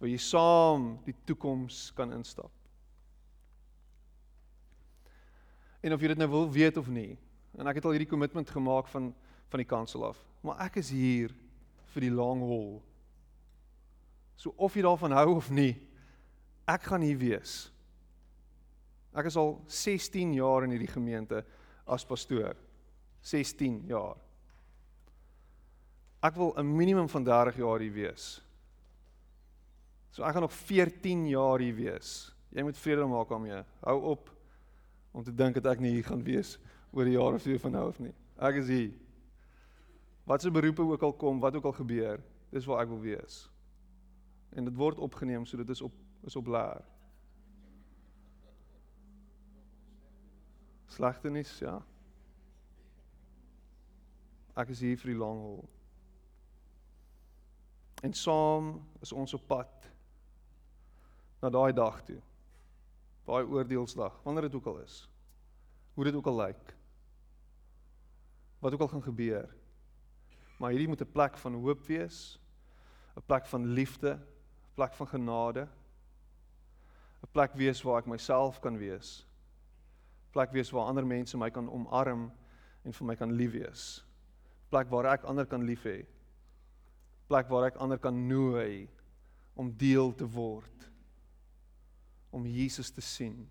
Waar 0.00 0.08
jy 0.08 0.18
saam 0.18 0.98
die 1.04 1.14
toekoms 1.26 1.92
kan 1.94 2.12
instap. 2.12 2.50
En 5.82 5.92
of 5.92 6.00
jy 6.00 6.08
dit 6.08 6.18
nou 6.18 6.28
wil 6.28 6.50
weet 6.50 6.76
of 6.76 6.88
nie, 6.88 7.18
en 7.58 7.66
ek 7.66 7.80
het 7.80 7.88
al 7.88 7.96
hierdie 7.96 8.10
kommitment 8.10 8.50
gemaak 8.50 8.86
van 8.92 9.12
van 9.48 9.62
die 9.62 9.68
kansel 9.68 10.04
af, 10.04 10.18
maar 10.44 10.60
ek 10.66 10.76
is 10.82 10.90
hier 10.92 11.32
vir 11.94 12.04
die 12.04 12.12
long 12.12 12.42
haul. 12.44 12.78
So 14.36 14.52
of 14.60 14.76
jy 14.76 14.84
daarvan 14.84 15.14
hou 15.16 15.38
of 15.38 15.48
nie, 15.50 15.72
ek 16.68 16.84
gaan 16.90 17.02
hier 17.02 17.16
wees. 17.18 17.70
Ek 19.16 19.30
is 19.30 19.38
al 19.40 19.56
16 19.72 20.34
jaar 20.36 20.66
in 20.66 20.74
hierdie 20.76 20.92
gemeente 20.92 21.40
as 21.88 22.04
pastoor. 22.06 22.58
16 23.24 23.80
jaar. 23.88 24.20
Ek 26.22 26.36
wil 26.36 26.52
'n 26.56 26.76
minimum 26.76 27.08
van 27.08 27.24
30 27.24 27.56
jaar 27.56 27.80
hier 27.80 27.92
wees. 27.92 28.42
So 30.10 30.22
ek 30.24 30.32
gaan 30.32 30.42
nog 30.42 30.52
14 30.52 31.28
jaar 31.28 31.58
hier 31.58 31.74
wees. 31.74 32.34
Jy 32.50 32.62
moet 32.62 32.76
vrede 32.76 33.06
maak 33.06 33.28
daarmee. 33.28 33.64
Hou 33.80 34.02
op 34.02 34.30
om 35.12 35.24
te 35.24 35.34
dink 35.34 35.54
dat 35.54 35.72
ek 35.72 35.80
nie 35.80 35.92
hier 35.92 36.04
gaan 36.04 36.22
wees 36.22 36.58
oor 36.90 37.04
'n 37.04 37.10
jaar 37.10 37.34
of 37.34 37.42
twee 37.42 37.60
van 37.60 37.70
nou 37.70 37.88
af 37.88 37.98
nie. 37.98 38.14
Ek 38.36 38.54
is 38.54 38.68
hier. 38.68 38.92
Wat 40.24 40.42
se 40.42 40.50
beroepe 40.50 40.82
ook 40.82 41.02
al 41.02 41.12
kom, 41.12 41.40
wat 41.40 41.54
ook 41.54 41.64
al 41.64 41.72
gebeur, 41.72 42.20
dis 42.50 42.64
waar 42.64 42.82
ek 42.82 42.88
wil 42.88 43.00
wees. 43.00 43.50
En 44.50 44.64
dit 44.64 44.74
word 44.74 44.98
opgeneem, 44.98 45.46
so 45.46 45.56
dit 45.56 45.68
is 45.68 45.82
op 45.82 45.92
is 46.26 46.36
op 46.36 46.46
laer. 46.46 46.84
Slegte 50.86 51.30
nuus, 51.30 51.58
ja. 51.58 51.78
Ek 54.58 54.72
is 54.74 54.80
hier 54.80 54.98
vir 54.98 55.12
die 55.12 55.18
lang 55.18 55.40
hol. 55.40 55.68
En 58.02 58.14
saam 58.14 58.72
is 59.04 59.12
ons 59.12 59.34
op 59.34 59.46
pad 59.46 59.90
na 61.42 61.50
daai 61.54 61.72
dag 61.72 62.00
toe. 62.06 62.18
Daai 63.28 63.44
oordeelsdag, 63.44 64.20
wanneer 64.24 64.48
dit 64.48 64.54
ook 64.54 64.66
al 64.66 64.80
is. 64.82 65.08
Hoe 65.94 66.04
dit 66.04 66.14
ook 66.14 66.26
al 66.26 66.40
lyk. 66.40 66.74
Wat 68.58 68.72
ook 68.72 68.80
al 68.80 68.88
gaan 68.88 69.02
gebeur. 69.02 69.54
Maar 70.58 70.70
hierdie 70.70 70.88
moet 70.88 71.00
'n 71.00 71.12
plek 71.12 71.36
van 71.38 71.54
hoop 71.54 71.86
wees, 71.86 72.40
'n 73.16 73.22
plek 73.26 73.46
van 73.46 73.66
liefde, 73.66 74.12
'n 74.12 74.74
plek 74.74 74.92
van 74.94 75.08
genade. 75.08 75.68
'n 77.22 77.28
Plek 77.32 77.52
wees 77.54 77.82
waar 77.82 77.98
ek 77.98 78.06
myself 78.06 78.60
kan 78.60 78.78
wees 78.78 79.28
plek 80.38 80.52
wees 80.52 80.70
waar 80.70 80.86
ander 80.86 81.06
mense 81.06 81.38
my 81.38 81.50
kan 81.50 81.66
omarm 81.72 82.28
en 82.86 82.94
vir 82.94 83.08
my 83.08 83.16
kan 83.18 83.32
lief 83.34 83.56
wees. 83.56 83.86
Plek 84.70 84.90
waar 84.92 85.10
ek 85.14 85.26
ander 85.28 85.48
kan 85.48 85.64
lief 85.66 85.82
hê. 85.88 86.02
Plek 87.28 87.48
waar 87.50 87.68
ek 87.68 87.80
ander 87.82 87.98
kan 87.98 88.16
nooi 88.28 88.86
om 89.58 89.72
deel 89.80 90.12
te 90.14 90.28
word. 90.30 90.86
Om 92.30 92.46
Jesus 92.46 92.92
te 92.94 93.02
sien. 93.02 93.48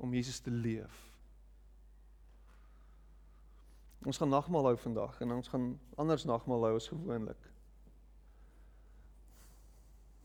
Om 0.00 0.14
Jesus 0.14 0.40
te 0.40 0.50
leef. 0.50 1.11
Ons 4.02 4.18
gaan 4.18 4.28
nagmaal 4.28 4.64
hou 4.64 4.76
vandag 4.76 5.20
en 5.20 5.32
ons 5.32 5.48
gaan 5.48 5.66
anders 6.00 6.24
nagmaal 6.24 6.64
hou 6.66 6.74
as 6.76 6.88
gewoonlik. 6.90 7.50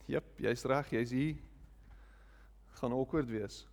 Jep, 0.08 0.32
jy's 0.42 0.64
reg, 0.66 0.90
jy's 0.96 1.12
hier. 1.14 1.36
Gaan 2.80 2.96
awkward 2.96 3.30
wees. 3.30 3.66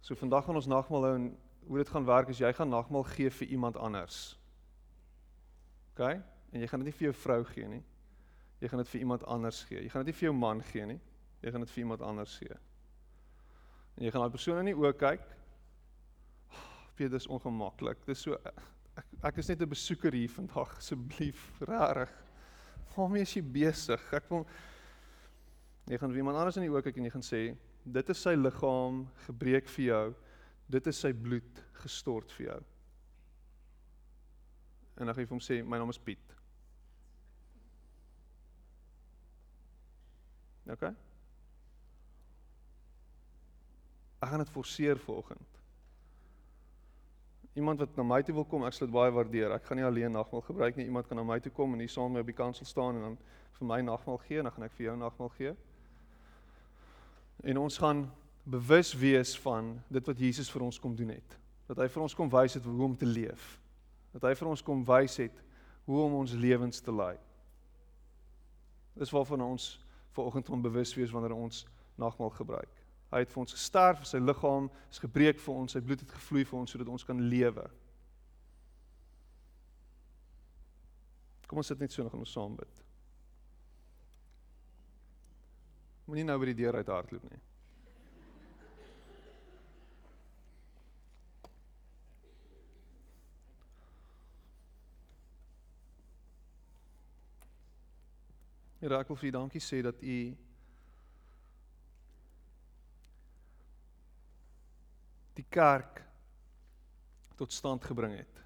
So 0.00 0.16
vandag 0.18 0.44
gaan 0.44 0.58
ons 0.58 0.66
nagmaal 0.70 1.06
hou 1.06 1.14
en 1.18 1.28
hoe 1.68 1.78
dit 1.78 1.92
gaan 1.92 2.08
werk 2.08 2.32
is 2.32 2.40
jy 2.40 2.50
gaan 2.56 2.72
nagmaal 2.72 3.04
gee 3.12 3.30
vir 3.30 3.52
iemand 3.54 3.76
anders. 3.76 4.38
OK? 5.92 6.00
En 6.50 6.62
jy 6.62 6.66
gaan 6.66 6.82
dit 6.82 6.90
nie 6.90 6.96
vir 6.98 7.10
jou 7.10 7.14
vrou 7.20 7.44
gee 7.52 7.68
nie. 7.68 7.82
Jy 8.60 8.72
gaan 8.72 8.82
dit 8.82 8.90
vir 8.90 9.00
iemand 9.00 9.24
anders 9.24 9.62
gee. 9.68 9.84
Jy 9.84 9.92
gaan 9.92 10.04
dit 10.04 10.10
nie 10.10 10.18
vir 10.18 10.28
jou 10.30 10.34
man 10.36 10.64
gee 10.72 10.86
nie. 10.86 10.98
Jy 11.44 11.52
gaan 11.52 11.64
dit 11.64 11.70
vir 11.70 11.84
iemand 11.84 12.02
anders 12.02 12.34
gee. 12.42 12.58
En 13.96 14.04
jy 14.04 14.10
gaan 14.10 14.24
daai 14.24 14.34
persoon 14.34 14.60
in 14.64 14.72
die 14.72 14.76
oë 14.76 14.92
kyk. 14.98 15.22
Oh, 16.50 17.08
dis 17.14 17.28
ongemaklik. 17.30 18.02
Dis 18.08 18.26
so 18.26 18.36
ek, 19.00 19.06
ek 19.30 19.40
is 19.42 19.48
net 19.48 19.62
'n 19.62 19.70
besoeker 19.70 20.12
hier 20.12 20.32
vandag 20.32 20.76
asseblief, 20.76 21.60
rarig. 21.68 22.12
Waarmee 22.96 23.22
is 23.22 23.34
jy 23.34 23.42
besig? 23.42 24.02
Ek 24.12 24.28
wil 24.30 24.46
jy 25.86 25.98
gaan 25.98 26.14
iemand 26.14 26.36
anders 26.38 26.56
in 26.56 26.66
die 26.66 26.72
oë 26.72 26.82
kyk 26.84 26.98
en 26.98 27.06
jy 27.08 27.14
gaan 27.14 27.26
sê 27.26 27.42
dit 27.84 28.10
is 28.12 28.22
sy 28.22 28.34
liggaam 28.36 29.06
gebreek 29.26 29.68
vir 29.68 29.84
jou. 29.84 30.14
Dit 30.70 30.86
is 30.86 31.00
sy 31.00 31.12
bloed 31.12 31.62
gestort 31.82 32.30
vir 32.36 32.46
jou. 32.46 32.60
En 34.98 35.06
dan 35.06 35.14
gaan 35.14 35.24
jy 35.24 35.30
vir 35.30 35.38
hom 35.38 35.46
sê 35.46 35.62
my 35.64 35.78
naam 35.80 35.90
is 35.90 35.98
Piet. 35.98 36.36
OK? 40.70 40.84
Ek 44.20 44.28
gaan 44.28 44.44
dit 44.44 44.52
forceer 44.52 45.00
vanoggend. 45.00 45.49
Iemand 47.54 47.78
wat 47.82 47.96
na 47.96 48.02
my 48.06 48.22
toe 48.22 48.34
wil 48.34 48.44
kom, 48.46 48.62
ek 48.66 48.76
sal 48.76 48.86
dit 48.86 48.94
baie 48.94 49.10
waardeer. 49.10 49.50
Ek 49.56 49.64
gaan 49.66 49.80
nie 49.80 49.86
alleen 49.86 50.14
nagmaal 50.14 50.44
gebruik 50.46 50.76
nie. 50.78 50.86
Iemand 50.86 51.08
kan 51.08 51.18
na 51.18 51.24
my 51.26 51.40
toe 51.42 51.50
kom 51.52 51.74
en 51.74 51.82
hier 51.82 51.90
saam 51.90 52.12
met 52.12 52.20
my 52.20 52.24
op 52.24 52.30
die 52.30 52.38
kansel 52.38 52.68
staan 52.68 53.00
en 53.00 53.08
dan 53.08 53.18
vir 53.58 53.66
my 53.66 53.80
nagmaal 53.88 54.20
gee 54.28 54.38
en 54.38 54.46
dan 54.46 54.54
gaan 54.54 54.66
ek 54.68 54.76
vir 54.78 54.86
jou 54.86 54.96
nagmaal 55.00 55.32
gee. 55.38 55.54
En 57.50 57.58
ons 57.58 57.78
gaan 57.82 58.04
bewus 58.50 58.92
wees 58.94 59.34
van 59.42 59.74
dit 59.88 60.06
wat 60.06 60.18
Jesus 60.18 60.50
vir 60.50 60.62
ons 60.68 60.78
kom 60.80 60.94
doen 60.96 61.10
het. 61.16 61.36
Dat 61.66 61.82
hy 61.82 61.88
vir 61.90 62.04
ons 62.06 62.14
kom 62.14 62.30
wys 62.30 62.54
het 62.58 62.64
hoe 62.66 62.84
om 62.86 62.96
te 62.96 63.08
leef. 63.08 63.56
Dat 64.14 64.28
hy 64.30 64.34
vir 64.38 64.52
ons 64.52 64.62
kom 64.62 64.84
wys 64.86 65.18
het 65.22 65.42
hoe 65.90 66.04
om 66.06 66.20
ons 66.22 66.32
lewens 66.38 66.80
te 66.80 66.94
lei. 66.94 67.16
Dis 68.94 69.10
waarvan 69.10 69.42
ons 69.42 69.72
vanoggend 70.14 70.48
moet 70.48 70.62
bewus 70.62 70.94
wees 70.94 71.10
wanneer 71.10 71.34
ons 71.34 71.64
nagmaal 71.98 72.30
gebruik. 72.30 72.79
Hy 73.10 73.24
het 73.24 73.32
vir 73.32 73.42
ons 73.42 73.54
gesterf, 73.56 74.04
sy 74.06 74.20
liggaam 74.22 74.68
is 74.90 75.00
gebreek 75.02 75.40
vir 75.42 75.54
ons, 75.54 75.72
sy 75.74 75.82
bloed 75.82 76.04
het 76.04 76.12
gevloei 76.14 76.44
vir 76.46 76.58
ons 76.60 76.74
sodat 76.74 76.90
ons 76.94 77.06
kan 77.06 77.22
lewe. 77.32 77.66
Kom 81.50 81.58
ons 81.58 81.66
sit 81.72 81.80
net 81.82 81.90
so 81.90 82.06
nog 82.06 82.14
en 82.14 82.22
ons 82.22 82.32
saam 82.32 82.54
bid. 82.54 82.82
Moenie 86.06 86.26
nou 86.28 86.36
by 86.38 86.52
die 86.52 86.60
deur 86.62 86.78
uit 86.78 86.90
hardloop 86.90 87.24
nie. 87.30 87.40
Here, 98.80 98.96
ek 98.96 99.10
wil 99.10 99.18
vir 99.20 99.28
U 99.28 99.34
dankie 99.34 99.60
sê 99.60 99.82
dat 99.84 99.98
U 100.00 100.20
die 105.40 105.46
kerk 105.48 106.02
tot 107.40 107.52
stand 107.52 107.84
gebring 107.88 108.18
het. 108.18 108.42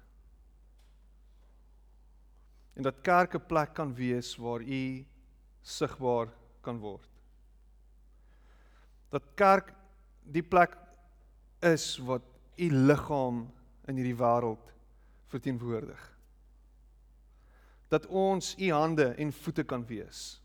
En 2.75 2.83
dat 2.87 3.03
kerk 3.03 3.35
'n 3.35 3.45
plek 3.47 3.73
kan 3.73 3.93
wees 3.93 4.35
waar 4.35 4.61
U 4.61 5.05
sigbaar 5.61 6.31
kan 6.61 6.79
word 6.79 7.15
dat 9.15 9.23
kerk 9.39 9.71
die 10.35 10.43
plek 10.43 10.75
is 11.63 11.95
wat 12.03 12.23
u 12.59 12.67
liggaam 12.71 13.45
in 13.87 13.99
hierdie 13.99 14.17
wêreld 14.19 14.71
verteenwoordig. 15.31 16.01
Dat 17.93 18.07
ons 18.07 18.55
u 18.57 18.71
hande 18.73 19.13
en 19.13 19.31
voete 19.33 19.63
kan 19.63 19.85
wees. 19.87 20.41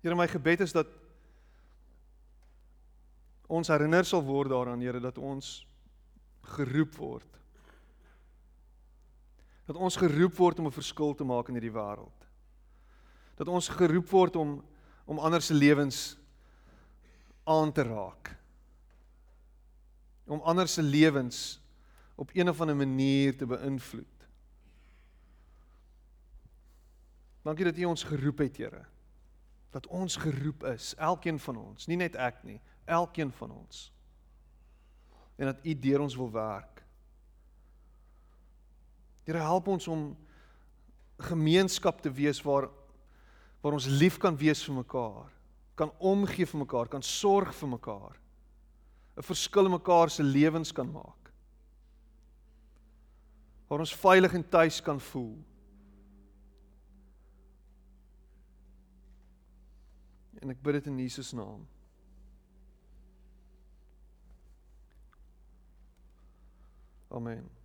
Here 0.00 0.16
my 0.16 0.28
gebed 0.30 0.62
is 0.64 0.72
dat 0.72 0.88
ons 3.48 3.68
herinner 3.72 4.04
sal 4.04 4.22
word 4.24 4.52
daaraan 4.52 4.80
Here 4.84 5.00
dat 5.00 5.18
ons 5.18 5.66
geroep 6.54 6.94
word. 7.00 7.38
Dat 9.68 9.76
ons 9.76 9.96
geroep 10.00 10.36
word 10.36 10.58
om 10.58 10.66
'n 10.66 10.72
verskil 10.72 11.14
te 11.14 11.24
maak 11.24 11.48
in 11.48 11.54
hierdie 11.54 11.72
wêreld. 11.72 12.26
Dat 13.36 13.48
ons 13.48 13.68
geroep 13.68 14.08
word 14.08 14.36
om 14.36 14.62
om 15.08 15.18
ander 15.18 15.42
se 15.42 15.54
lewens 15.54 16.18
aan 17.44 17.72
te 17.72 17.82
raak. 17.82 18.36
Om 20.26 20.40
ander 20.40 20.68
se 20.68 20.82
lewens 20.82 21.60
op 22.14 22.30
een 22.32 22.48
of 22.48 22.60
ander 22.60 22.76
manier 22.76 23.36
te 23.36 23.46
beïnvloed. 23.46 24.18
Dankie 27.42 27.64
dat 27.64 27.78
U 27.78 27.84
ons 27.84 28.02
geroep 28.02 28.38
het, 28.38 28.56
Here. 28.56 28.84
Dat 29.70 29.86
ons 29.86 30.16
geroep 30.16 30.64
is, 30.64 30.94
elkeen 30.94 31.38
van 31.38 31.56
ons, 31.56 31.86
nie 31.86 31.96
net 31.96 32.16
ek 32.16 32.42
nie, 32.44 32.60
elkeen 32.88 33.30
van 33.38 33.52
ons. 33.52 33.88
En 35.36 35.52
dat 35.52 35.60
U 35.62 35.74
deur 35.78 36.00
ons 36.00 36.16
wil 36.16 36.30
werk. 36.34 36.82
Here 39.28 39.44
help 39.44 39.68
ons 39.68 39.88
om 39.88 40.16
gemeenskap 41.18 42.00
te 42.00 42.10
wees 42.10 42.40
waar 42.42 42.70
waar 43.58 43.74
ons 43.74 43.88
lief 43.90 44.20
kan 44.22 44.36
wees 44.38 44.60
vir 44.62 44.76
mekaar, 44.76 45.32
kan 45.74 45.90
omgee 45.98 46.46
vir 46.46 46.60
mekaar, 46.60 46.86
kan 46.88 47.02
sorg 47.02 47.50
vir 47.58 47.68
mekaar. 47.68 48.14
'n 49.18 49.22
Verskil 49.26 49.66
in 49.66 49.74
mekaar 49.74 50.10
se 50.10 50.22
lewens 50.22 50.72
kan 50.72 50.86
maak. 50.86 51.32
Waar 53.68 53.80
ons 53.80 53.94
veilig 53.94 54.34
en 54.34 54.48
tuis 54.48 54.80
kan 54.80 55.00
voel. 55.00 55.36
En 60.40 60.50
ek 60.50 60.62
bid 60.62 60.78
dit 60.78 60.86
in 60.86 60.98
Jesus 60.98 61.32
naam. 61.32 61.66
Amen. 67.10 67.57